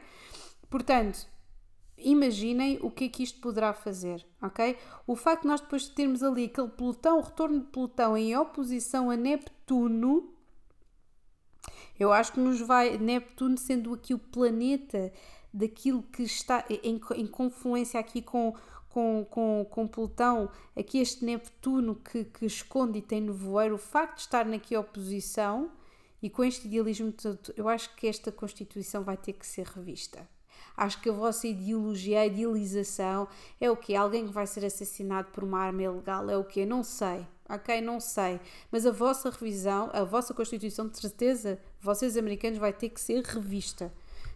Portanto, 0.71 1.27
imaginem 1.97 2.79
o 2.83 2.91
que 2.91 3.05
é 3.05 3.09
que 3.09 3.23
isto 3.23 3.41
poderá 3.41 3.73
fazer, 3.73 4.25
ok? 4.41 4.77
O 5.07 5.17
facto 5.17 5.43
de 5.43 5.49
nós 5.49 5.61
depois 5.61 5.89
termos 5.89 6.23
ali 6.23 6.45
aquele 6.45 6.69
pelotão, 6.69 7.19
o 7.19 7.23
retorno 7.23 7.61
de 7.61 7.67
Plutão 7.67 8.17
em 8.17 8.37
oposição 8.37 9.11
a 9.11 9.17
Neptuno, 9.17 10.33
eu 11.99 12.13
acho 12.13 12.33
que 12.33 12.41
nos 12.41 12.61
vai, 12.61 12.97
Neptuno 12.97 13.59
sendo 13.59 13.93
aqui 13.93 14.15
o 14.15 14.19
planeta 14.19 15.13
daquilo 15.53 16.03
que 16.03 16.23
está 16.23 16.65
em, 16.71 17.01
em 17.17 17.27
confluência 17.27 17.99
aqui 17.99 18.23
com, 18.23 18.55
com, 18.89 19.27
com, 19.29 19.67
com 19.69 19.89
Plutão, 19.89 20.51
aqui 20.77 20.99
este 20.99 21.25
Neptuno 21.25 21.97
que, 21.97 22.25
que 22.25 22.47
esconde 22.47 22.99
e 22.99 23.03
tem 23.03 23.21
nevoeiro, 23.21 23.75
o 23.75 23.79
facto 23.79 24.17
de 24.17 24.21
estar 24.23 24.47
aqui 24.53 24.77
oposição 24.77 25.71
e 26.23 26.29
com 26.29 26.45
este 26.45 26.67
idealismo 26.67 27.13
todo, 27.13 27.53
eu 27.57 27.69
acho 27.69 27.95
que 27.95 28.07
esta 28.07 28.33
Constituição 28.33 29.05
vai 29.05 29.17
ter 29.17 29.35
que 29.35 29.47
ser 29.47 29.67
revista. 29.67 30.29
Acho 30.77 31.01
que 31.01 31.09
a 31.09 31.13
vossa 31.13 31.47
ideologia, 31.47 32.21
a 32.21 32.27
idealização 32.27 33.27
é 33.61 33.71
o 33.71 33.77
que 33.77 33.97
Alguém 33.97 34.27
que 34.27 34.33
vai 34.33 34.47
ser 34.47 34.65
assassinado 34.65 35.29
por 35.33 35.43
uma 35.43 35.61
arma 35.61 35.83
ilegal 35.83 36.31
é 36.31 36.37
o 36.37 36.45
que 36.45 36.65
Não 36.65 36.85
sei, 36.85 37.27
ok? 37.49 37.81
Não 37.81 37.99
sei. 37.99 38.41
Mas 38.71 38.87
a 38.87 38.93
vossa 38.93 39.31
revisão, 39.31 39.91
a 39.93 40.05
vossa 40.05 40.33
Constituição, 40.33 40.89
de 40.89 40.99
certeza, 40.99 41.59
vocês 41.81 42.17
americanos, 42.17 42.59
vai 42.59 42.73
ter 42.73 42.91
que 42.91 43.01
ser 43.01 43.25
revista. 43.25 43.93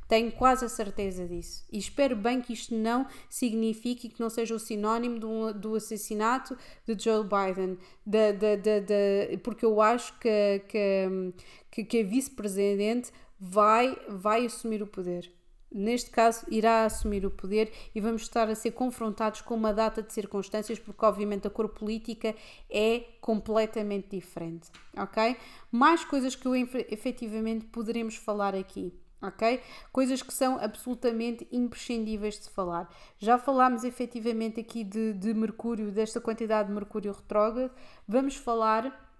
Tenho 0.08 0.30
quase 0.32 0.64
a 0.64 0.68
certeza 0.68 1.26
disso. 1.26 1.64
E 1.72 1.78
espero 1.78 2.14
bem 2.14 2.40
que 2.40 2.52
isto 2.52 2.74
não 2.74 3.06
signifique 3.30 4.08
que 4.08 4.20
não 4.20 4.28
seja 4.28 4.54
o 4.54 4.58
sinónimo 4.58 5.18
do, 5.18 5.54
do 5.54 5.74
assassinato 5.74 6.56
de 6.86 7.02
Joe 7.02 7.24
Biden. 7.24 7.78
De, 8.04 8.32
de, 8.32 8.56
de, 8.80 9.36
porque 9.38 9.64
eu 9.64 9.80
acho 9.80 10.18
que, 10.18 10.62
que, 10.68 11.32
que, 11.70 11.84
que 11.84 12.00
a 12.00 12.04
vice-presidente 12.04 13.10
vai, 13.40 13.96
vai 14.08 14.46
assumir 14.46 14.82
o 14.82 14.86
poder. 14.86 15.32
Neste 15.74 16.10
caso, 16.10 16.44
irá 16.50 16.84
assumir 16.84 17.24
o 17.24 17.30
poder 17.30 17.72
e 17.94 18.00
vamos 18.00 18.22
estar 18.22 18.48
a 18.48 18.54
ser 18.54 18.72
confrontados 18.72 19.40
com 19.40 19.54
uma 19.54 19.72
data 19.72 20.02
de 20.02 20.12
circunstâncias, 20.12 20.78
porque 20.78 21.04
obviamente 21.04 21.46
a 21.46 21.50
cor 21.50 21.70
política 21.70 22.34
é 22.68 23.04
completamente 23.22 24.10
diferente, 24.10 24.70
ok? 24.94 25.34
Mais 25.70 26.04
coisas 26.04 26.36
que 26.36 26.46
eu 26.46 26.54
efetivamente 26.54 27.64
poderemos 27.64 28.16
falar 28.16 28.54
aqui 28.54 28.92
ok? 29.22 29.60
Coisas 29.92 30.22
que 30.22 30.34
são 30.34 30.58
absolutamente 30.58 31.46
imprescindíveis 31.52 32.38
de 32.38 32.44
se 32.44 32.50
falar. 32.50 32.92
Já 33.18 33.38
falámos 33.38 33.84
efetivamente 33.84 34.60
aqui 34.60 34.82
de, 34.82 35.12
de 35.12 35.32
Mercúrio, 35.32 35.92
desta 35.92 36.20
quantidade 36.20 36.68
de 36.68 36.74
Mercúrio 36.74 37.12
retrógrado, 37.12 37.70
vamos 38.06 38.36
falar 38.36 39.10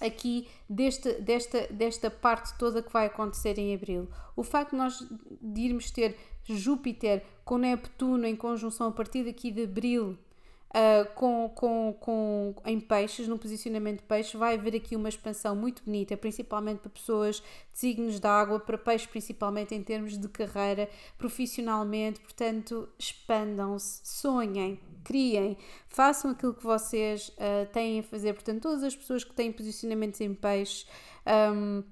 aqui 0.00 0.48
desta, 0.68 1.12
desta, 1.14 1.66
desta 1.68 2.10
parte 2.10 2.56
toda 2.58 2.82
que 2.82 2.92
vai 2.92 3.06
acontecer 3.06 3.58
em 3.58 3.74
abril. 3.74 4.08
O 4.34 4.42
facto 4.42 4.70
de 4.72 4.76
nós 4.76 5.06
de 5.40 5.60
irmos 5.60 5.90
ter 5.90 6.16
Júpiter 6.44 7.24
com 7.44 7.58
Neptuno 7.58 8.26
em 8.26 8.36
conjunção 8.36 8.88
a 8.88 8.92
partir 8.92 9.24
daqui 9.24 9.50
de 9.50 9.64
abril 9.64 10.18
uh, 10.70 11.14
com, 11.14 11.50
com, 11.54 11.96
com, 12.00 12.54
em 12.64 12.80
peixes, 12.80 13.28
no 13.28 13.38
posicionamento 13.38 14.00
de 14.00 14.06
peixe, 14.06 14.36
vai 14.36 14.54
haver 14.54 14.76
aqui 14.76 14.96
uma 14.96 15.08
expansão 15.08 15.54
muito 15.54 15.82
bonita, 15.84 16.16
principalmente 16.16 16.80
para 16.80 16.90
pessoas 16.90 17.36
de 17.36 17.78
signos 17.78 18.18
de 18.20 18.26
água, 18.26 18.58
para 18.60 18.78
peixes 18.78 19.06
principalmente 19.06 19.74
em 19.74 19.82
termos 19.82 20.18
de 20.18 20.28
carreira, 20.28 20.88
profissionalmente, 21.18 22.20
portanto, 22.20 22.88
expandam-se, 22.98 24.00
sonhem, 24.04 24.80
criem, 25.04 25.56
façam 25.88 26.32
aquilo 26.32 26.54
que 26.54 26.64
vocês 26.64 27.28
uh, 27.28 27.66
têm 27.72 28.00
a 28.00 28.02
fazer, 28.02 28.34
portanto, 28.34 28.62
todas 28.62 28.82
as 28.82 28.96
pessoas 28.96 29.24
que 29.24 29.34
têm 29.34 29.52
posicionamentos 29.52 30.20
em 30.20 30.34
peixe, 30.34 30.86
um, 31.54 31.82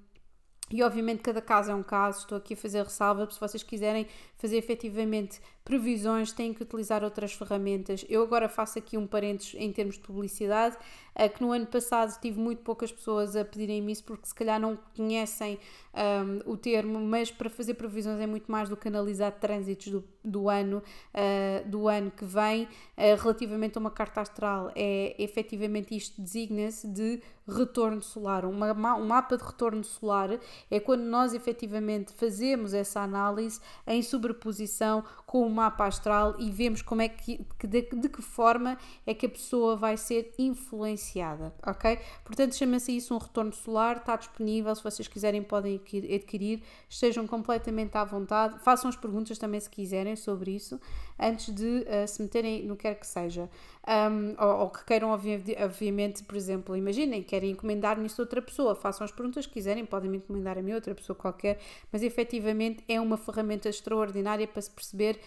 e 0.71 0.83
obviamente 0.83 1.21
cada 1.21 1.43
caso 1.43 1.71
é 1.71 1.75
um 1.75 1.83
caso, 1.83 2.21
estou 2.21 2.39
aqui 2.39 2.55
a 2.55 2.57
fazer 2.57 2.83
ressalva, 2.83 3.31
se 3.31 3.39
vocês 3.39 3.63
quiserem 3.63 4.07
fazer 4.37 4.57
efetivamente 4.57 5.41
previsões, 5.65 6.31
têm 6.31 6.53
que 6.53 6.63
utilizar 6.63 7.03
outras 7.03 7.33
ferramentas. 7.33 8.05
Eu 8.09 8.23
agora 8.23 8.49
faço 8.49 8.79
aqui 8.79 8.99
um 8.99 9.07
parênteses 9.07 9.55
em 9.55 9.73
termos 9.73 9.95
de 9.95 10.03
publicidade, 10.03 10.77
é 11.15 11.29
que 11.29 11.41
no 11.41 11.53
ano 11.53 11.67
passado 11.67 12.19
tive 12.21 12.39
muito 12.39 12.63
poucas 12.63 12.93
pessoas 12.93 13.35
a 13.37 13.45
pedirem-me 13.45 13.93
isso 13.93 14.05
porque 14.05 14.27
se 14.27 14.35
calhar 14.35 14.61
não 14.61 14.77
conhecem 14.97 15.59
um, 15.95 16.53
o 16.53 16.57
termo, 16.57 16.99
mas 16.99 17.31
para 17.31 17.49
fazer 17.49 17.75
previsões 17.75 18.21
é 18.21 18.27
muito 18.27 18.51
mais 18.51 18.69
do 18.69 18.77
que 18.77 18.89
analisar 18.89 19.31
trânsitos 19.31 19.93
do, 19.93 20.05
do 20.25 20.49
ano, 20.49 20.83
uh, 21.15 21.69
do 21.69 21.89
ano 21.89 22.11
que 22.11 22.25
vem, 22.25 22.65
uh, 22.65 23.23
relativamente 23.23 23.79
a 23.79 23.81
uma 23.81 23.91
carta 23.91 24.21
astral. 24.21 24.73
É 24.75 25.15
efetivamente 25.23 25.97
isto 25.97 26.21
designa-se 26.21 26.89
de 26.89 27.23
retorno 27.47 28.03
solar. 28.03 28.45
Uma, 28.45 28.73
um 28.97 29.07
mapa 29.07 29.37
de 29.37 29.45
retorno 29.45 29.85
solar 29.85 30.31
é 30.71 30.81
quando 30.81 31.03
nós 31.03 31.33
efetivamente 31.33 32.13
fazemos 32.13 32.75
essa 32.75 33.01
análise 33.01 33.61
em 33.87 34.03
sobreposição 34.03 35.05
com 35.27 35.47
mapa 35.55 35.87
astral 35.87 36.37
e 36.39 36.51
vemos 36.51 36.83
como 36.83 37.03
é 37.03 37.09
que, 37.09 37.45
de, 37.63 37.83
de 37.83 38.09
que 38.09 38.23
forma 38.23 38.79
é 39.07 39.13
que 39.13 39.27
a 39.27 39.29
pessoa 39.29 39.77
vai 39.77 39.97
ser 39.97 40.33
influenciada, 40.39 41.55
ok? 41.67 41.99
Portanto, 42.25 42.55
chama-se 42.55 42.97
isso 42.97 43.15
um 43.15 43.19
retorno 43.19 43.53
solar, 43.53 43.97
está 43.97 44.17
disponível, 44.17 44.75
se 44.75 44.83
vocês 44.83 45.09
quiserem 45.09 45.43
podem 45.43 45.77
adquirir, 46.15 46.63
estejam 46.89 47.27
completamente 47.27 47.97
à 47.97 48.05
vontade, 48.05 48.59
façam 48.61 48.89
as 48.89 48.97
perguntas 48.97 49.39
também 49.39 49.61
se 49.61 49.69
quiserem 49.69 50.17
sobre 50.17 50.53
isso, 50.53 50.81
antes 51.19 51.55
de 51.55 51.65
uh, 51.65 52.07
se 52.07 52.23
meterem 52.23 52.65
no 52.65 52.77
que 52.77 52.85
quer 52.85 52.95
que 52.97 53.07
seja. 53.07 53.49
Um, 53.87 54.35
ou, 54.43 54.61
ou, 54.61 54.71
que 54.71 54.85
queiram, 54.85 55.11
obviamente, 55.11 56.23
por 56.23 56.37
exemplo, 56.37 56.77
imaginem, 56.77 57.23
querem 57.23 57.51
encomendar-me 57.51 58.07
isso 58.07 58.21
a 58.21 58.25
outra 58.25 58.41
pessoa, 58.41 58.75
façam 58.75 59.05
as 59.05 59.13
perguntas 59.13 59.47
que 59.47 59.55
quiserem, 59.55 59.85
podem 59.85 60.11
me 60.11 60.19
encomendar 60.19 60.59
a 60.59 60.63
mim, 60.63 60.73
outra 60.73 60.95
pessoa 60.95 61.17
qualquer, 61.17 61.59
mas 61.93 62.03
efetivamente 62.03 62.85
é 62.89 63.01
uma 63.01 63.17
ferramenta 63.17 63.69
extraordinária 63.69 64.47
para 64.47 64.63
se 64.63 64.71
perceber 64.71 65.21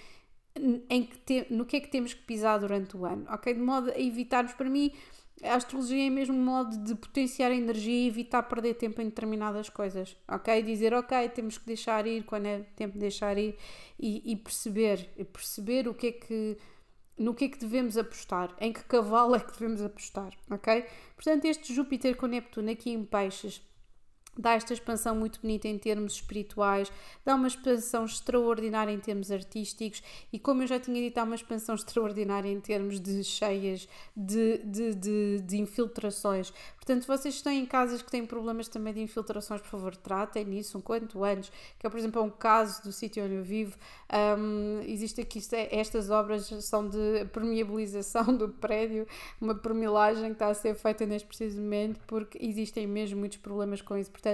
em 0.89 1.03
que 1.03 1.17
te, 1.19 1.47
no 1.49 1.65
que 1.65 1.77
é 1.77 1.79
que 1.79 1.87
temos 1.87 2.13
que 2.13 2.21
pisar 2.21 2.59
durante 2.59 2.95
o 2.95 3.05
ano, 3.05 3.25
ok? 3.29 3.53
De 3.53 3.59
modo 3.59 3.91
a 3.91 3.99
evitarmos, 3.99 4.53
para 4.53 4.69
mim, 4.69 4.91
a 5.43 5.55
astrologia 5.55 6.07
é 6.07 6.09
mesmo 6.09 6.35
um 6.35 6.43
modo 6.43 6.77
de 6.77 6.95
potenciar 6.95 7.51
a 7.51 7.55
energia 7.55 8.05
e 8.05 8.07
evitar 8.07 8.43
perder 8.43 8.73
tempo 8.75 9.01
em 9.01 9.05
determinadas 9.05 9.69
coisas, 9.69 10.17
ok? 10.27 10.61
Dizer, 10.63 10.93
ok, 10.93 11.29
temos 11.29 11.57
que 11.57 11.65
deixar 11.65 12.07
ir 12.07 12.23
quando 12.23 12.47
é 12.47 12.59
tempo 12.75 12.93
de 12.93 12.99
deixar 12.99 13.37
ir 13.37 13.55
e, 13.99 14.31
e 14.31 14.35
perceber, 14.35 15.09
e 15.15 15.23
perceber 15.23 15.87
o 15.87 15.93
que 15.93 16.07
é 16.07 16.11
que 16.11 16.57
no 17.17 17.33
que 17.33 17.45
é 17.45 17.49
que 17.49 17.57
devemos 17.57 17.97
apostar, 17.97 18.55
em 18.59 18.71
que 18.71 18.83
cavalo 18.83 19.35
é 19.35 19.39
que 19.39 19.51
devemos 19.51 19.81
apostar, 19.81 20.31
ok? 20.51 20.85
Portanto, 21.15 21.45
este 21.45 21.73
Júpiter 21.73 22.15
com 22.15 22.27
Neptuno 22.27 22.69
aqui 22.69 22.91
em 22.91 23.03
Peixes 23.03 23.66
dá 24.37 24.53
esta 24.53 24.73
expansão 24.73 25.15
muito 25.15 25.41
bonita 25.41 25.67
em 25.67 25.77
termos 25.77 26.13
espirituais, 26.13 26.91
dá 27.25 27.35
uma 27.35 27.47
expansão 27.47 28.05
extraordinária 28.05 28.91
em 28.91 28.99
termos 28.99 29.31
artísticos 29.31 30.03
e, 30.31 30.39
como 30.39 30.63
eu 30.63 30.67
já 30.67 30.79
tinha 30.79 31.01
dito, 31.01 31.17
há 31.17 31.23
uma 31.23 31.35
expansão 31.35 31.73
extraordinária 31.75 32.49
em 32.49 32.59
termos 32.59 32.99
de 32.99 33.23
cheias, 33.23 33.87
de, 34.15 34.59
de, 34.59 34.95
de, 34.95 35.41
de 35.41 35.57
infiltrações. 35.57 36.53
Portanto, 36.87 37.05
vocês 37.05 37.35
estão 37.35 37.51
em 37.51 37.65
casas 37.65 38.01
que 38.01 38.09
têm 38.09 38.25
problemas 38.25 38.69
também 38.69 38.93
de 38.93 39.01
infiltrações, 39.01 39.59
por 39.59 39.67
favor, 39.67 39.95
tratem 39.95 40.45
nisso 40.45 40.77
um 40.77 40.81
quanto 40.81 41.21
antes, 41.21 41.51
que 41.77 41.85
é, 41.85 41.89
por 41.89 41.97
exemplo, 41.97 42.21
é 42.21 42.23
um 42.23 42.29
caso 42.29 42.81
do 42.81 42.93
sítio 42.93 43.25
onde 43.25 43.35
eu 43.35 43.43
vivo. 43.43 43.75
Um, 44.39 44.81
existe 44.85 45.19
aqui, 45.19 45.41
é, 45.51 45.79
estas 45.79 46.09
obras 46.09 46.45
são 46.61 46.87
de 46.87 47.25
permeabilização 47.33 48.33
do 48.37 48.47
prédio, 48.47 49.05
uma 49.41 49.53
permilagem 49.53 50.27
que 50.27 50.31
está 50.31 50.47
a 50.47 50.53
ser 50.53 50.75
feita 50.75 51.05
neste 51.05 51.27
preciso 51.27 51.59
momento, 51.59 51.99
porque 52.07 52.37
existem 52.41 52.87
mesmo 52.87 53.19
muitos 53.19 53.37
problemas 53.37 53.81
com 53.81 53.97
isso. 53.97 54.09
Portanto, 54.09 54.26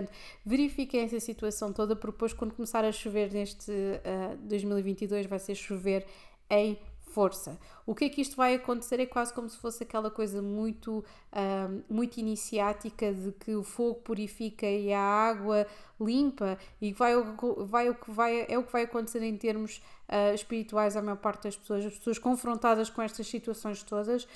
verifiquem 0.45 1.01
essa 1.01 1.19
situação 1.19 1.71
toda, 1.73 1.95
porque 1.95 2.13
depois, 2.13 2.33
quando 2.33 2.53
começar 2.53 2.83
a 2.85 2.91
chover 2.91 3.31
neste 3.31 3.71
uh, 3.71 4.37
2022, 4.43 5.25
vai 5.25 5.39
ser 5.39 5.55
chover 5.55 6.05
em 6.49 6.77
força. 7.13 7.59
O 7.85 7.93
que 7.93 8.05
é 8.05 8.09
que 8.09 8.21
isto 8.21 8.35
vai 8.35 8.55
acontecer 8.55 8.99
é 8.99 9.05
quase 9.05 9.31
como 9.33 9.47
se 9.47 9.57
fosse 9.57 9.83
aquela 9.83 10.09
coisa 10.09 10.41
muito, 10.41 11.05
muito 11.87 12.17
iniciática 12.17 13.13
de 13.13 13.31
que 13.33 13.55
o 13.55 13.63
fogo 13.63 13.95
purifica 14.01 14.65
e 14.65 14.91
a 14.91 14.99
água 14.99 15.67
limpa 16.01 16.57
e 16.81 16.91
vai, 16.91 17.13
vai, 17.59 17.89
o 17.89 17.95
que 17.95 18.09
vai, 18.09 18.45
é 18.49 18.57
o 18.57 18.63
que 18.63 18.71
vai 18.71 18.83
acontecer 18.83 19.21
em 19.21 19.37
termos 19.37 19.81
uh, 20.09 20.33
espirituais 20.33 20.97
à 20.97 21.01
maior 21.01 21.17
parte 21.17 21.43
das 21.43 21.55
pessoas, 21.55 21.85
as 21.85 21.97
pessoas 21.97 22.17
confrontadas 22.17 22.89
com 22.89 23.01
estas 23.01 23.27
situações 23.27 23.83
todas 23.83 24.27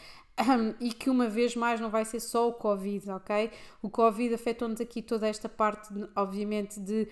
e 0.80 0.92
que 0.92 1.10
uma 1.10 1.28
vez 1.28 1.56
mais 1.56 1.80
não 1.80 1.90
vai 1.90 2.06
ser 2.06 2.20
só 2.20 2.48
o 2.48 2.54
Covid, 2.54 3.10
ok? 3.12 3.52
O 3.82 3.90
Covid 3.90 4.34
afetou-nos 4.34 4.80
aqui 4.80 5.02
toda 5.02 5.28
esta 5.28 5.50
parte, 5.50 5.90
obviamente, 6.16 6.80
de 6.80 7.08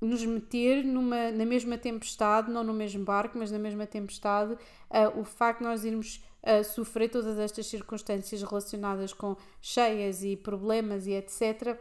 nos 0.00 0.24
meter 0.24 0.82
numa, 0.82 1.30
na 1.30 1.44
mesma 1.44 1.76
tempestade, 1.76 2.50
não 2.50 2.64
no 2.64 2.72
mesmo 2.72 3.04
barco, 3.04 3.36
mas 3.38 3.50
na 3.50 3.58
mesma 3.58 3.86
tempestade, 3.86 4.54
uh, 4.54 5.20
o 5.20 5.24
facto 5.24 5.58
de 5.58 5.64
nós 5.64 5.84
irmos 5.84 6.24
uh, 6.42 6.64
sofrer 6.64 7.10
todas 7.10 7.38
estas 7.38 7.66
circunstâncias 7.66 8.42
relacionadas 8.42 9.12
com 9.12 9.36
cheias 9.60 10.24
e 10.24 10.36
problemas 10.36 11.06
e 11.06 11.12
etc., 11.12 11.78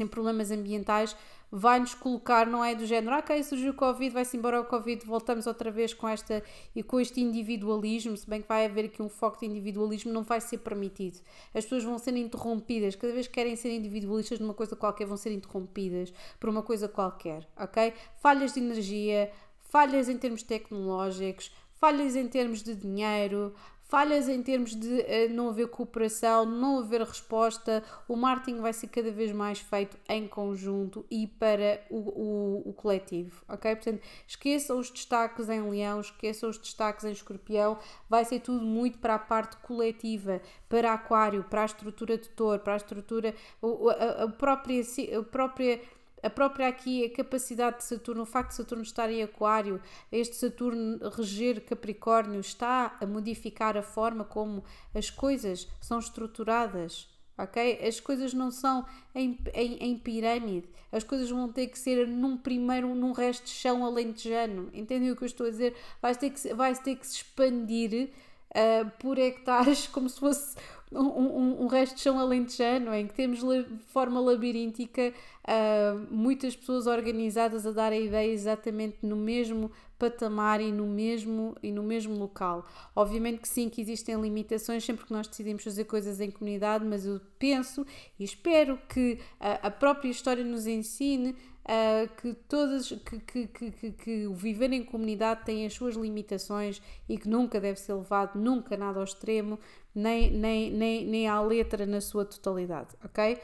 em 0.00 0.06
problemas 0.06 0.50
ambientais, 0.50 1.16
vai-nos 1.54 1.92
colocar, 1.92 2.46
não 2.46 2.64
é 2.64 2.74
do 2.74 2.86
género, 2.86 3.14
ah, 3.14 3.18
ok, 3.18 3.42
surgiu 3.42 3.72
o 3.72 3.74
Covid, 3.74 4.10
vai-se 4.10 4.34
embora 4.38 4.58
o 4.58 4.64
Covid, 4.64 5.04
voltamos 5.04 5.46
outra 5.46 5.70
vez 5.70 5.92
com 5.92 6.08
esta 6.08 6.42
e 6.74 6.82
com 6.82 6.98
este 6.98 7.20
individualismo, 7.20 8.16
se 8.16 8.28
bem 8.28 8.40
que 8.40 8.48
vai 8.48 8.64
haver 8.64 8.86
aqui 8.86 9.02
um 9.02 9.08
foco 9.10 9.40
de 9.40 9.46
individualismo, 9.46 10.10
não 10.10 10.22
vai 10.22 10.40
ser 10.40 10.58
permitido. 10.58 11.20
As 11.54 11.64
pessoas 11.64 11.84
vão 11.84 11.98
ser 11.98 12.16
interrompidas, 12.16 12.96
cada 12.96 13.12
vez 13.12 13.26
que 13.26 13.34
querem 13.34 13.54
ser 13.54 13.70
individualistas 13.70 14.38
numa 14.38 14.54
coisa 14.54 14.74
qualquer, 14.74 15.06
vão 15.06 15.18
ser 15.18 15.30
interrompidas 15.30 16.10
por 16.40 16.48
uma 16.48 16.62
coisa 16.62 16.88
qualquer, 16.88 17.46
ok? 17.54 17.92
Falhas 18.16 18.54
de 18.54 18.60
energia, 18.60 19.30
falhas 19.60 20.08
em 20.08 20.16
termos 20.16 20.42
tecnológicos, 20.42 21.52
falhas 21.74 22.16
em 22.16 22.28
termos 22.28 22.62
de 22.62 22.74
dinheiro, 22.74 23.54
falhas 23.92 24.26
em 24.26 24.42
termos 24.42 24.74
de 24.74 24.88
uh, 24.88 25.34
não 25.34 25.50
haver 25.50 25.68
cooperação, 25.68 26.46
não 26.46 26.78
haver 26.78 27.02
resposta, 27.02 27.84
o 28.08 28.16
marketing 28.16 28.62
vai 28.62 28.72
ser 28.72 28.86
cada 28.86 29.10
vez 29.10 29.32
mais 29.32 29.58
feito 29.58 29.98
em 30.08 30.26
conjunto 30.26 31.04
e 31.10 31.26
para 31.26 31.78
o, 31.90 31.98
o, 31.98 32.70
o 32.70 32.72
coletivo, 32.72 33.44
ok? 33.46 33.76
Portanto, 33.76 34.00
esqueçam 34.26 34.78
os 34.78 34.90
destaques 34.90 35.50
em 35.50 35.60
leão, 35.68 36.00
esqueçam 36.00 36.48
os 36.48 36.56
destaques 36.56 37.04
em 37.04 37.12
escorpião, 37.12 37.76
vai 38.08 38.24
ser 38.24 38.40
tudo 38.40 38.64
muito 38.64 38.96
para 38.96 39.16
a 39.16 39.18
parte 39.18 39.58
coletiva, 39.58 40.40
para 40.70 40.94
aquário, 40.94 41.44
para 41.44 41.60
a 41.60 41.66
estrutura 41.66 42.16
de 42.16 42.30
touro, 42.30 42.60
para 42.60 42.72
a 42.72 42.76
estrutura, 42.78 43.34
a, 43.62 44.22
a, 44.22 44.24
a 44.24 44.28
própria, 44.28 44.82
a 45.18 45.22
própria 45.22 45.82
a 46.22 46.30
própria 46.30 46.68
aqui 46.68 47.04
a 47.04 47.10
capacidade 47.10 47.78
de 47.78 47.84
Saturno, 47.84 48.22
o 48.22 48.26
facto 48.26 48.50
de 48.50 48.56
Saturno 48.56 48.82
estar 48.82 49.10
em 49.10 49.22
Aquário, 49.22 49.80
este 50.10 50.36
Saturno 50.36 50.98
reger 51.10 51.64
Capricórnio, 51.64 52.40
está 52.40 52.96
a 53.00 53.06
modificar 53.06 53.76
a 53.76 53.82
forma 53.82 54.24
como 54.24 54.62
as 54.94 55.10
coisas 55.10 55.68
são 55.80 55.98
estruturadas. 55.98 57.10
Ok? 57.36 57.80
As 57.84 57.98
coisas 57.98 58.34
não 58.34 58.50
são 58.50 58.84
em, 59.14 59.38
em, 59.54 59.74
em 59.82 59.98
pirâmide, 59.98 60.68
as 60.92 61.02
coisas 61.02 61.30
vão 61.30 61.50
ter 61.50 61.68
que 61.68 61.78
ser 61.78 62.06
num 62.06 62.36
primeiro, 62.36 62.94
num 62.94 63.12
resto 63.12 63.46
de 63.46 63.50
chão 63.50 63.84
alentejano. 63.84 64.68
Entendem 64.72 65.10
o 65.10 65.16
que 65.16 65.24
eu 65.24 65.26
estou 65.26 65.46
a 65.46 65.50
dizer? 65.50 65.74
Vai 66.00 66.14
ter 66.14 66.30
que, 66.30 66.54
vai 66.54 66.74
ter 66.74 66.94
que 66.94 67.06
se 67.06 67.16
expandir 67.16 68.10
uh, 68.52 68.90
por 68.98 69.18
hectares 69.18 69.86
como 69.92 70.08
se 70.08 70.20
fosse 70.20 70.56
um, 70.90 71.00
um, 71.00 71.62
um, 71.62 71.66
resto 71.68 71.96
de 71.96 72.02
chão 72.02 72.18
alentejano, 72.18 72.94
em 72.94 73.06
que 73.06 73.14
temos 73.14 73.40
de 73.40 73.64
forma 73.88 74.20
labiríntica 74.20 75.12
uh, 75.44 76.06
muitas 76.10 76.54
pessoas 76.54 76.86
organizadas 76.86 77.66
a 77.66 77.70
dar 77.70 77.92
a 77.92 77.96
ideia 77.96 78.30
exatamente 78.30 78.98
no 79.02 79.16
mesmo 79.16 79.70
patamar 79.98 80.60
e 80.60 80.72
no 80.72 80.86
mesmo 80.86 81.56
e 81.62 81.72
no 81.72 81.82
mesmo 81.82 82.18
local. 82.18 82.66
Obviamente 82.94 83.40
que 83.40 83.48
sim, 83.48 83.68
que 83.68 83.80
existem 83.80 84.20
limitações 84.20 84.84
sempre 84.84 85.06
que 85.06 85.12
nós 85.12 85.26
decidimos 85.26 85.64
fazer 85.64 85.84
coisas 85.84 86.20
em 86.20 86.30
comunidade, 86.30 86.84
mas 86.84 87.06
eu 87.06 87.20
penso 87.38 87.86
e 88.18 88.24
espero 88.24 88.78
que 88.88 89.18
a, 89.40 89.68
a 89.68 89.70
própria 89.70 90.10
história 90.10 90.44
nos 90.44 90.66
ensine 90.66 91.34
Uh, 91.62 92.08
que 92.20 92.34
todas 92.34 92.88
que, 92.88 93.20
que, 93.20 93.46
que, 93.46 93.92
que, 93.92 94.26
o 94.26 94.34
viver 94.34 94.72
em 94.72 94.84
comunidade 94.84 95.44
tem 95.44 95.64
as 95.64 95.72
suas 95.72 95.94
limitações 95.94 96.82
e 97.08 97.16
que 97.16 97.28
nunca 97.28 97.60
deve 97.60 97.78
ser 97.78 97.94
levado 97.94 98.36
nunca 98.36 98.76
nada 98.76 98.98
ao 98.98 99.04
extremo 99.04 99.60
nem, 99.94 100.28
nem, 100.32 100.72
nem, 100.72 101.06
nem 101.06 101.28
à 101.28 101.40
letra 101.40 101.86
na 101.86 102.00
sua 102.00 102.24
totalidade, 102.24 102.96
ok? 103.04 103.38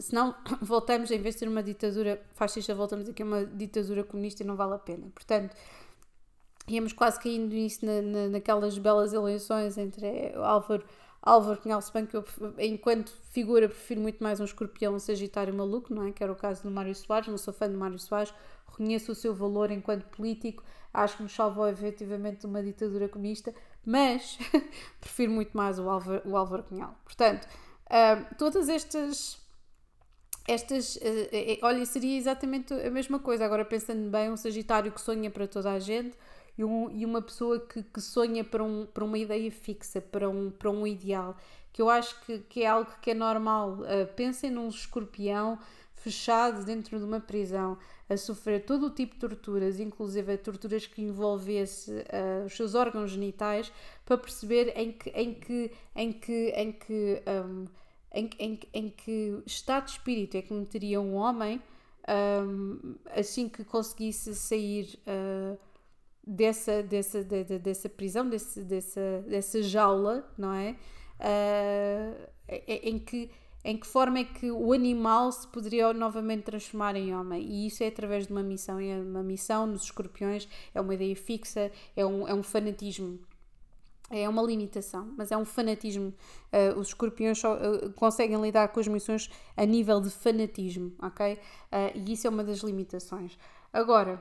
Senão 0.00 0.34
voltamos, 0.60 1.10
em 1.10 1.20
vez 1.20 1.34
de 1.34 1.40
ser 1.40 1.48
uma 1.48 1.62
ditadura 1.62 2.20
fascista, 2.34 2.74
voltamos 2.74 3.08
aqui 3.08 3.22
a 3.22 3.26
uma 3.26 3.44
ditadura 3.44 4.04
comunista 4.04 4.42
e 4.42 4.46
não 4.46 4.56
vale 4.56 4.74
a 4.74 4.78
pena. 4.78 5.08
Portanto, 5.14 5.54
íamos 6.68 6.92
quase 6.92 7.20
caindo 7.20 7.54
nisso 7.54 7.84
na, 7.84 8.02
na, 8.02 8.28
naquelas 8.28 8.78
belas 8.78 9.12
eleições 9.12 9.76
entre 9.76 10.32
Álvaro, 10.36 10.84
Álvaro 11.22 11.60
se 11.80 11.92
bem 11.92 12.04
que 12.04 12.16
eu, 12.16 12.24
enquanto 12.58 13.12
figura, 13.30 13.68
prefiro 13.68 14.00
muito 14.00 14.20
mais 14.20 14.40
um 14.40 14.44
escorpião, 14.44 14.94
um 14.94 14.98
sagitário 14.98 15.54
maluco, 15.54 15.94
não 15.94 16.08
é? 16.08 16.10
Que 16.10 16.20
era 16.20 16.32
o 16.32 16.36
caso 16.36 16.64
do 16.64 16.70
Mário 16.70 16.92
Soares, 16.96 17.28
não 17.28 17.38
sou 17.38 17.54
fã 17.54 17.68
do 17.68 17.78
Mário 17.78 17.96
Soares, 17.96 18.34
reconheço 18.66 19.12
o 19.12 19.14
seu 19.14 19.32
valor 19.32 19.70
enquanto 19.70 20.04
político, 20.06 20.64
acho 20.92 21.16
que 21.16 21.22
nos 21.22 21.32
salvou 21.32 21.68
efetivamente 21.68 22.40
de 22.40 22.46
uma 22.46 22.60
ditadura 22.60 23.08
comunista, 23.08 23.54
mas 23.86 24.36
prefiro 25.00 25.30
muito 25.30 25.56
mais 25.56 25.78
o 25.78 25.88
Álvaro, 25.88 26.28
o 26.28 26.36
Álvaro 26.36 26.64
Cunhal. 26.64 26.92
Portanto, 27.04 27.46
uh, 27.86 28.34
todas 28.36 28.68
estas 28.68 29.40
estas, 30.48 30.96
uh, 30.96 31.00
olha, 31.62 31.86
seria 31.86 32.18
exatamente 32.18 32.74
a 32.74 32.90
mesma 32.90 33.20
coisa. 33.20 33.44
Agora, 33.44 33.64
pensando 33.64 34.10
bem, 34.10 34.28
um 34.28 34.36
Sagitário 34.36 34.90
que 34.90 35.00
sonha 35.00 35.30
para 35.30 35.46
toda 35.46 35.70
a 35.70 35.78
gente 35.78 36.16
e, 36.56 36.64
um, 36.64 36.90
e 36.90 37.04
uma 37.04 37.22
pessoa 37.22 37.60
que, 37.60 37.82
que 37.82 38.00
sonha 38.00 38.44
para, 38.44 38.62
um, 38.62 38.86
para 38.86 39.04
uma 39.04 39.18
ideia 39.18 39.50
fixa, 39.50 40.00
para 40.00 40.28
um, 40.28 40.50
para 40.50 40.70
um 40.70 40.86
ideal, 40.86 41.36
que 41.72 41.80
eu 41.80 41.88
acho 41.88 42.20
que, 42.22 42.38
que 42.40 42.62
é 42.62 42.68
algo 42.68 42.90
que 43.00 43.10
é 43.10 43.14
normal. 43.14 43.78
Uh, 43.80 44.06
pensem 44.14 44.50
num 44.50 44.68
escorpião 44.68 45.58
fechado 45.94 46.64
dentro 46.64 46.98
de 46.98 47.04
uma 47.04 47.20
prisão, 47.20 47.78
a 48.08 48.16
sofrer 48.16 48.64
todo 48.64 48.86
o 48.86 48.90
tipo 48.90 49.14
de 49.14 49.20
torturas, 49.20 49.78
inclusive 49.78 50.36
torturas 50.36 50.86
que 50.86 51.00
envolvesse 51.00 51.90
uh, 51.90 52.44
os 52.44 52.56
seus 52.56 52.74
órgãos 52.74 53.12
genitais, 53.12 53.72
para 54.04 54.18
perceber 54.18 54.72
em 54.76 54.92
que, 54.92 55.10
em 55.10 55.34
que, 55.34 55.70
em 55.94 56.12
que, 56.12 56.52
em 56.56 56.72
que, 56.72 57.22
um, 57.46 57.66
em, 58.12 58.30
em, 58.38 58.60
em 58.74 58.90
que 58.90 59.42
estado 59.46 59.86
de 59.86 59.92
espírito 59.92 60.36
é 60.36 60.42
que 60.42 60.52
meteria 60.52 61.00
um 61.00 61.14
homem 61.14 61.62
um, 62.08 62.96
assim 63.14 63.48
que 63.48 63.64
conseguisse 63.64 64.34
sair 64.34 64.98
uh, 65.06 65.58
dessa, 66.26 66.82
dessa, 66.82 67.22
de, 67.24 67.44
de, 67.44 67.58
dessa 67.58 67.88
prisão, 67.88 68.28
desse, 68.28 68.62
dessa, 68.62 69.24
dessa 69.28 69.62
jaula, 69.62 70.28
não 70.36 70.52
é? 70.52 70.76
Uh, 71.18 72.30
em 72.68 72.98
que 72.98 73.30
em 73.64 73.76
que 73.76 73.86
forma 73.86 74.18
é 74.18 74.24
que 74.24 74.50
o 74.50 74.72
animal 74.72 75.30
se 75.30 75.46
poderia 75.46 75.92
novamente 75.92 76.42
transformar 76.42 76.96
em 76.96 77.14
homem. 77.14 77.42
E 77.42 77.66
isso 77.66 77.82
é 77.84 77.86
através 77.86 78.26
de 78.26 78.32
uma 78.32 78.42
missão. 78.42 78.80
E 78.80 78.92
uma 79.00 79.22
missão 79.22 79.66
nos 79.66 79.84
escorpiões 79.84 80.48
é 80.74 80.80
uma 80.80 80.94
ideia 80.94 81.14
fixa, 81.14 81.70
é 81.96 82.04
um, 82.04 82.26
é 82.26 82.34
um 82.34 82.42
fanatismo. 82.42 83.20
É 84.10 84.28
uma 84.28 84.42
limitação, 84.42 85.14
mas 85.16 85.30
é 85.30 85.36
um 85.36 85.44
fanatismo. 85.44 86.12
Uh, 86.52 86.78
os 86.78 86.88
escorpiões 86.88 87.38
só, 87.38 87.54
uh, 87.54 87.90
conseguem 87.92 88.38
lidar 88.42 88.68
com 88.68 88.80
as 88.80 88.88
missões 88.88 89.30
a 89.56 89.64
nível 89.64 90.00
de 90.00 90.10
fanatismo, 90.10 90.92
ok? 91.00 91.34
Uh, 91.34 91.38
e 91.94 92.12
isso 92.12 92.26
é 92.26 92.30
uma 92.30 92.44
das 92.44 92.58
limitações. 92.58 93.38
Agora, 93.72 94.20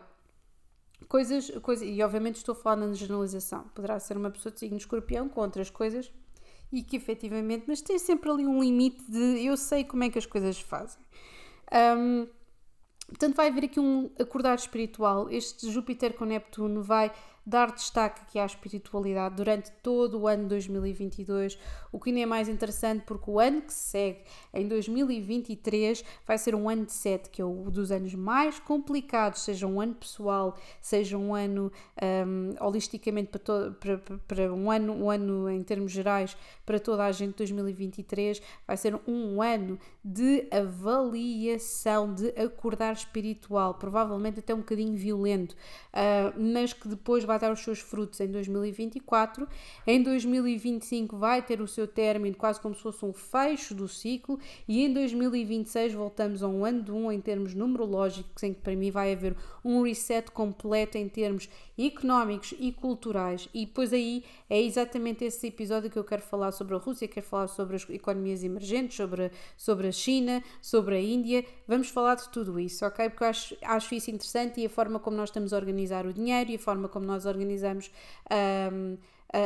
coisas, 1.08 1.50
coisas. 1.62 1.88
E 1.88 2.02
obviamente 2.02 2.38
estou 2.38 2.56
falar 2.56 2.76
na 2.76 2.94
generalização. 2.94 3.64
Poderá 3.76 4.00
ser 4.00 4.18
uma 4.18 4.30
pessoa 4.30 4.52
de 4.52 4.60
signo 4.60 4.78
escorpião 4.78 5.28
com 5.30 5.42
outras 5.42 5.70
coisas 5.70 6.12
e 6.72 6.82
que 6.82 6.96
efetivamente, 6.96 7.66
mas 7.68 7.82
tem 7.82 8.00
sempre 8.00 8.30
ali 8.30 8.48
um 8.48 8.62
limite 8.62 9.04
de 9.10 9.46
eu 9.46 9.58
sei 9.58 9.84
como 9.84 10.04
é 10.04 10.10
que 10.10 10.18
as 10.18 10.26
coisas 10.26 10.60
fazem. 10.60 11.02
Um, 11.98 12.28
portanto, 13.08 13.36
vai 13.36 13.50
haver 13.50 13.66
aqui 13.66 13.80
um 13.80 14.10
acordar 14.18 14.56
espiritual. 14.56 15.30
Este 15.30 15.70
Júpiter 15.70 16.14
com 16.14 16.26
Neptuno 16.26 16.82
vai 16.82 17.12
dar 17.46 17.72
destaque 17.72 18.22
aqui 18.22 18.40
à 18.40 18.46
espiritualidade 18.46 19.36
durante 19.36 19.72
todo 19.84 20.20
o 20.20 20.28
ano 20.28 20.48
2022, 20.48 21.58
o 21.92 22.00
que 22.00 22.10
ainda 22.10 22.22
é 22.22 22.26
mais 22.26 22.48
interessante 22.48 23.04
porque 23.06 23.30
o 23.30 23.40
ano 23.40 23.62
que 23.62 23.74
segue, 23.74 24.22
em 24.54 24.68
2023, 24.68 26.04
vai 26.26 26.38
ser 26.38 26.56
um 26.56 26.70
ano 26.70 26.86
de 26.86 26.94
sete, 26.94 27.30
que 27.30 27.42
é 27.42 27.46
um 27.46 27.70
dos 27.70 27.92
anos 27.92 28.14
mais 28.14 28.60
complicados, 28.60 29.42
seja 29.42 29.68
um 29.68 29.82
ano 29.82 29.96
pessoal, 29.96 30.56
seja 30.80 31.18
um 31.18 31.34
ano 31.34 31.72
um, 32.02 32.66
holisticamente 32.66 33.30
para, 33.30 33.40
todo, 33.40 33.74
para, 33.74 33.98
para 33.98 34.54
um 34.54 34.70
ano, 34.70 34.94
um 34.94 35.10
ano 35.10 35.50
em 35.50 35.64
termos 35.64 35.92
gerais 35.92 36.38
para 36.66 36.80
toda 36.80 37.06
a 37.06 37.12
gente 37.12 37.36
2023, 37.36 38.42
vai 38.66 38.78
ser 38.78 39.00
um 39.08 39.42
ano 39.42 39.80
de 40.04 40.48
avaliação, 40.52 42.14
de 42.14 42.30
acordar 42.30 42.94
espiritual, 42.94 43.76
provavelmente 43.76 44.40
até 44.40 44.54
um 44.54 44.60
bocadinho 44.60 44.96
violento, 44.96 45.54
uh, 45.54 46.40
mas 46.40 46.74
que 46.74 46.88
depois 46.88 47.24
vai 47.24 47.31
dar 47.38 47.52
os 47.52 47.62
seus 47.62 47.80
frutos 47.80 48.20
em 48.20 48.28
2024. 48.28 49.48
Em 49.86 50.02
2025 50.02 51.18
vai 51.18 51.42
ter 51.42 51.62
o 51.62 51.68
seu 51.68 51.88
término, 51.88 52.36
quase 52.36 52.60
como 52.60 52.76
se 52.76 52.82
fosse 52.82 53.06
um 53.06 53.14
fecho 53.14 53.74
do 53.74 53.88
ciclo, 53.88 54.40
e 54.68 54.84
em 54.84 54.94
2026 54.94 55.94
voltamos 55.94 56.44
a 56.44 56.48
um 56.48 56.66
ano 56.66 56.82
de 56.82 56.92
um 56.92 57.12
em 57.12 57.20
termos 57.20 57.54
numerológicos, 57.54 58.44
em 58.44 58.54
que 58.54 58.62
para 58.62 58.76
mim 58.76 58.92
vai 58.92 59.14
haver 59.14 59.36
um 59.64 59.82
reset 59.82 60.32
completo 60.32 60.98
em 60.98 61.08
termos 61.08 61.50
económicos 61.88 62.54
e 62.60 62.72
culturais. 62.72 63.48
E 63.54 63.66
depois 63.66 63.94
aí 63.94 64.24
é 64.50 64.62
exatamente 64.62 65.26
esse 65.26 65.48
episódio 65.48 65.90
que 65.90 65.98
eu 65.98 66.04
quero 66.04 66.22
falar 66.22 66.52
sobre 66.52 66.76
a 66.76 66.78
Rússia, 66.78 67.08
quero 67.08 67.26
falar 67.26 67.48
sobre 67.48 67.76
as 67.76 67.90
economias 67.90 68.44
emergentes, 68.44 68.98
sobre, 68.98 69.32
sobre 69.58 69.88
a 69.88 69.92
China, 69.92 70.44
sobre 70.62 70.96
a 70.96 71.02
Índia. 71.02 71.46
Vamos 71.68 71.90
falar 71.90 72.16
de 72.16 72.30
tudo 72.30 72.60
isso, 72.60 72.86
ok? 72.86 73.10
Porque 73.10 73.24
eu 73.24 73.28
acho, 73.28 73.58
acho 73.62 73.96
isso 73.96 74.12
interessante 74.12 74.62
e 74.62 74.66
a 74.66 74.70
forma 74.70 75.00
como 75.00 75.18
nós 75.18 75.30
estamos 75.30 75.54
a 75.54 75.58
organizar 75.58 76.06
o 76.06 76.14
dinheiro 76.14 76.52
e 76.52 76.56
a 76.56 76.60
forma 76.60 76.88
como 76.88 77.06
nós 77.06 77.26
organizamos. 77.26 77.92
Um, 78.32 78.98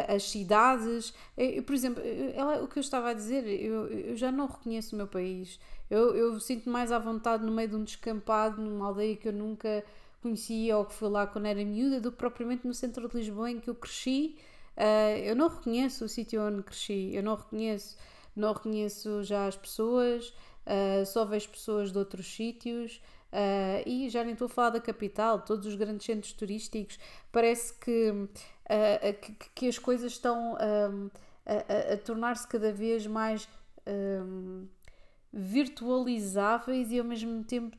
as 0.08 0.24
cidades. 0.24 1.14
Eu, 1.38 1.64
por 1.64 1.76
exemplo, 1.76 2.02
ela, 2.34 2.64
o 2.64 2.68
que 2.68 2.80
eu 2.80 2.82
estava 2.82 3.10
a 3.10 3.14
dizer, 3.14 3.46
eu, 3.46 3.88
eu 3.88 4.16
já 4.16 4.32
não 4.32 4.48
reconheço 4.48 4.96
o 4.96 4.98
meu 4.98 5.08
país. 5.08 5.60
Eu, 5.90 6.16
eu 6.16 6.40
sinto 6.40 6.70
mais 6.70 6.92
à 6.92 6.98
vontade 6.98 7.46
no 7.46 7.52
meio 7.52 7.70
de 7.70 7.76
um 7.76 7.84
descampado, 7.84 8.62
numa 8.62 8.88
aldeia 8.88 9.16
que 9.16 9.28
eu 9.28 9.34
nunca 9.34 9.84
conhecia 10.26 10.76
ou 10.76 10.86
que 10.86 10.94
fui 10.94 11.08
lá 11.08 11.28
quando 11.28 11.46
era 11.46 11.64
miúda, 11.64 12.02
do 12.02 12.12
que 12.12 12.18
propriamente 12.18 12.66
no 12.66 12.74
centro 12.74 13.08
de 13.08 13.16
Lisboa 13.16 13.52
em 13.52 13.60
que 13.60 13.70
eu 13.70 13.76
cresci. 13.76 14.36
Uh, 14.76 15.20
eu 15.24 15.36
não 15.36 15.48
reconheço 15.48 16.04
o 16.04 16.10
sítio 16.10 16.42
onde 16.42 16.64
cresci, 16.64 17.12
eu 17.14 17.22
não 17.22 17.36
reconheço, 17.36 17.96
não 18.36 18.52
reconheço 18.52 19.24
já 19.24 19.46
as 19.46 19.56
pessoas, 19.56 20.30
uh, 20.66 21.06
só 21.06 21.24
vejo 21.26 21.50
pessoas 21.50 21.92
de 21.92 21.98
outros 22.00 22.26
sítios. 22.26 23.00
Uh, 23.32 23.84
e 23.86 24.10
já 24.10 24.24
nem 24.24 24.34
estou 24.34 24.46
a 24.46 24.50
falar 24.50 24.70
da 24.72 24.80
capital, 24.80 25.42
todos 25.42 25.68
os 25.68 25.76
grandes 25.76 26.06
centros 26.06 26.34
turísticos, 26.34 26.98
parece 27.32 27.74
que, 27.74 28.14
que, 29.22 29.50
que, 29.54 29.68
as 29.68 29.78
coisas 29.78 30.14
estão 30.14 30.56
a, 30.56 31.94
a, 31.94 31.98
tornar-se 31.98 32.48
cada 32.48 32.72
vez 32.72 33.06
mais 33.06 33.46
virtualizáveis 35.38 36.90
e 36.94 36.98
ao 36.98 37.04
mesmo 37.04 37.44
tempo 37.44 37.76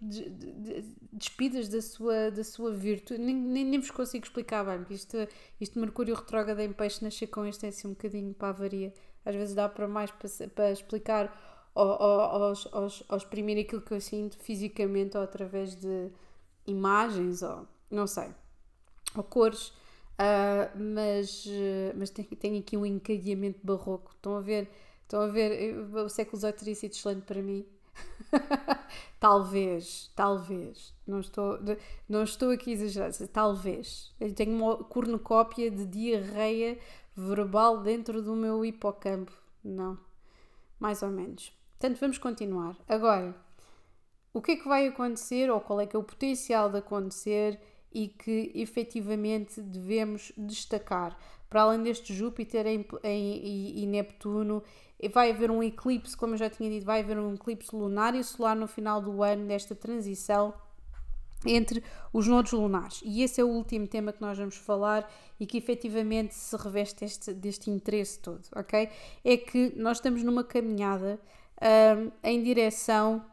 despidas 1.10 1.70
da 1.70 1.80
sua, 1.80 2.30
da 2.30 2.44
sua 2.44 2.70
virtude. 2.70 3.18
Nem, 3.18 3.34
nem, 3.34 3.80
vos 3.80 3.90
consigo 3.90 4.26
explicar 4.26 4.62
bem, 4.62 4.78
porque 4.78 4.92
isto, 4.92 5.16
isto 5.58 5.80
Mercúrio 5.80 6.14
retrógrado 6.14 6.60
em 6.60 6.70
peixe 6.70 7.02
nascer 7.02 7.28
com 7.28 7.46
este 7.46 7.64
é 7.64 7.70
assim 7.70 7.88
um 7.88 7.92
bocadinho 7.92 8.34
para 8.34 8.50
a 8.50 8.52
varia. 8.52 8.92
Às 9.24 9.34
vezes 9.34 9.54
dá 9.54 9.70
para 9.70 9.88
mais 9.88 10.10
para, 10.10 10.28
para 10.50 10.70
explicar 10.70 11.34
aos, 11.74 12.68
aos, 12.72 13.04
aos 13.08 13.22
exprimir 13.22 13.58
aquilo 13.58 13.80
que 13.80 13.92
eu 13.92 14.00
sinto 14.02 14.38
fisicamente 14.38 15.16
ou 15.16 15.22
através 15.22 15.74
de 15.74 16.10
imagens 16.66 17.42
ou 17.42 17.66
não 17.90 18.06
sei, 18.06 18.28
ou 19.16 19.24
cores. 19.24 19.72
Uh, 20.18 20.72
mas 20.94 21.46
mas 21.94 22.08
tem, 22.10 22.24
tem 22.24 22.58
aqui 22.58 22.76
um 22.76 22.84
encadeamento 22.84 23.60
barroco. 23.62 24.12
Estão 24.14 24.36
a 24.36 24.40
ver? 24.42 24.68
Estão 25.06 25.20
a 25.20 25.28
ver? 25.28 25.76
O 25.94 26.08
século 26.08 26.36
XVIII 26.36 26.52
teria 26.52 26.74
sido 26.74 26.90
excelente 26.90 27.22
para 27.22 27.40
mim. 27.40 27.64
talvez, 29.20 30.10
talvez. 30.16 30.92
Não 31.06 31.20
estou, 31.20 31.60
não 32.08 32.24
estou 32.24 32.50
aqui 32.50 32.70
a 32.70 32.74
exagerar. 32.74 33.12
Talvez. 33.32 34.12
Eu 34.18 34.34
tenho 34.34 34.56
uma 34.56 34.76
cornucópia 34.78 35.70
de 35.70 35.86
diarreia 35.86 36.76
verbal 37.14 37.82
dentro 37.82 38.20
do 38.20 38.34
meu 38.34 38.64
hipocampo. 38.64 39.32
Não. 39.62 39.96
Mais 40.80 41.00
ou 41.04 41.10
menos. 41.10 41.52
Portanto, 41.78 42.00
vamos 42.00 42.18
continuar. 42.18 42.76
Agora, 42.88 43.32
o 44.32 44.42
que 44.42 44.52
é 44.52 44.56
que 44.56 44.66
vai 44.66 44.88
acontecer 44.88 45.48
ou 45.52 45.60
qual 45.60 45.80
é 45.80 45.86
que 45.86 45.94
é 45.94 45.98
o 46.00 46.02
potencial 46.02 46.68
de 46.68 46.78
acontecer 46.78 47.60
e 47.92 48.08
que 48.08 48.50
efetivamente 48.56 49.60
devemos 49.62 50.32
destacar? 50.36 51.16
Para 51.48 51.62
além 51.62 51.82
deste 51.82 52.12
Júpiter 52.12 52.66
em, 52.66 52.86
em, 53.02 53.36
e, 53.44 53.82
e 53.82 53.86
Neptuno 53.86 54.62
vai 55.12 55.30
haver 55.30 55.50
um 55.50 55.62
eclipse, 55.62 56.16
como 56.16 56.34
eu 56.34 56.38
já 56.38 56.48
tinha 56.48 56.70
dito, 56.70 56.84
vai 56.84 57.00
haver 57.00 57.18
um 57.18 57.34
eclipse 57.34 57.74
lunar 57.74 58.14
e 58.14 58.24
solar 58.24 58.56
no 58.56 58.66
final 58.66 59.00
do 59.00 59.22
ano, 59.22 59.46
desta 59.46 59.74
transição 59.74 60.54
entre 61.44 61.82
os 62.12 62.26
nodos 62.26 62.52
lunares. 62.52 63.00
E 63.04 63.22
esse 63.22 63.40
é 63.40 63.44
o 63.44 63.48
último 63.48 63.86
tema 63.86 64.12
que 64.12 64.20
nós 64.20 64.38
vamos 64.38 64.56
falar 64.56 65.10
e 65.38 65.46
que 65.46 65.58
efetivamente 65.58 66.34
se 66.34 66.56
reveste 66.56 67.04
este, 67.04 67.32
deste 67.34 67.70
interesse 67.70 68.18
todo, 68.18 68.42
ok? 68.54 68.88
É 69.24 69.36
que 69.36 69.72
nós 69.76 69.98
estamos 69.98 70.22
numa 70.22 70.42
caminhada 70.42 71.20
um, 71.60 72.10
em 72.22 72.42
direção 72.42 73.24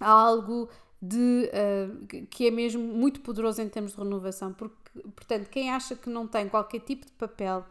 a 0.00 0.10
algo 0.10 0.68
de, 1.00 1.50
uh, 1.52 2.26
que 2.26 2.46
é 2.46 2.50
mesmo 2.50 2.82
muito 2.82 3.20
poderoso 3.20 3.60
em 3.62 3.68
termos 3.68 3.92
de 3.92 3.98
renovação, 3.98 4.52
porque, 4.52 4.83
portanto, 5.14 5.48
quem 5.48 5.70
acha 5.70 5.94
que 5.94 6.08
não 6.08 6.26
tem 6.26 6.48
qualquer 6.48 6.80
tipo 6.80 7.06
de 7.06 7.12
papel 7.12 7.64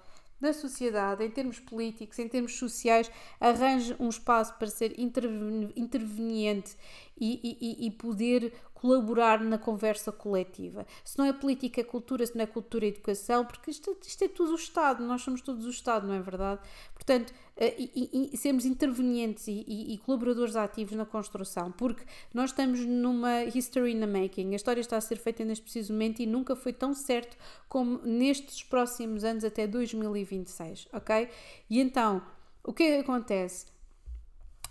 da 0.43 0.51
sociedade, 0.51 1.23
em 1.23 1.31
termos 1.31 1.59
políticos, 1.59 2.19
em 2.19 2.27
termos 2.27 2.57
sociais, 2.57 3.09
arranje 3.39 3.95
um 3.97 4.09
espaço 4.09 4.53
para 4.55 4.67
ser 4.67 4.93
interveniente 4.99 6.75
e, 7.19 7.57
e, 7.61 7.87
e 7.87 7.91
poder 7.91 8.53
colaborar 8.83 9.39
na 9.39 9.57
conversa 9.57 10.11
coletiva. 10.11 10.85
Se 11.05 11.17
não 11.17 11.23
é 11.23 11.31
política, 11.31 11.79
é 11.79 11.85
cultura, 11.85 12.27
se 12.27 12.35
não 12.35 12.43
é 12.43 12.45
cultura, 12.45 12.85
é 12.85 12.89
educação, 12.89 13.45
porque 13.45 13.71
isto, 13.71 13.95
isto 14.05 14.25
é 14.25 14.27
tudo 14.27 14.51
o 14.51 14.55
Estado, 14.55 15.01
nós 15.05 15.21
somos 15.21 15.41
todos 15.41 15.65
o 15.65 15.69
Estado, 15.69 16.05
não 16.05 16.13
é 16.13 16.19
verdade? 16.19 16.59
Portanto, 16.93 17.33
eh, 17.55 17.75
e, 17.79 18.29
e, 18.33 18.37
sermos 18.37 18.65
intervenientes 18.65 19.47
e, 19.47 19.63
e, 19.67 19.97
colaboradores 19.99 20.57
ativos 20.57 20.97
na 20.97 21.05
construção, 21.05 21.71
porque 21.71 22.03
nós 22.33 22.49
estamos 22.49 22.81
numa 22.85 23.45
history 23.45 23.93
in 23.93 24.01
the 24.01 24.05
making, 24.05 24.51
a 24.51 24.57
história 24.57 24.81
está 24.81 24.97
a 24.97 25.01
ser 25.01 25.15
feita 25.15 25.45
neste 25.45 25.63
preciso 25.63 25.93
momento 25.93 26.21
e 26.21 26.25
nunca 26.25 26.53
foi 26.53 26.73
tão 26.73 26.93
certo 26.93 27.37
como 27.69 28.01
nestes 28.03 28.63
próximos 28.63 29.23
anos 29.23 29.45
até 29.45 29.65
2026, 29.65 30.89
ok? 30.91 31.29
E 31.69 31.79
então, 31.79 32.21
o 32.61 32.73
que 32.73 32.83
é 32.83 32.95
que 32.97 33.01
acontece? 33.03 33.72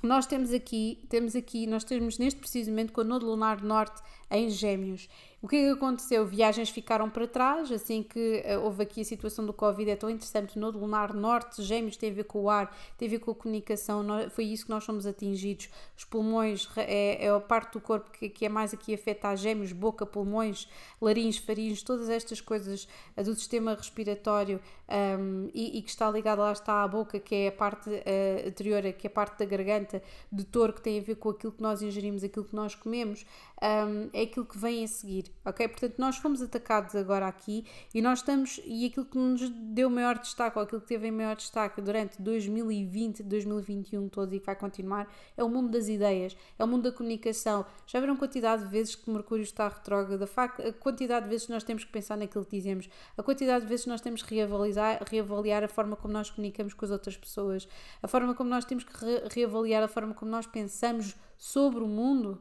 Nós 0.03 0.27
temos 0.27 0.53
aqui, 0.53 0.99
temos 1.09 1.37
aqui, 1.37 1.67
nós 1.67 1.85
temos 1.85 2.19
neste 2.19 2.41
precisamente 2.41 2.91
com 2.91 3.03
o 3.03 3.05
Nodo 3.05 3.25
Lunar 3.27 3.63
Norte 3.63 4.03
em 4.31 4.51
Gêmeos 4.51 5.09
o 5.43 5.49
que 5.49 5.57
é 5.57 5.62
que 5.64 5.70
aconteceu? 5.70 6.24
Viagens 6.24 6.70
ficaram 6.70 7.11
para 7.11 7.26
trás, 7.26 7.72
assim 7.72 8.01
que 8.01 8.45
uh, 8.47 8.61
houve 8.61 8.84
aqui 8.84 9.01
a 9.01 9.05
situação 9.05 9.45
do 9.45 9.53
Covid, 9.53 9.90
é 9.90 9.97
tão 9.97 10.09
interessante, 10.09 10.57
no 10.57 10.70
lunar 10.70 11.12
norte, 11.12 11.61
gêmeos 11.64 11.97
tem 11.97 12.12
a 12.12 12.14
ver 12.14 12.24
com 12.24 12.43
o 12.43 12.49
ar, 12.49 12.72
tem 12.97 13.09
a 13.09 13.11
ver 13.11 13.18
com 13.18 13.32
a 13.32 13.34
comunicação, 13.34 14.07
foi 14.30 14.45
isso 14.45 14.66
que 14.66 14.70
nós 14.70 14.84
somos 14.84 15.05
atingidos. 15.05 15.68
Os 15.99 16.05
pulmões 16.05 16.68
é, 16.76 17.26
é 17.26 17.28
a 17.28 17.40
parte 17.40 17.72
do 17.72 17.80
corpo 17.80 18.12
que, 18.12 18.28
que 18.28 18.47
é 18.47 18.49
mais 18.49 18.72
aqui 18.72 18.95
afetada, 18.95 19.36
gêmeos, 19.36 19.72
boca, 19.72 20.07
pulmões, 20.07 20.68
laringe, 21.01 21.40
faringe, 21.40 21.84
todas 21.84 22.09
estas 22.09 22.40
coisas 22.40 22.86
do 23.16 23.34
sistema 23.34 23.74
respiratório 23.74 24.61
um, 24.88 25.51
e, 25.53 25.78
e, 25.78 25.82
que 25.82 25.90
está 25.90 26.09
ligado 26.09 26.38
lá 26.38 26.53
está 26.53 26.84
à 26.84 26.88
boca, 26.88 27.18
que 27.18 27.34
é 27.34 27.49
a 27.49 27.53
parte 27.53 27.90
uh, 27.90 28.49
anterior, 28.49 28.80
que 28.93 29.09
é 29.09 29.11
a 29.11 29.12
parte 29.12 29.38
da 29.38 29.45
garganta, 29.45 30.01
de 30.30 30.45
touro, 30.45 30.72
que 30.72 30.82
tem 30.82 31.01
a 31.01 31.03
ver 31.03 31.16
com 31.16 31.30
aquilo 31.30 31.53
que 31.53 31.62
nós 31.62 31.82
ingerimos, 31.82 32.22
aquilo 32.22 32.45
que 32.45 32.55
nós 32.55 32.76
comemos, 32.76 33.26
um, 33.61 34.09
é 34.12 34.22
aquilo 34.22 34.47
que 34.47 34.57
vem 34.57 34.84
a 34.84 34.88
seguir 34.88 35.32
ok? 35.45 35.68
Portanto, 35.68 35.99
nós 35.99 36.16
fomos 36.16 36.41
atacados 36.43 36.95
agora 36.95 37.26
aqui 37.26 37.64
e 37.93 38.01
nós 38.01 38.20
estamos, 38.20 38.61
e 38.64 38.87
aquilo 38.87 39.07
que 39.07 39.18
nos 39.18 39.49
deu 39.49 39.91
maior 39.91 40.18
destaque, 40.18 40.59
ou 40.59 40.64
aquilo 40.64 40.80
que 40.80 40.87
teve 40.87 41.11
maior 41.11 41.37
destaque 41.37 41.80
durante 41.80 42.20
2020, 42.20 43.22
2021 43.22 44.09
todo 44.09 44.35
e 44.35 44.41
que 44.41 44.47
vai 44.47 44.57
continuar, 44.57 45.12
é 45.37 45.43
o 45.43 45.49
mundo 45.49 45.70
das 45.70 45.89
ideias, 45.89 46.37
é 46.59 46.64
o 46.64 46.68
mundo 46.68 46.91
da 46.91 46.93
comunicação. 46.97 47.66
Já 47.87 48.01
viram 48.01 48.14
a 48.14 48.16
quantidade 48.16 48.64
de 48.64 48.68
vezes 48.68 48.95
que 48.95 49.11
Mercúrio 49.11 49.43
está 49.43 49.68
retrógrado, 49.68 50.22
a 50.22 50.72
quantidade 50.72 51.24
de 51.24 51.30
vezes 51.30 51.47
que 51.47 51.53
nós 51.53 51.64
temos 51.64 51.85
que 51.85 51.93
pensar 51.93 52.16
naquilo 52.16 52.45
que 52.45 52.57
dizemos, 52.57 52.89
a 53.16 53.22
quantidade 53.22 53.64
de 53.64 53.68
vezes 53.68 53.85
que 53.85 53.91
nós 53.91 54.01
temos 54.01 54.22
que 54.22 54.35
reavaliar, 54.35 55.03
reavaliar 55.11 55.64
a 55.64 55.68
forma 55.68 55.97
como 55.97 56.12
nós 56.12 56.30
comunicamos 56.30 56.74
com 56.74 56.85
as 56.85 56.91
outras 56.91 57.16
pessoas, 57.16 57.68
a 58.03 58.09
forma 58.09 58.35
como 58.35 58.49
nós 58.49 58.64
temos 58.64 58.85
que 58.85 58.93
re 58.93 59.22
reavaliar 59.35 59.83
a 59.83 59.89
forma 59.89 60.14
como 60.14 60.30
nós 60.30 60.47
pensamos 60.47 61.14
sobre 61.37 61.83
o 61.83 61.89
mundo. 61.89 62.41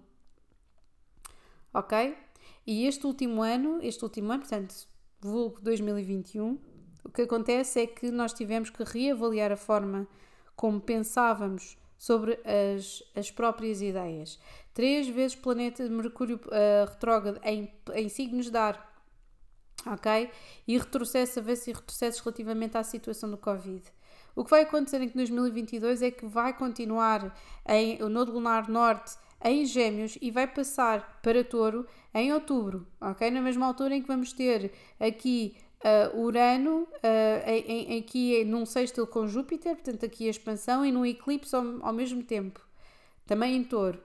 Ok? 1.73 2.15
E 2.65 2.85
este 2.85 3.05
último 3.05 3.41
ano, 3.41 3.79
este 3.81 4.03
último 4.03 4.31
ano, 4.31 4.41
portanto, 4.41 4.87
vulgo 5.19 5.59
2021, 5.61 6.59
o 7.03 7.09
que 7.09 7.23
acontece 7.23 7.81
é 7.81 7.87
que 7.87 8.11
nós 8.11 8.33
tivemos 8.33 8.69
que 8.69 8.83
reavaliar 8.83 9.51
a 9.51 9.57
forma 9.57 10.07
como 10.55 10.79
pensávamos 10.79 11.77
sobre 11.97 12.39
as, 12.45 13.03
as 13.15 13.29
próprias 13.31 13.81
ideias. 13.81 14.39
Três 14.73 15.07
vezes 15.07 15.35
planeta 15.35 15.87
Mercúrio 15.89 16.37
uh, 16.37 16.89
retrógrado 16.89 17.39
em, 17.43 17.71
em 17.93 18.09
signos 18.09 18.49
de 18.49 18.57
ar, 18.57 19.03
ok? 19.85 20.29
E 20.67 20.77
retrocesso, 20.77 21.39
avanço 21.39 21.69
e 21.69 21.73
retrocessos 21.73 22.21
relativamente 22.21 22.77
à 22.77 22.83
situação 22.83 23.29
do 23.29 23.37
Covid. 23.37 23.83
O 24.35 24.43
que 24.43 24.49
vai 24.49 24.61
acontecer 24.61 25.01
em 25.01 25.09
2022 25.09 26.01
é 26.01 26.11
que 26.11 26.25
vai 26.25 26.57
continuar 26.57 27.35
em, 27.67 28.01
o 28.01 28.09
Nodo 28.09 28.31
Lunar 28.31 28.69
Norte 28.69 29.17
em 29.43 29.65
Gêmeos 29.65 30.17
e 30.21 30.31
vai 30.31 30.47
passar 30.47 31.19
para 31.21 31.43
Touro 31.43 31.85
em 32.13 32.33
outubro, 32.33 32.87
ok? 32.99 33.29
Na 33.31 33.41
mesma 33.41 33.65
altura 33.65 33.95
em 33.95 34.01
que 34.01 34.07
vamos 34.07 34.33
ter 34.33 34.71
aqui 34.99 35.55
uh, 35.83 36.19
Urano, 36.19 36.83
uh, 36.83 37.49
em, 37.49 37.93
em, 37.93 37.99
aqui 37.99 38.43
num 38.45 38.65
sextil 38.65 39.07
com 39.07 39.27
Júpiter, 39.27 39.75
portanto 39.75 40.05
aqui 40.05 40.27
a 40.27 40.31
expansão, 40.31 40.85
e 40.85 40.91
num 40.91 41.05
eclipse 41.05 41.55
ao, 41.55 41.63
ao 41.81 41.93
mesmo 41.93 42.23
tempo, 42.23 42.59
também 43.25 43.55
em 43.55 43.63
Touro. 43.63 43.99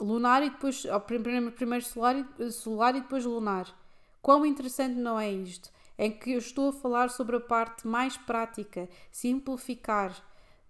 Lunar 0.00 0.44
e 0.44 0.50
depois, 0.50 0.86
primeiro, 1.06 1.50
primeiro 1.52 1.84
solar, 1.84 2.16
e, 2.38 2.50
solar 2.52 2.94
e 2.94 3.00
depois 3.00 3.24
lunar. 3.24 3.66
Quão 4.22 4.46
interessante 4.46 4.94
não 4.94 5.18
é 5.18 5.30
isto? 5.30 5.70
É 5.96 6.08
que 6.08 6.32
eu 6.32 6.38
estou 6.38 6.68
a 6.68 6.72
falar 6.72 7.10
sobre 7.10 7.36
a 7.36 7.40
parte 7.40 7.86
mais 7.86 8.16
prática, 8.16 8.88
simplificar, 9.10 10.14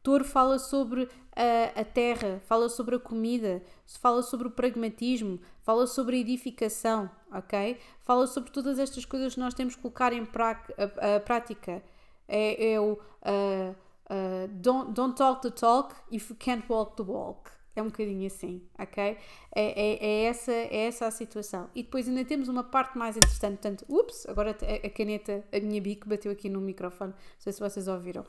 Touro 0.09 0.25
fala 0.25 0.59
sobre 0.59 1.07
a, 1.37 1.83
a, 1.83 1.85
terra, 1.85 2.41
fala 2.47 2.71
sobre 2.71 2.97
a 2.97 2.99
comida, 2.99 3.63
fala 4.01 4.23
sobre 4.23 4.49
o 4.49 4.51
pragmatismo, 4.51 5.39
fala 5.61 5.87
sobre 5.87 6.17
a 6.17 6.21
edificação, 6.21 7.11
ok? 7.31 7.77
Fala 8.01 8.27
sobre 8.27 8.51
todas 8.51 8.79
estas 8.79 9.05
coisas 9.05 9.35
que 9.35 9.41
nós 9.41 9.53
temos 9.53 9.77
que 9.77 9.83
colocar 9.83 10.15
em 10.15 10.25
pra, 10.25 10.65
a, 10.79 11.17
a 11.17 11.21
prática. 11.21 11.83
É, 12.27 12.73
é 12.73 12.81
o 12.81 12.93
uh, 12.93 12.97
uh, 12.97 14.49
don't, 14.49 14.93
don't 14.93 15.15
talk 15.15 15.43
the 15.43 15.51
talk 15.51 15.95
if 16.11 16.31
you 16.31 16.37
can't 16.37 16.65
walk 16.71 16.97
the 16.97 17.03
walk. 17.03 17.51
É 17.77 17.83
um 17.83 17.89
bocadinho 17.89 18.27
assim, 18.27 18.63
ok? 18.79 19.05
É, 19.05 19.19
é, 19.55 20.05
é, 20.05 20.25
essa, 20.25 20.51
é 20.51 20.87
essa 20.87 21.07
a 21.07 21.11
situação. 21.11 21.69
E 21.75 21.83
depois 21.83 22.09
ainda 22.09 22.25
temos 22.25 22.49
uma 22.49 22.65
parte 22.65 22.97
mais 22.97 23.17
interessante. 23.17 23.59
Portanto, 23.61 23.85
ups, 23.89 24.27
agora 24.27 24.51
a 24.51 24.91
caneta, 24.91 25.45
a 25.53 25.61
minha 25.61 25.81
bico 25.81 26.09
bateu 26.09 26.33
aqui 26.33 26.49
no 26.49 26.61
microfone. 26.61 27.13
Não 27.13 27.19
sei 27.39 27.53
se 27.53 27.61
vocês 27.61 27.87
ouviram. 27.87 28.25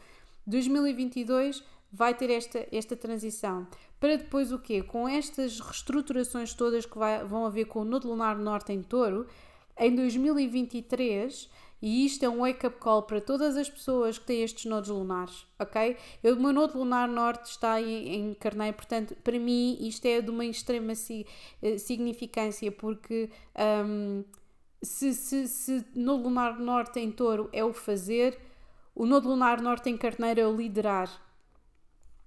2022 0.50 1.64
vai 1.92 2.14
ter 2.14 2.30
esta, 2.30 2.68
esta 2.72 2.96
transição. 2.96 3.68
Para 4.00 4.18
depois 4.18 4.52
o 4.52 4.60
quê? 4.60 4.82
Com 4.82 5.08
estas 5.08 5.60
reestruturações 5.60 6.54
todas 6.54 6.86
que 6.86 6.98
vai, 6.98 7.24
vão 7.24 7.46
haver 7.46 7.66
com 7.66 7.80
o 7.80 7.86
Nodo 7.86 8.08
Lunar 8.08 8.38
Norte 8.38 8.72
em 8.72 8.82
Touro, 8.82 9.28
em 9.78 9.96
2023, 9.96 11.50
e 11.82 12.06
isto 12.06 12.24
é 12.24 12.30
um 12.30 12.40
wake-up 12.40 12.78
call 12.80 13.04
para 13.04 13.22
todas 13.22 13.56
as 13.56 13.70
pessoas 13.70 14.18
que 14.18 14.26
têm 14.26 14.44
estes 14.44 14.66
nodos 14.66 14.90
lunares, 14.90 15.46
ok? 15.58 15.96
Eu, 16.22 16.36
o 16.36 16.40
meu 16.40 16.52
nodo 16.52 16.78
lunar 16.78 17.08
norte 17.08 17.52
está 17.52 17.82
em, 17.82 18.16
em 18.16 18.34
Carneiro, 18.34 18.76
portanto, 18.76 19.16
para 19.24 19.40
mim 19.40 19.78
isto 19.80 20.06
é 20.06 20.22
de 20.22 20.30
uma 20.30 20.46
extrema 20.46 20.94
si, 20.94 21.26
eh, 21.62 21.78
significância, 21.78 22.70
porque 22.70 23.30
um, 23.86 24.26
se, 24.82 25.14
se, 25.14 25.48
se 25.48 25.86
lunar 25.96 26.60
norte 26.60 27.00
em 27.00 27.12
touro 27.12 27.50
é 27.54 27.64
o 27.64 27.72
fazer, 27.72 28.38
o 28.96 29.06
nodo 29.06 29.30
lunar 29.30 29.62
norte 29.62 29.90
em 29.90 29.98
carneiro 29.98 30.42
é 30.42 30.48
o 30.48 30.56
liderar, 30.56 31.10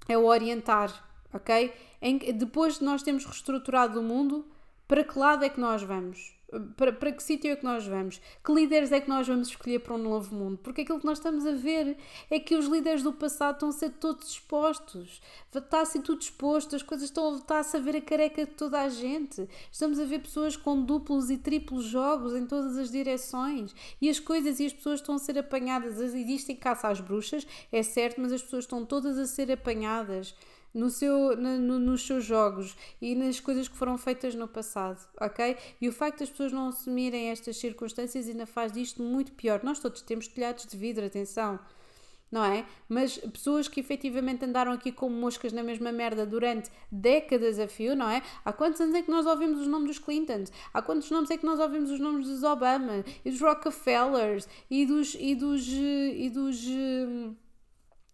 é 0.08 0.16
o 0.16 0.26
orientar, 0.26 0.90
ok? 1.32 1.72
Em, 2.00 2.18
depois 2.32 2.78
de 2.78 2.84
nós 2.84 3.02
termos 3.02 3.24
reestruturado 3.24 4.00
o 4.00 4.02
mundo, 4.02 4.46
para 4.88 5.04
que 5.04 5.18
lado 5.18 5.44
é 5.44 5.48
que 5.48 5.60
nós 5.60 5.82
vamos? 5.82 6.34
Para, 6.76 6.92
para 6.92 7.12
que 7.12 7.22
sítio 7.22 7.50
é 7.50 7.56
que 7.56 7.64
nós 7.64 7.86
vamos? 7.86 8.20
Que 8.44 8.52
líderes 8.52 8.92
é 8.92 9.00
que 9.00 9.08
nós 9.08 9.26
vamos 9.26 9.48
escolher 9.48 9.78
para 9.78 9.94
um 9.94 9.98
novo 9.98 10.34
mundo? 10.34 10.58
Porque 10.58 10.82
aquilo 10.82 11.00
que 11.00 11.06
nós 11.06 11.18
estamos 11.18 11.46
a 11.46 11.52
ver 11.52 11.96
é 12.30 12.38
que 12.38 12.54
os 12.54 12.66
líderes 12.66 13.02
do 13.02 13.12
passado 13.12 13.54
estão 13.54 13.68
a 13.70 13.72
ser 13.72 13.90
todos 13.90 14.28
expostos. 14.28 15.22
Está 15.54 15.80
a 15.80 15.84
ser 15.84 16.00
tudo 16.00 16.20
exposto, 16.20 16.76
as 16.76 16.82
coisas 16.82 17.08
estão 17.08 17.36
está-se 17.36 17.76
a 17.76 17.80
ver 17.80 17.96
a 17.96 18.00
careca 18.00 18.44
de 18.44 18.52
toda 18.52 18.80
a 18.80 18.88
gente. 18.88 19.48
Estamos 19.70 19.98
a 19.98 20.04
ver 20.04 20.20
pessoas 20.20 20.56
com 20.56 20.82
duplos 20.82 21.30
e 21.30 21.38
triplos 21.38 21.84
jogos 21.84 22.34
em 22.34 22.46
todas 22.46 22.76
as 22.76 22.90
direções. 22.90 23.74
E 24.00 24.10
as 24.10 24.20
coisas 24.20 24.60
e 24.60 24.66
as 24.66 24.72
pessoas 24.72 25.00
estão 25.00 25.14
a 25.14 25.18
ser 25.18 25.38
apanhadas. 25.38 25.98
Existem 26.00 26.54
caça 26.54 26.88
às 26.88 27.00
bruxas, 27.00 27.46
é 27.70 27.82
certo, 27.82 28.20
mas 28.20 28.32
as 28.32 28.42
pessoas 28.42 28.64
estão 28.64 28.84
todas 28.84 29.18
a 29.18 29.26
ser 29.26 29.50
apanhadas 29.50 30.34
no 30.74 30.90
seu, 30.90 31.36
no, 31.36 31.78
nos 31.78 32.06
seus 32.06 32.24
jogos 32.24 32.76
e 33.00 33.14
nas 33.14 33.40
coisas 33.40 33.68
que 33.68 33.76
foram 33.76 33.98
feitas 33.98 34.34
no 34.34 34.48
passado, 34.48 34.98
ok? 35.20 35.56
E 35.80 35.88
o 35.88 35.92
facto 35.92 36.20
das 36.20 36.30
pessoas 36.30 36.52
não 36.52 36.68
assumirem 36.68 37.30
estas 37.30 37.56
circunstâncias 37.56 38.28
ainda 38.28 38.46
faz 38.46 38.72
disto 38.72 39.02
muito 39.02 39.32
pior. 39.32 39.62
Nós 39.62 39.78
todos 39.78 40.00
temos 40.02 40.26
telhados 40.28 40.66
de 40.66 40.76
vidro, 40.76 41.04
atenção, 41.04 41.58
não 42.32 42.42
é? 42.42 42.64
Mas 42.88 43.18
pessoas 43.18 43.68
que 43.68 43.78
efetivamente 43.78 44.42
andaram 44.42 44.72
aqui 44.72 44.90
como 44.90 45.14
moscas 45.14 45.52
na 45.52 45.62
mesma 45.62 45.92
merda 45.92 46.24
durante 46.24 46.70
décadas 46.90 47.58
a 47.58 47.68
fio, 47.68 47.94
não 47.94 48.08
é? 48.08 48.22
Há 48.42 48.52
quantos 48.54 48.80
anos 48.80 48.94
é 48.94 49.02
que 49.02 49.10
nós 49.10 49.26
ouvimos 49.26 49.60
os 49.60 49.66
nomes 49.66 49.88
dos 49.88 49.98
Clintons? 49.98 50.50
Há 50.72 50.80
quantos 50.80 51.10
nomes 51.10 51.30
é 51.30 51.36
que 51.36 51.44
nós 51.44 51.60
ouvimos 51.60 51.90
os 51.90 52.00
nomes 52.00 52.26
dos 52.26 52.42
Obama 52.42 53.04
e 53.22 53.30
dos 53.30 53.40
Rockefellers 53.40 54.48
e 54.70 54.86
dos. 54.86 55.14
e 55.20 55.34
dos. 55.34 55.68
e 55.68 56.30
dos. 56.30 56.66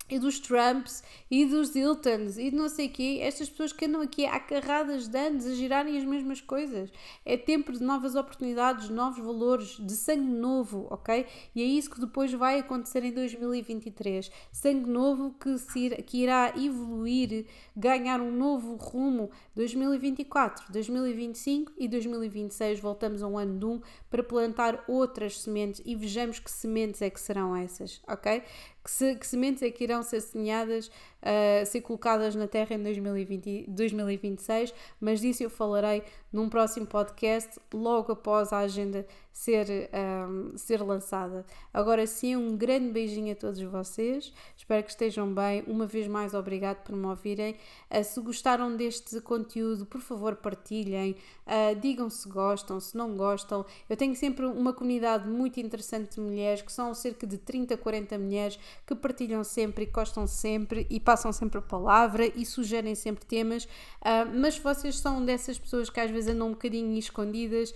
E 0.09 0.19
dos 0.19 0.39
Trumps 0.39 1.03
e 1.31 1.45
dos 1.45 1.75
Hiltons 1.75 2.39
e 2.39 2.51
de 2.51 2.57
não 2.57 2.69
sei 2.69 2.87
o 2.87 2.91
quê, 2.91 3.19
estas 3.21 3.49
pessoas 3.49 3.73
que 3.73 3.85
andam 3.85 4.01
aqui 4.01 4.25
há 4.25 4.41
carradas 4.41 5.09
de 5.09 5.19
anos 5.19 5.47
a 5.47 5.55
girarem 5.55 5.99
as 5.99 6.05
mesmas 6.05 6.41
coisas. 6.41 6.91
É 7.25 7.37
tempo 7.37 7.73
de 7.73 7.83
novas 7.83 8.15
oportunidades, 8.15 8.89
novos 8.89 9.23
valores, 9.23 9.77
de 9.79 9.93
sangue 9.93 10.31
novo, 10.31 10.87
ok? 10.91 11.27
E 11.55 11.63
é 11.63 11.65
isso 11.65 11.91
que 11.91 12.01
depois 12.01 12.33
vai 12.33 12.59
acontecer 12.59 13.05
em 13.05 13.13
2023. 13.13 14.31
Sangue 14.51 14.89
novo 14.89 15.35
que, 15.39 15.59
se, 15.59 15.91
que 16.03 16.23
irá 16.23 16.55
evoluir, 16.57 17.47
ganhar 17.77 18.21
um 18.21 18.33
novo 18.33 18.77
rumo. 18.77 19.31
2024, 19.55 20.73
2025 20.73 21.73
e 21.77 21.89
2026 21.89 22.81
voltamos 22.81 23.23
a 23.23 23.27
um 23.27 23.37
ano 23.37 23.59
de 23.59 23.65
um 23.65 23.81
para 24.09 24.23
plantar 24.23 24.85
outras 24.89 25.41
sementes 25.41 25.83
e 25.85 25.95
vejamos 25.95 26.39
que 26.39 26.51
sementes 26.51 27.03
é 27.03 27.11
que 27.11 27.21
serão 27.21 27.55
essas, 27.55 28.01
ok? 28.09 28.43
Que, 28.83 28.91
se, 28.91 29.15
que 29.17 29.27
sementes 29.27 29.63
é 29.63 29.71
que 29.71 29.85
irão 29.85 30.03
ser 30.03 30.21
semeadas 30.21 30.89
uh, 30.89 31.67
ser 31.67 31.81
colocadas 31.81 32.35
na 32.35 32.47
Terra 32.47 32.75
em 32.75 32.83
2020, 32.83 33.67
2026, 33.69 34.73
mas 35.01 35.21
disso 35.21 35.43
eu 35.43 35.51
falarei 35.51 36.03
num 36.33 36.49
próximo 36.49 36.87
podcast, 36.87 37.59
logo 37.73 38.13
após 38.13 38.53
a 38.53 38.59
agenda 38.59 39.07
ser, 39.39 39.89
um, 40.29 40.59
ser 40.59 40.83
lançada. 40.83 41.47
Agora 41.73 42.05
sim, 42.09 42.35
um 42.35 42.57
grande 42.57 42.91
beijinho 42.91 43.33
a 43.33 43.37
todos 43.37 43.61
vocês, 43.63 44.33
espero 44.57 44.83
que 44.83 44.91
estejam 44.91 45.33
bem. 45.33 45.63
Uma 45.69 45.87
vez 45.87 46.09
mais, 46.09 46.35
obrigado 46.35 46.83
por 46.83 46.97
me 46.97 47.07
ouvirem. 47.07 47.55
Uh, 47.89 48.03
se 48.03 48.21
gostaram 48.21 48.75
deste 48.77 49.21
conteúdo, 49.21 49.87
por 49.87 50.01
favor, 50.01 50.35
partilhem, 50.35 51.15
uh, 51.47 51.79
digam 51.81 52.11
se 52.11 52.29
gostam, 52.29 52.81
se 52.81 52.97
não 52.97 53.17
gostam. 53.17 53.65
Eu 53.89 53.97
tenho 53.97 54.17
sempre 54.17 54.45
uma 54.45 54.73
comunidade 54.73 55.29
muito 55.29 55.61
interessante 55.61 56.17
de 56.17 56.21
mulheres, 56.21 56.61
que 56.61 56.73
são 56.73 56.93
cerca 56.93 57.25
de 57.25 57.39
30, 57.39 57.77
40 57.77 58.19
mulheres 58.19 58.59
que 58.85 58.95
partilham 58.97 59.45
sempre 59.45 59.85
e 59.85 59.87
gostam 59.87 60.27
sempre 60.27 60.85
e 60.91 60.99
passam 60.99 61.33
sempre 61.33 61.59
a 61.59 61.63
palavra 61.63 62.27
e 62.27 62.45
sugerem 62.45 62.97
sempre 62.97 63.25
temas, 63.25 63.67
uh, 63.67 64.29
mas 64.35 64.59
vocês 64.59 64.99
são 64.99 65.25
dessas 65.25 65.57
pessoas 65.57 65.89
que 65.89 66.01
às 66.01 66.11
vezes 66.11 66.35
andam 66.35 66.49
um 66.49 66.53
bocadinho 66.53 66.99
escondidas 66.99 67.73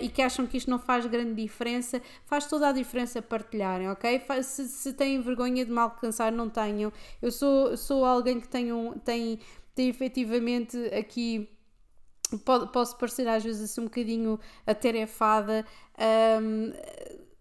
e 0.00 0.08
que 0.08 0.22
acham 0.22 0.46
que 0.46 0.56
isto 0.56 0.70
não 0.70 0.78
faz 0.78 1.01
grande 1.06 1.42
diferença, 1.42 2.00
faz 2.24 2.46
toda 2.46 2.68
a 2.68 2.72
diferença 2.72 3.20
partilharem, 3.22 3.90
ok? 3.90 4.22
Se, 4.42 4.68
se 4.68 4.92
têm 4.92 5.20
vergonha 5.20 5.64
de 5.64 5.70
me 5.70 5.78
alcançar, 5.78 6.32
não 6.32 6.48
tenham. 6.48 6.92
Eu 7.20 7.30
sou, 7.30 7.76
sou 7.76 8.04
alguém 8.04 8.40
que 8.40 8.48
tem, 8.48 8.72
um, 8.72 8.92
tem, 8.98 9.38
tem 9.74 9.88
efetivamente 9.88 10.76
aqui 10.94 11.48
posso 12.72 12.96
parecer 12.96 13.28
às 13.28 13.44
vezes 13.44 13.70
assim 13.70 13.80
um 13.82 13.84
bocadinho 13.84 14.38
atarefada. 14.66 15.66
Um, 16.40 16.72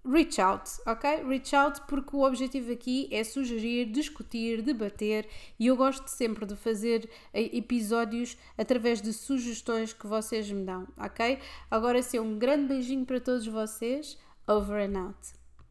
reach 0.06 0.40
out, 0.40 0.70
ok? 0.86 1.24
Reach 1.24 1.56
out 1.56 1.82
porque 1.88 2.16
o 2.16 2.22
objetivo 2.22 2.72
aqui 2.72 3.08
é 3.12 3.24
sugerir, 3.24 3.86
discutir, 3.86 4.62
debater 4.62 5.28
e 5.60 5.68
eu 5.68 5.76
gosto 5.76 6.08
sempre 6.08 6.46
de 6.46 6.56
fazer 6.56 7.10
eh, 7.34 7.56
episódios 7.58 8.38
através 8.58 9.02
de 9.02 9.14
sugestões 9.14 9.94
que 9.94 10.08
vocês 10.08 10.52
me 10.52 10.64
dão, 10.64 10.88
ok? 10.98 11.40
Agora 11.70 12.02
sim, 12.02 12.20
um 12.20 12.38
grande 12.38 12.68
beijinho 12.68 13.06
para 13.06 13.20
todos 13.20 13.46
vocês. 13.48 14.18
Over 14.48 14.90
and 14.90 15.00
out. 15.00 15.41